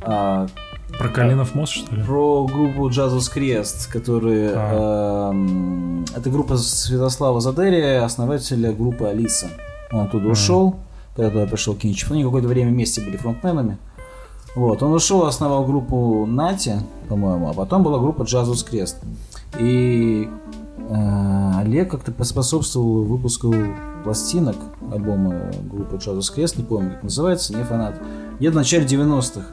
А, 0.02 0.48
Про 0.98 1.10
Калинов 1.10 1.56
мост, 1.56 1.74
что 1.74 1.96
ли? 1.96 2.04
про 2.04 2.46
группу 2.46 2.90
Джазус 2.90 3.30
Крест, 3.30 3.92
которые... 3.92 4.52
эм, 4.54 6.06
это 6.16 6.30
группа 6.30 6.58
Святослава 6.58 7.42
Задерия, 7.42 8.04
основателя 8.04 8.72
группы 8.74 9.06
Алиса. 9.06 9.48
Он 9.92 10.02
оттуда 10.02 10.24
Мгм. 10.26 10.32
ушел, 10.32 10.76
когда 11.16 11.32
туда 11.32 11.46
пришел 11.48 11.76
Кинчев. 11.76 12.12
Они 12.12 12.24
какое-то 12.24 12.48
время 12.48 12.72
вместе 12.72 13.02
были 13.02 13.18
фронтменами. 13.18 13.78
Вот, 14.56 14.82
он 14.82 14.94
ушел, 14.94 15.26
основал 15.26 15.66
группу 15.66 16.26
Нати, 16.26 16.76
по-моему, 17.08 17.50
а 17.50 17.54
потом 17.54 17.84
была 17.84 18.00
группа 18.00 18.24
Джазус 18.24 18.64
Крест. 18.64 18.98
И 19.60 20.28
э, 20.90 21.52
Олег 21.58 21.92
как-то 21.92 22.12
поспособствовал 22.12 23.04
выпуску 23.04 23.54
пластинок, 24.04 24.56
альбома 24.92 25.52
группы 25.70 25.98
Джозус 25.98 26.30
Крест, 26.30 26.58
не 26.58 26.64
помню, 26.64 26.92
как 26.92 27.04
называется, 27.04 27.56
не 27.56 27.64
фанат. 27.64 27.96
Я 28.40 28.52
в 28.52 28.56
начале 28.56 28.86
90-х. 28.86 29.46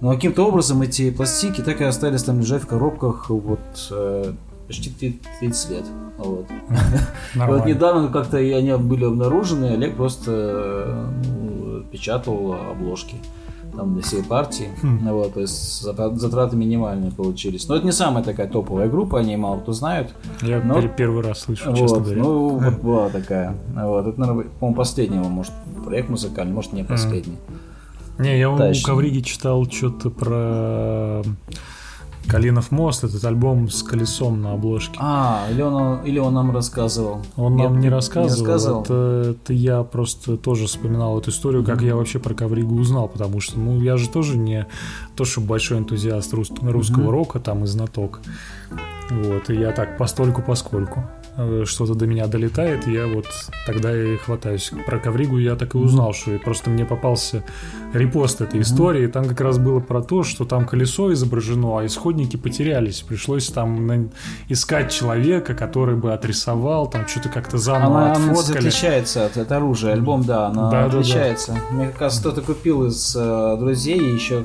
Но 0.00 0.14
каким-то 0.14 0.46
образом 0.46 0.80
эти 0.82 1.10
пластинки 1.10 1.60
так 1.60 1.80
и 1.80 1.84
остались 1.84 2.22
там 2.22 2.40
лежать 2.40 2.62
в 2.62 2.66
коробках 2.66 3.28
вот 3.28 3.60
э, 3.90 4.32
почти 4.66 5.20
30 5.40 5.70
лет. 5.70 5.84
Вот. 6.16 6.46
вот 7.34 7.66
недавно 7.66 8.08
как-то 8.08 8.38
они 8.38 8.72
были 8.76 9.04
обнаружены, 9.04 9.66
Олег 9.66 9.96
просто 9.96 10.30
э, 10.32 11.06
ну, 11.26 11.82
печатал 11.90 12.54
обложки 12.70 13.16
там 13.76 13.94
для 13.94 14.02
всей 14.02 14.22
партии. 14.22 14.68
Хм. 14.82 15.08
Вот, 15.08 15.34
то 15.34 15.40
есть 15.40 15.82
затраты 15.82 16.56
минимальные 16.56 17.12
получились. 17.12 17.68
Но 17.68 17.76
это 17.76 17.84
не 17.84 17.92
самая 17.92 18.24
такая 18.24 18.48
топовая 18.48 18.88
группа, 18.88 19.20
они 19.20 19.36
мало 19.36 19.60
кто 19.60 19.72
знает. 19.72 20.10
Я 20.42 20.60
но... 20.60 20.80
первый 20.88 21.22
раз 21.22 21.40
слышу, 21.40 21.70
вот, 21.70 21.78
честно 21.78 22.00
говоря. 22.00 22.22
Ну, 22.22 22.48
вот 22.58 22.80
была 22.80 23.08
такая. 23.08 23.54
Вот, 23.74 24.06
это, 24.06 24.20
наверное, 24.20 24.44
по-моему, 24.58 24.76
последнего, 24.76 25.24
может, 25.24 25.52
проект 25.84 26.08
музыкальный, 26.08 26.52
может, 26.52 26.72
не 26.72 26.84
последний. 26.84 27.36
Не, 28.18 28.38
я 28.38 28.54
Точно. 28.54 28.92
у 28.92 28.94
Ковриги 28.94 29.20
читал 29.20 29.64
что-то 29.70 30.10
про 30.10 31.22
Калинов 32.28 32.70
мост, 32.70 33.04
этот 33.04 33.24
альбом 33.24 33.70
с 33.70 33.82
колесом 33.82 34.40
на 34.40 34.52
обложке. 34.52 34.98
А, 35.00 35.46
или 35.50 35.62
он, 35.62 36.04
или 36.04 36.18
он 36.18 36.34
нам 36.34 36.54
рассказывал? 36.54 37.22
Он 37.36 37.56
Нет, 37.56 37.70
нам 37.70 37.80
не 37.80 37.88
рассказывал. 37.88 38.28
Не 38.28 38.52
рассказывал? 38.52 38.82
Это, 38.82 39.36
это 39.36 39.52
я 39.52 39.82
просто 39.82 40.36
тоже 40.36 40.66
вспоминал 40.66 41.18
эту 41.18 41.30
историю, 41.30 41.64
как 41.64 41.82
mm-hmm. 41.82 41.86
я 41.86 41.96
вообще 41.96 42.18
про 42.18 42.34
Ковригу 42.34 42.74
узнал, 42.76 43.08
потому 43.08 43.40
что, 43.40 43.58
ну, 43.58 43.80
я 43.80 43.96
же 43.96 44.08
тоже 44.08 44.36
не 44.36 44.66
то, 45.16 45.24
что 45.24 45.40
большой 45.40 45.78
энтузиаст 45.78 46.32
рус, 46.32 46.50
русского 46.60 47.04
mm-hmm. 47.04 47.10
рока, 47.10 47.40
там 47.40 47.64
и 47.64 47.66
знаток. 47.66 48.20
Вот, 49.10 49.50
и 49.50 49.54
я 49.54 49.72
так 49.72 49.98
постольку 49.98 50.42
поскольку. 50.42 51.00
Э, 51.00 51.19
что-то 51.64 51.94
до 51.94 52.06
меня 52.06 52.26
долетает, 52.26 52.86
и 52.86 52.92
я 52.92 53.06
вот 53.06 53.26
тогда 53.66 53.96
и 53.96 54.16
хватаюсь. 54.16 54.72
Про 54.86 54.98
ковригу 54.98 55.38
я 55.38 55.56
так 55.56 55.74
и 55.74 55.78
узнал, 55.78 56.12
что 56.12 56.38
просто 56.38 56.70
мне 56.70 56.84
попался 56.84 57.44
репост 57.92 58.40
этой 58.40 58.60
истории, 58.60 59.06
там 59.06 59.26
как 59.26 59.40
раз 59.40 59.58
было 59.58 59.80
про 59.80 60.02
то, 60.02 60.22
что 60.22 60.44
там 60.44 60.66
колесо 60.66 61.12
изображено, 61.12 61.80
а 61.80 61.86
исходники 61.86 62.36
потерялись. 62.36 63.00
Пришлось 63.02 63.48
там 63.48 64.10
искать 64.48 64.92
человека, 64.92 65.54
который 65.54 65.96
бы 65.96 66.12
отрисовал, 66.12 66.88
там 66.88 67.06
что-то 67.06 67.28
как-то 67.28 67.58
заново 67.58 68.02
она, 68.02 68.12
отфоткали. 68.12 68.58
Она 68.58 68.58
отличается 68.58 69.26
от, 69.26 69.36
от 69.36 69.52
оружия, 69.52 69.92
альбом, 69.92 70.22
да, 70.24 70.48
она 70.48 70.70
да, 70.70 70.84
отличается. 70.86 71.52
Да, 71.52 71.58
да. 71.58 71.74
Мне 71.74 71.86
как 71.88 72.00
раз 72.00 72.18
кто-то 72.20 72.42
купил 72.42 72.86
из 72.86 73.16
э, 73.16 73.56
друзей, 73.58 74.00
еще 74.00 74.44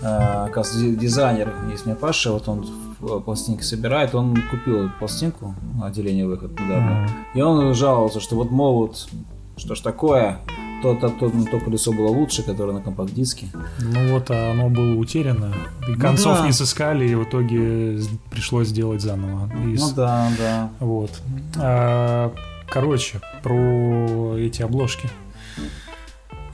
э, 0.00 0.06
оказывается, 0.06 1.00
дизайнер, 1.00 1.52
есть 1.70 1.86
мне 1.86 1.94
Паша, 1.94 2.32
вот 2.32 2.48
он 2.48 2.64
Э, 2.93 2.93
пластинки 3.24 3.62
собирает, 3.62 4.14
он 4.14 4.36
купил 4.50 4.90
пластинку, 4.98 5.54
отделение 5.82 6.26
выход 6.26 6.52
недавно, 6.52 7.06
mm-hmm. 7.06 7.38
и 7.38 7.40
он 7.42 7.74
жаловался, 7.74 8.20
что 8.20 8.36
вот 8.36 8.50
могут, 8.50 9.08
что 9.56 9.74
ж 9.74 9.80
такое, 9.80 10.40
то, 10.82 10.94
то, 10.94 11.08
то, 11.08 11.30
то 11.30 11.60
колесо 11.60 11.92
было 11.92 12.08
лучше, 12.08 12.42
которое 12.42 12.72
на 12.72 12.80
компакт-диске. 12.82 13.46
Ну 13.80 14.12
вот, 14.12 14.30
а 14.30 14.52
оно 14.52 14.68
было 14.68 14.96
утеряно, 14.96 15.54
и 15.88 15.92
ну 15.92 15.98
концов 15.98 16.38
да. 16.38 16.46
не 16.46 16.52
сыскали, 16.52 17.08
и 17.08 17.14
в 17.14 17.24
итоге 17.24 18.00
пришлось 18.30 18.68
сделать 18.68 19.00
заново. 19.00 19.50
Из... 19.66 19.80
Ну 19.80 19.94
да, 19.96 20.28
да. 20.38 20.70
Вот. 20.80 21.10
А, 21.56 22.32
короче, 22.68 23.20
про 23.42 24.36
эти 24.36 24.60
обложки. 24.60 25.08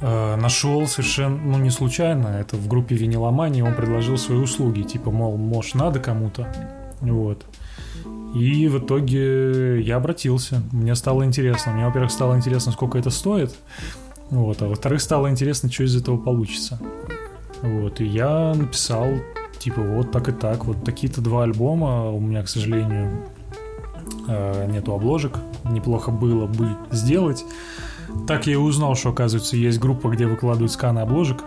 Э, 0.02 0.36
нашел 0.36 0.86
совершенно, 0.86 1.36
ну 1.36 1.58
не 1.58 1.68
случайно, 1.70 2.28
это 2.28 2.56
в 2.56 2.66
группе 2.68 2.94
виниломании, 2.94 3.60
он 3.60 3.74
предложил 3.74 4.16
свои 4.16 4.38
услуги, 4.38 4.80
типа, 4.80 5.10
мол, 5.10 5.36
может, 5.36 5.74
надо 5.74 6.00
кому-то, 6.00 6.50
вот. 7.02 7.44
И 8.34 8.68
в 8.68 8.78
итоге 8.78 9.82
я 9.82 9.96
обратился, 9.96 10.62
мне 10.72 10.94
стало 10.94 11.24
интересно, 11.26 11.72
мне, 11.72 11.84
во-первых, 11.84 12.10
стало 12.10 12.34
интересно, 12.34 12.72
сколько 12.72 12.96
это 12.96 13.10
стоит, 13.10 13.54
вот, 14.30 14.62
а 14.62 14.68
во-вторых, 14.68 15.02
стало 15.02 15.28
интересно, 15.28 15.70
что 15.70 15.84
из 15.84 15.94
этого 15.94 16.16
получится. 16.16 16.80
Вот, 17.60 18.00
и 18.00 18.06
я 18.06 18.54
написал, 18.54 19.06
типа, 19.58 19.82
вот 19.82 20.12
так 20.12 20.30
и 20.30 20.32
так, 20.32 20.64
вот 20.64 20.82
такие-то 20.82 21.20
два 21.20 21.42
альбома, 21.42 22.10
у 22.10 22.20
меня, 22.20 22.42
к 22.42 22.48
сожалению, 22.48 23.26
э, 24.28 24.66
нету 24.72 24.94
обложек, 24.94 25.36
неплохо 25.64 26.10
было 26.10 26.46
бы 26.46 26.70
сделать, 26.90 27.44
так 28.26 28.46
я 28.46 28.54
и 28.54 28.56
узнал, 28.56 28.94
что, 28.94 29.10
оказывается, 29.10 29.56
есть 29.56 29.78
группа, 29.78 30.08
где 30.08 30.26
выкладывают 30.26 30.72
сканы 30.72 31.00
обложек. 31.00 31.44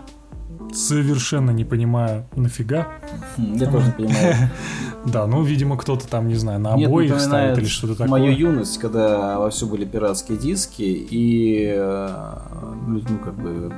Совершенно 0.72 1.50
не 1.52 1.64
понимаю, 1.64 2.26
нафига. 2.34 2.88
Хм, 3.36 3.54
я 3.54 3.70
тоже 3.70 3.86
не 3.86 3.92
понимаю. 3.92 4.50
Да, 5.04 5.26
ну, 5.26 5.42
видимо, 5.42 5.76
кто-то 5.76 6.08
там, 6.08 6.28
не 6.28 6.34
знаю, 6.34 6.60
на 6.60 6.74
обои 6.74 7.08
их 7.08 7.20
ставит 7.20 7.58
или 7.58 7.66
что-то 7.66 7.94
такое. 7.94 8.08
Мою 8.08 8.32
юность, 8.32 8.78
когда 8.78 9.38
вовсю 9.38 9.66
были 9.66 9.84
пиратские 9.84 10.38
диски, 10.38 10.82
и, 10.82 11.74
э, 11.76 12.38
ну, 12.86 13.18
как 13.22 13.34
бы, 13.34 13.70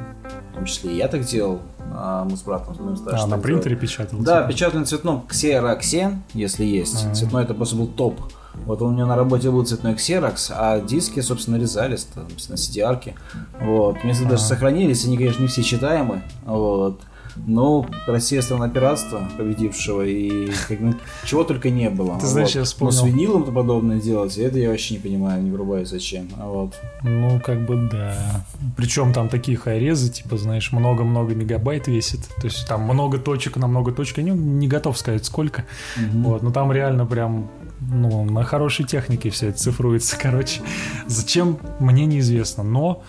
в 0.52 0.54
том 0.54 0.64
числе 0.66 0.92
и 0.92 0.96
я 0.96 1.08
так 1.08 1.24
делал, 1.24 1.60
а 1.92 2.24
мы 2.24 2.36
с 2.36 2.42
братом 2.42 2.76
с 2.76 2.78
моим 2.78 2.96
старшим. 2.96 3.24
А, 3.24 3.36
на 3.36 3.42
принтере 3.42 3.74
печатал? 3.74 4.20
Да, 4.20 4.42
печатали 4.42 4.80
на 4.80 4.86
цветном 4.86 5.22
ксероксе, 5.26 6.18
если 6.32 6.64
есть. 6.64 7.12
Цветной 7.14 7.42
это 7.42 7.54
просто 7.54 7.74
был 7.74 7.88
топ 7.88 8.20
вот 8.64 8.82
у 8.82 8.90
меня 8.90 9.06
на 9.06 9.16
работе 9.16 9.50
был 9.50 9.64
цветной 9.64 9.94
ксерокс, 9.94 10.50
а 10.54 10.80
диски, 10.80 11.20
собственно, 11.20 11.56
нарезались 11.56 12.04
там, 12.04 12.24
на 12.24 12.54
cd 12.54 13.14
Вот. 13.60 14.02
Места 14.04 14.24
даже 14.24 14.42
сохранились, 14.42 15.04
они, 15.04 15.16
конечно, 15.16 15.42
не 15.42 15.48
все 15.48 15.62
читаемы. 15.62 16.22
Вот. 16.44 17.00
Но 17.46 17.86
Россия 18.06 18.40
страна 18.40 18.68
пиратства, 18.68 19.28
победившего, 19.36 20.02
и 20.02 20.50
как, 20.68 20.80
ну, 20.80 20.94
чего 21.24 21.44
только 21.44 21.70
не 21.70 21.90
было. 21.90 22.18
Ты 22.18 22.26
знаешь, 22.26 22.54
вот. 22.54 22.60
я 22.60 22.64
вспомнил. 22.64 22.96
Но 22.96 23.02
с 23.02 23.04
винилом-то 23.06 23.52
подобное 23.52 24.00
делать, 24.00 24.38
это 24.38 24.58
я 24.58 24.70
вообще 24.70 24.94
не 24.94 25.00
понимаю, 25.00 25.42
не 25.42 25.50
врубаю 25.50 25.84
зачем. 25.86 26.28
Вот. 26.38 26.74
Ну, 27.02 27.40
как 27.44 27.66
бы 27.66 27.88
да. 27.90 28.44
Причем 28.76 29.12
там 29.12 29.28
такие 29.28 29.56
хайрезы, 29.56 30.10
типа, 30.10 30.38
знаешь, 30.38 30.72
много-много 30.72 31.34
мегабайт 31.34 31.88
весит. 31.88 32.20
То 32.40 32.46
есть 32.46 32.66
там 32.66 32.82
много 32.82 33.18
точек 33.18 33.56
на 33.56 33.66
много 33.66 33.92
точек. 33.92 34.18
Я 34.18 34.24
не, 34.24 34.30
не 34.30 34.68
готов 34.68 34.96
сказать 34.96 35.24
сколько. 35.24 35.66
Угу. 35.96 36.22
Вот, 36.22 36.42
но 36.42 36.50
там 36.50 36.72
реально 36.72 37.06
прям 37.06 37.50
ну, 37.80 38.24
на 38.24 38.44
хорошей 38.44 38.84
технике 38.84 39.30
все 39.30 39.48
это 39.48 39.58
цифруется, 39.58 40.16
короче. 40.20 40.60
Зачем, 41.06 41.58
мне 41.80 42.06
неизвестно, 42.06 42.62
но 42.62 43.02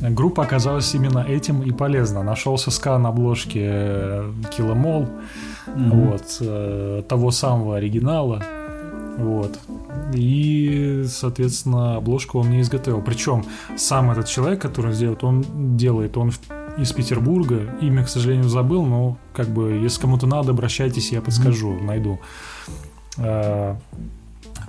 группа 0.00 0.42
оказалась 0.42 0.94
именно 0.94 1.18
этим 1.18 1.62
и 1.62 1.70
полезна. 1.72 2.22
Нашелся 2.22 2.70
скан 2.70 3.06
обложки 3.06 3.58
Киломол, 4.56 5.08
mm-hmm. 5.66 6.10
вот, 6.10 6.36
э, 6.40 7.02
того 7.08 7.30
самого 7.30 7.76
оригинала, 7.76 8.42
вот. 9.18 9.58
И, 10.14 11.04
соответственно, 11.08 11.96
обложку 11.96 12.38
он 12.38 12.48
мне 12.48 12.60
изготовил. 12.60 13.02
Причем 13.02 13.44
сам 13.76 14.10
этот 14.10 14.26
человек, 14.26 14.62
который 14.62 14.92
сделает, 14.92 15.24
он 15.24 15.76
делает, 15.76 16.16
он 16.16 16.32
из 16.78 16.92
Петербурга. 16.92 17.76
Имя, 17.80 18.04
к 18.04 18.08
сожалению, 18.08 18.48
забыл, 18.48 18.86
но 18.86 19.18
как 19.34 19.48
бы, 19.48 19.72
если 19.72 20.00
кому-то 20.00 20.26
надо, 20.26 20.52
обращайтесь, 20.52 21.10
я 21.10 21.20
подскажу, 21.20 21.72
mm-hmm. 21.72 21.84
найду. 21.84 22.20
Э, 23.18 23.76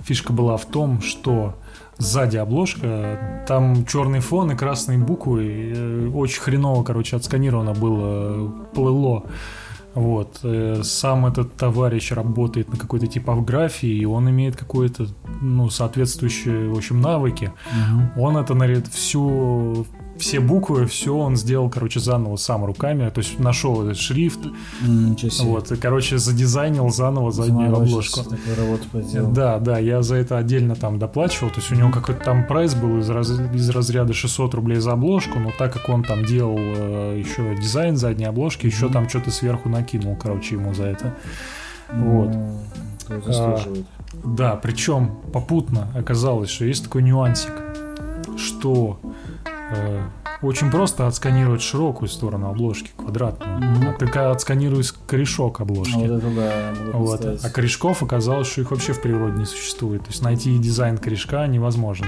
фишка 0.04 0.32
была 0.32 0.56
в 0.56 0.66
том, 0.66 1.00
что 1.00 1.54
сзади 1.98 2.36
обложка, 2.38 3.44
там 3.46 3.84
черный 3.86 4.20
фон 4.20 4.52
и 4.52 4.56
красные 4.56 4.98
буквы, 4.98 5.72
э, 5.74 6.10
очень 6.14 6.40
хреново, 6.40 6.82
короче, 6.82 7.16
отсканировано 7.16 7.74
было, 7.74 8.50
плыло. 8.74 9.24
Вот. 9.94 10.38
Э, 10.44 10.82
сам 10.84 11.26
этот 11.26 11.56
товарищ 11.56 12.12
работает 12.12 12.72
на 12.72 12.78
какой-то 12.78 13.06
типографии, 13.06 13.90
и 13.90 14.04
он 14.04 14.30
имеет 14.30 14.56
какое-то, 14.56 15.08
ну, 15.40 15.68
соответствующие, 15.68 16.68
в 16.68 16.76
общем, 16.76 17.00
навыки. 17.00 17.52
Угу. 17.66 18.22
Он 18.22 18.36
это 18.36 18.54
наряд 18.54 18.86
всю 18.86 19.86
все 20.20 20.38
буквы, 20.38 20.86
все 20.86 21.16
он 21.16 21.36
сделал, 21.36 21.68
короче, 21.70 21.98
заново 21.98 22.36
сам 22.36 22.64
руками, 22.64 23.08
то 23.08 23.20
есть 23.20 23.38
нашел 23.38 23.82
этот 23.82 23.96
шрифт, 23.96 24.40
mm, 24.82 25.44
вот, 25.44 25.72
и, 25.72 25.76
короче, 25.76 26.18
задизайнил 26.18 26.90
заново 26.90 27.32
заднюю 27.32 27.74
обложку. 27.74 28.20
Да, 29.32 29.58
да, 29.58 29.78
я 29.78 30.02
за 30.02 30.16
это 30.16 30.38
отдельно 30.38 30.76
там 30.76 30.98
доплачивал, 30.98 31.50
то 31.50 31.56
есть 31.56 31.72
у 31.72 31.74
него 31.74 31.90
какой-то 31.90 32.22
там 32.22 32.46
прайс 32.46 32.74
был 32.74 32.98
из, 32.98 33.08
раз, 33.08 33.30
из 33.30 33.70
разряда 33.70 34.12
600 34.12 34.54
рублей 34.54 34.78
за 34.78 34.92
обложку, 34.92 35.38
но 35.38 35.50
так 35.58 35.72
как 35.72 35.88
он 35.88 36.04
там 36.04 36.24
делал 36.24 36.58
э, 36.58 37.22
еще 37.24 37.56
дизайн 37.56 37.96
задней 37.96 38.26
обложки, 38.26 38.66
еще 38.66 38.86
mm-hmm. 38.86 38.92
там 38.92 39.08
что-то 39.08 39.30
сверху 39.30 39.68
накинул, 39.68 40.16
короче, 40.16 40.56
ему 40.56 40.74
за 40.74 40.84
это. 40.84 41.16
Вот. 41.92 42.28
Mm, 42.28 42.60
а, 43.26 43.58
да, 44.24 44.56
причем 44.56 45.10
попутно 45.32 45.88
оказалось, 45.96 46.50
что 46.50 46.64
есть 46.64 46.84
такой 46.84 47.02
нюансик, 47.02 47.52
что 48.36 49.00
очень 50.42 50.70
просто 50.70 51.06
отсканировать 51.06 51.60
широкую 51.60 52.08
сторону 52.08 52.48
обложки, 52.48 52.90
квадратную. 52.96 53.60
Mm-hmm. 53.60 53.98
Только 53.98 54.30
отсканируй 54.30 54.84
корешок 55.06 55.60
обложки. 55.60 55.96
Вот 55.96 56.10
это 56.10 56.30
да, 56.30 56.74
вот. 56.92 57.24
А 57.44 57.50
корешков 57.50 58.02
оказалось, 58.02 58.48
что 58.48 58.62
их 58.62 58.70
вообще 58.70 58.92
в 58.92 59.02
природе 59.02 59.38
не 59.38 59.44
существует. 59.44 60.02
То 60.02 60.08
есть 60.08 60.22
найти 60.22 60.56
дизайн 60.58 60.96
корешка 60.96 61.46
невозможно. 61.46 62.06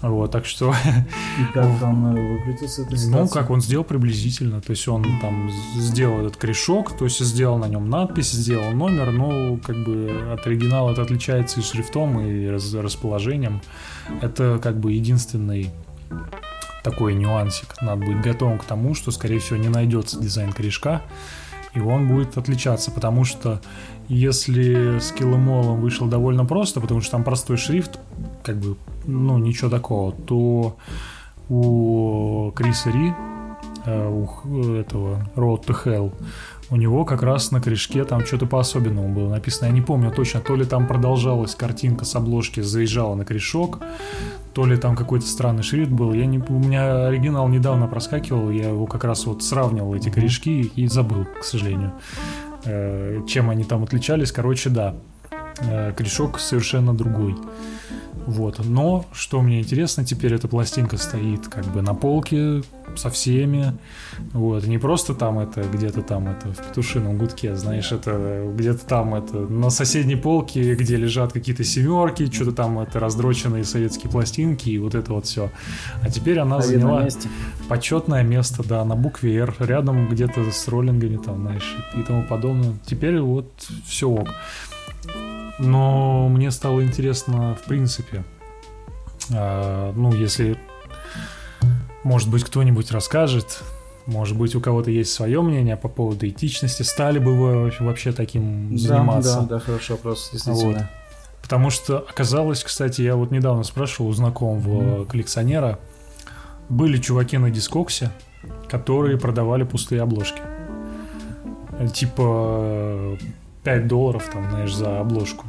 Вот, 0.00 0.30
так 0.30 0.46
что... 0.46 0.72
И 0.72 1.52
как 1.52 1.66
он 1.82 2.14
выкрутился 2.14 2.82
этой 2.82 2.98
Ну, 3.08 3.28
как 3.28 3.50
он 3.50 3.60
сделал 3.60 3.84
приблизительно. 3.84 4.60
То 4.60 4.70
есть 4.70 4.86
он 4.86 5.04
там 5.20 5.50
сделал 5.76 6.20
этот 6.20 6.36
корешок, 6.36 6.96
то 6.96 7.04
есть 7.04 7.18
сделал 7.18 7.58
на 7.58 7.66
нем 7.66 7.90
надпись, 7.90 8.30
сделал 8.30 8.70
номер, 8.70 9.10
но 9.10 9.56
как 9.58 9.76
бы 9.84 10.32
от 10.32 10.46
оригинала 10.46 10.92
это 10.92 11.02
отличается 11.02 11.60
и 11.60 11.62
шрифтом, 11.62 12.20
и 12.20 12.48
расположением. 12.48 13.60
Это 14.22 14.60
как 14.62 14.78
бы 14.78 14.92
единственный 14.92 15.70
такой 16.88 17.14
нюансик. 17.14 17.80
Надо 17.82 18.06
быть 18.06 18.20
готовым 18.22 18.58
к 18.58 18.64
тому, 18.64 18.94
что, 18.94 19.10
скорее 19.10 19.40
всего, 19.40 19.56
не 19.58 19.68
найдется 19.68 20.18
дизайн 20.18 20.52
корешка, 20.52 21.02
и 21.74 21.80
он 21.80 22.08
будет 22.08 22.38
отличаться, 22.38 22.90
потому 22.90 23.24
что 23.24 23.60
если 24.08 24.98
с 24.98 25.12
Киллэмолом 25.12 25.80
вышел 25.80 26.06
довольно 26.06 26.46
просто, 26.46 26.80
потому 26.80 27.02
что 27.02 27.12
там 27.12 27.24
простой 27.24 27.58
шрифт, 27.58 27.98
как 28.42 28.56
бы, 28.56 28.76
ну, 29.04 29.36
ничего 29.36 29.68
такого, 29.68 30.12
то 30.12 30.76
у 31.50 32.52
Криса 32.52 32.90
Ри, 32.90 33.12
у 33.86 34.26
х- 34.26 34.48
этого 34.80 35.24
Road 35.36 35.64
to 35.66 35.76
Hell, 35.84 36.12
у 36.70 36.76
него 36.76 37.04
как 37.04 37.22
раз 37.22 37.50
на 37.50 37.60
корешке 37.60 38.04
там 38.04 38.24
что-то 38.26 38.46
по-особенному 38.46 39.08
было 39.08 39.30
написано. 39.30 39.66
Я 39.68 39.72
не 39.72 39.80
помню 39.80 40.10
точно, 40.10 40.40
то 40.40 40.54
ли 40.56 40.64
там 40.64 40.86
продолжалась 40.86 41.54
картинка 41.54 42.04
с 42.04 42.14
обложки, 42.14 42.60
заезжала 42.60 43.14
на 43.14 43.24
корешок, 43.24 43.78
то 44.52 44.66
ли 44.66 44.76
там 44.76 44.94
какой-то 44.96 45.26
странный 45.26 45.62
шрифт 45.62 45.90
был. 45.90 46.12
Я 46.12 46.26
не, 46.26 46.38
у 46.38 46.58
меня 46.58 47.06
оригинал 47.06 47.48
недавно 47.48 47.86
проскакивал, 47.86 48.50
я 48.50 48.68
его 48.68 48.86
как 48.86 49.04
раз 49.04 49.24
вот 49.26 49.42
сравнивал, 49.42 49.94
эти 49.94 50.10
корешки, 50.10 50.60
и 50.76 50.86
забыл, 50.88 51.24
к 51.40 51.44
сожалению. 51.44 51.92
Э, 52.64 53.20
Чем 53.26 53.48
они 53.50 53.64
там 53.64 53.84
отличались, 53.84 54.32
короче, 54.32 54.68
да. 54.68 54.94
Э, 55.60 55.92
Корешок 55.92 56.38
совершенно 56.38 56.92
другой. 56.94 57.36
Вот. 58.28 58.62
Но, 58.62 59.06
что 59.14 59.40
мне 59.40 59.60
интересно, 59.60 60.04
теперь 60.04 60.34
эта 60.34 60.48
пластинка 60.48 60.98
стоит 60.98 61.48
как 61.48 61.64
бы 61.64 61.80
на 61.80 61.94
полке 61.94 62.62
со 62.94 63.08
всеми. 63.08 63.72
Вот. 64.34 64.66
Не 64.66 64.76
просто 64.76 65.14
там 65.14 65.38
это, 65.38 65.62
где-то 65.62 66.02
там 66.02 66.28
это 66.28 66.52
в 66.52 66.58
петушином 66.58 67.16
гудке, 67.16 67.56
знаешь, 67.56 67.90
это 67.90 68.52
где-то 68.54 68.84
там 68.84 69.14
это 69.14 69.38
на 69.38 69.70
соседней 69.70 70.16
полке, 70.16 70.74
где 70.74 70.96
лежат 70.96 71.32
какие-то 71.32 71.64
семерки, 71.64 72.30
что-то 72.30 72.52
там 72.52 72.78
это 72.80 73.00
раздроченные 73.00 73.64
советские 73.64 74.10
пластинки 74.10 74.68
и 74.68 74.78
вот 74.78 74.94
это 74.94 75.14
вот 75.14 75.24
все. 75.24 75.50
А 76.02 76.10
теперь 76.10 76.38
она 76.38 76.58
на 76.58 76.62
видном 76.64 76.80
заняла 76.80 77.04
месте. 77.04 77.30
почетное 77.70 78.24
место, 78.24 78.62
да, 78.62 78.84
на 78.84 78.94
букве 78.94 79.36
R, 79.36 79.54
рядом 79.60 80.06
где-то 80.06 80.52
с 80.52 80.68
роллингами 80.68 81.16
там, 81.16 81.40
знаешь, 81.40 81.76
и 81.96 82.02
тому 82.02 82.24
подобное. 82.24 82.74
Теперь 82.84 83.20
вот 83.20 83.50
все 83.86 84.06
ок. 84.06 84.28
Но 85.58 86.28
мне 86.28 86.50
стало 86.50 86.84
интересно, 86.84 87.56
в 87.60 87.64
принципе, 87.66 88.24
а, 89.34 89.92
ну, 89.94 90.12
если, 90.12 90.56
может 92.04 92.30
быть, 92.30 92.44
кто-нибудь 92.44 92.90
расскажет, 92.92 93.62
может 94.06 94.38
быть, 94.38 94.54
у 94.54 94.60
кого-то 94.60 94.90
есть 94.90 95.12
свое 95.12 95.42
мнение 95.42 95.76
по 95.76 95.88
поводу 95.88 96.26
этичности, 96.28 96.82
стали 96.82 97.18
бы 97.18 97.34
вы 97.36 97.72
вообще 97.80 98.12
таким 98.12 98.70
Да, 98.76 98.78
заниматься? 98.78 99.40
да, 99.40 99.56
да, 99.56 99.58
хороший 99.58 99.92
вопрос, 99.92 100.30
действительно. 100.32 100.88
Потому 101.42 101.70
что 101.70 101.98
оказалось, 101.98 102.62
кстати, 102.62 103.02
я 103.02 103.16
вот 103.16 103.30
недавно 103.30 103.64
спрашивал 103.64 104.10
у 104.10 104.12
знакомого 104.12 105.04
коллекционера, 105.06 105.78
были 106.68 106.98
чуваки 106.98 107.38
на 107.38 107.50
дискоксе, 107.50 108.10
которые 108.68 109.18
продавали 109.18 109.64
пустые 109.64 110.02
обложки. 110.02 110.40
Э, 111.78 111.88
Типа 111.88 113.16
5 113.68 113.86
долларов, 113.86 114.30
там, 114.32 114.48
знаешь, 114.50 114.74
за 114.74 115.00
обложку. 115.00 115.44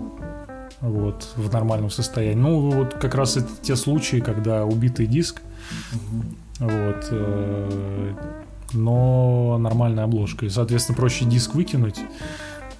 Вот, 0.81 1.33
в 1.37 1.53
нормальном 1.53 1.89
состоянии. 1.89 2.41
Ну, 2.41 2.69
вот 2.71 2.93
как 2.93 3.15
раз 3.15 3.37
это 3.37 3.47
те 3.61 3.75
случаи, 3.77 4.19
когда 4.19 4.65
убитый 4.65 5.07
диск, 5.07 5.41
вот, 6.59 7.07
э, 7.11 8.13
но 8.73 9.57
нормальная 9.57 10.03
обложка. 10.03 10.45
И, 10.45 10.49
соответственно, 10.49 10.97
проще 10.97 11.25
диск 11.25 11.55
выкинуть, 11.55 11.99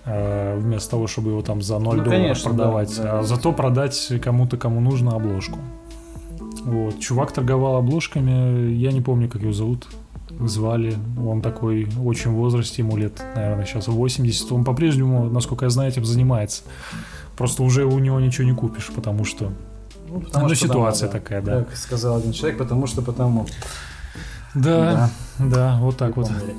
э, 0.06 0.58
вместо 0.60 0.92
того, 0.92 1.08
чтобы 1.08 1.32
его 1.32 1.42
там 1.42 1.62
за 1.62 1.80
0 1.80 1.98
Ну, 1.98 2.04
долларов 2.04 2.22
конечно, 2.22 2.50
продавать, 2.50 2.98
да, 2.98 3.04
да. 3.04 3.20
а 3.20 3.24
зато 3.24 3.54
продать 3.54 4.12
кому-то, 4.22 4.58
кому 4.58 4.82
нужно 4.82 5.16
обложку. 5.16 5.60
Вот. 6.66 7.00
Чувак 7.00 7.32
торговал 7.32 7.78
обложками, 7.78 8.72
я 8.74 8.92
не 8.92 9.02
помню, 9.02 9.30
как 9.30 9.42
его 9.42 9.54
зовут, 9.54 9.88
звали. 10.40 10.96
Он 11.22 11.42
такой 11.42 11.88
очень 12.04 12.32
в 12.32 12.36
возрасте, 12.36 12.82
ему 12.82 12.98
лет, 12.98 13.22
наверное, 13.36 13.66
сейчас 13.66 13.88
80. 13.88 14.52
Он 14.52 14.64
по-прежнему, 14.64 15.30
насколько 15.30 15.66
я 15.66 15.70
знаю, 15.70 15.92
этим 15.92 16.06
занимается. 16.06 16.64
Просто 17.38 17.64
уже 17.64 17.86
у 17.86 18.00
него 18.00 18.20
ничего 18.20 18.48
не 18.48 18.56
купишь, 18.56 18.90
потому 18.94 19.26
что... 19.26 19.52
Ну, 20.08 20.24
Ну, 20.34 20.56
ситуация 20.56 21.08
потому, 21.08 21.24
такая, 21.24 21.42
да. 21.42 21.64
Как 21.64 21.78
сказал 21.78 22.18
один 22.18 22.32
человек, 22.32 22.58
потому 22.58 22.88
что 22.88 23.02
потому. 23.02 23.46
Да, 24.56 25.10
да, 25.38 25.78
вот 25.80 25.98
так 25.98 26.18
вот. 26.18 26.28
Помнили. 26.28 26.56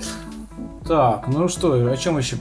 Так, 0.91 1.29
ну 1.29 1.47
что, 1.47 1.75
о 1.89 1.97
чем 1.97 2.19
еще 2.19 2.35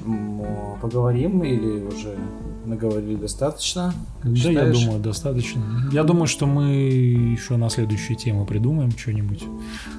поговорим 0.81 1.43
или 1.43 1.85
уже 1.85 2.17
наговорили 2.65 3.13
достаточно? 3.13 3.93
Как 4.23 4.33
Да, 4.33 4.37
я 4.39 4.43
считаешь? 4.53 4.79
думаю, 4.79 4.99
достаточно. 4.99 5.61
Я 5.91 6.03
думаю, 6.03 6.25
что 6.25 6.47
мы 6.47 6.63
еще 6.71 7.57
на 7.57 7.69
следующие 7.69 8.17
темы 8.17 8.47
придумаем 8.47 8.89
что-нибудь, 8.89 9.43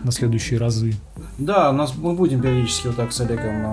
на 0.03 0.11
следующие 0.11 0.59
разы. 0.59 0.95
Да, 1.39 1.71
у 1.71 1.75
нас 1.75 1.95
мы 1.97 2.15
будем 2.15 2.41
периодически 2.41 2.89
вот 2.89 2.97
так 2.97 3.13
с 3.13 3.21
Олегом 3.21 3.65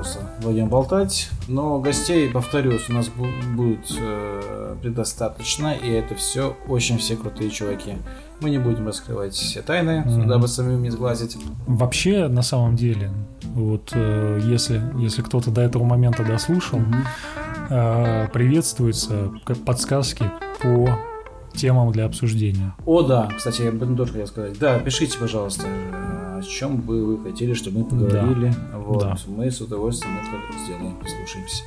а, 0.00 0.02
просто 0.02 0.20
вдвоем 0.38 0.68
болтать, 0.68 1.28
но 1.48 1.78
гостей, 1.80 2.28
повторюсь, 2.30 2.88
у 2.88 2.92
нас 2.94 3.08
бу- 3.08 3.54
будет 3.54 3.86
э, 4.00 4.76
предостаточно, 4.82 5.72
и 5.74 5.90
это 5.90 6.14
все 6.14 6.56
очень 6.68 6.98
все 6.98 7.16
крутые 7.16 7.50
чуваки. 7.50 7.94
Мы 8.40 8.50
не 8.50 8.58
будем 8.58 8.86
раскрывать 8.86 9.34
все 9.34 9.60
тайны, 9.62 10.00
Мгм. 10.06 10.26
дабы 10.28 10.48
самим 10.48 10.82
не 10.82 10.90
сглазить. 10.90 11.36
Вообще, 11.66 12.28
на 12.28 12.42
самом 12.42 12.76
деле, 12.76 13.10
вот 13.54 13.90
э, 13.92 14.40
если, 14.44 14.80
если 14.98 15.22
кто-то 15.22 15.50
до 15.50 15.60
этого 15.60 15.84
момента 15.84 16.24
дослушал, 16.24 16.80
э, 17.68 18.28
приветствуются 18.32 19.30
подсказки 19.66 20.24
по 20.62 20.98
темам 21.54 21.90
для 21.92 22.06
обсуждения. 22.06 22.74
О, 22.86 23.02
да, 23.02 23.28
кстати, 23.36 23.62
я 23.62 23.68
этом 23.70 23.96
тоже 23.96 24.12
хотел 24.12 24.26
сказать. 24.28 24.58
Да, 24.58 24.78
пишите, 24.78 25.18
пожалуйста, 25.18 25.66
о 26.40 26.42
чем 26.42 26.76
бы 26.78 27.04
вы 27.04 27.22
хотели, 27.22 27.54
чтобы 27.54 27.80
мы 27.80 27.84
поговорили. 27.86 28.54
Вот, 28.74 29.02
Да. 29.02 29.16
мы 29.28 29.50
с 29.50 29.60
удовольствием 29.60 30.14
это 30.18 30.58
сделаем, 30.64 30.96
послушаемся. 30.96 31.62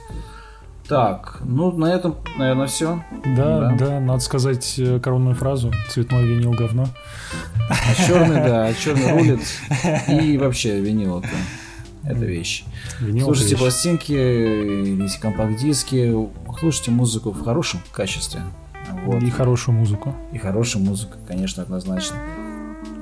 Так, 0.88 1.40
ну 1.46 1.72
на 1.72 1.86
этом, 1.94 2.16
наверное, 2.38 2.68
все. 2.68 3.02
Да, 3.38 3.70
Да. 3.70 3.76
да, 3.80 4.00
надо 4.02 4.20
сказать 4.20 4.76
э, 4.78 5.00
коронную 5.00 5.34
фразу 5.36 5.72
«цветной 5.90 6.26
винил 6.28 6.52
говно». 6.52 6.88
А 7.70 7.96
черный, 8.06 8.36
да, 8.36 8.74
черный 8.74 9.12
рулит. 9.14 9.40
И 10.10 10.38
вообще 10.38 10.82
винил 10.82 11.20
это, 11.20 11.30
это 12.04 12.26
вещь. 12.26 12.66
Винил 13.00 13.26
Слушайте 13.28 13.52
вещь. 13.52 13.60
пластинки 13.62 14.12
или 14.12 15.08
компакт-диски, 15.22 16.14
слушайте 16.60 16.92
музыку 16.92 17.32
в 17.32 17.42
хорошем 17.46 17.80
качестве. 17.94 18.42
Вот. 19.06 19.24
И 19.24 19.30
хорошую 19.30 19.76
музыку. 19.78 20.14
И 20.34 20.38
хорошая 20.38 20.84
музыка, 20.84 21.18
конечно, 21.26 21.64
однозначно. 21.64 22.18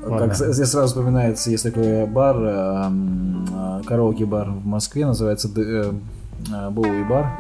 Ладно. 0.04 0.18
Как 0.28 0.36
здесь 0.36 0.70
сразу 0.70 0.88
вспоминается, 0.88 1.52
есть 1.52 1.64
такой 1.64 2.06
бар, 2.08 2.36
эм, 2.38 3.45
э, 3.54 3.82
караоке-бар 3.86 4.49
в 4.49 4.66
Москве, 4.66 5.06
называется 5.06 5.49
э, 5.56 5.93
э, 6.52 6.70
Боуи 6.70 7.04
бар. 7.04 7.32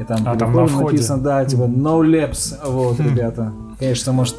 И 0.00 0.04
там, 0.04 0.18
А, 0.26 0.36
там 0.36 0.52
на 0.52 0.66
входе. 0.66 0.84
написано, 0.92 1.22
да, 1.22 1.44
типа 1.44 1.62
no 1.62 2.00
laps, 2.02 2.54
вот, 2.64 3.00
ребята. 3.00 3.52
Конечно, 3.78 4.12
может, 4.12 4.36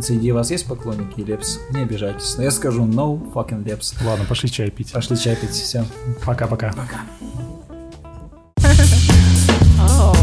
среди 0.00 0.30
вас 0.32 0.50
есть 0.50 0.66
поклонники 0.66 1.20
лепс, 1.20 1.58
не 1.72 1.82
обижайтесь. 1.82 2.36
Но 2.36 2.44
я 2.44 2.50
скажу 2.50 2.84
no 2.84 3.20
fucking 3.32 3.64
laps. 3.64 3.94
Ладно, 4.04 4.24
пошли 4.28 4.50
чай 4.50 4.70
пить. 4.70 4.92
Пошли 4.92 5.16
чай 5.16 5.36
пить, 5.36 5.50
все. 5.50 5.84
Пока-пока. 6.24 6.72
Oh. 9.82 10.16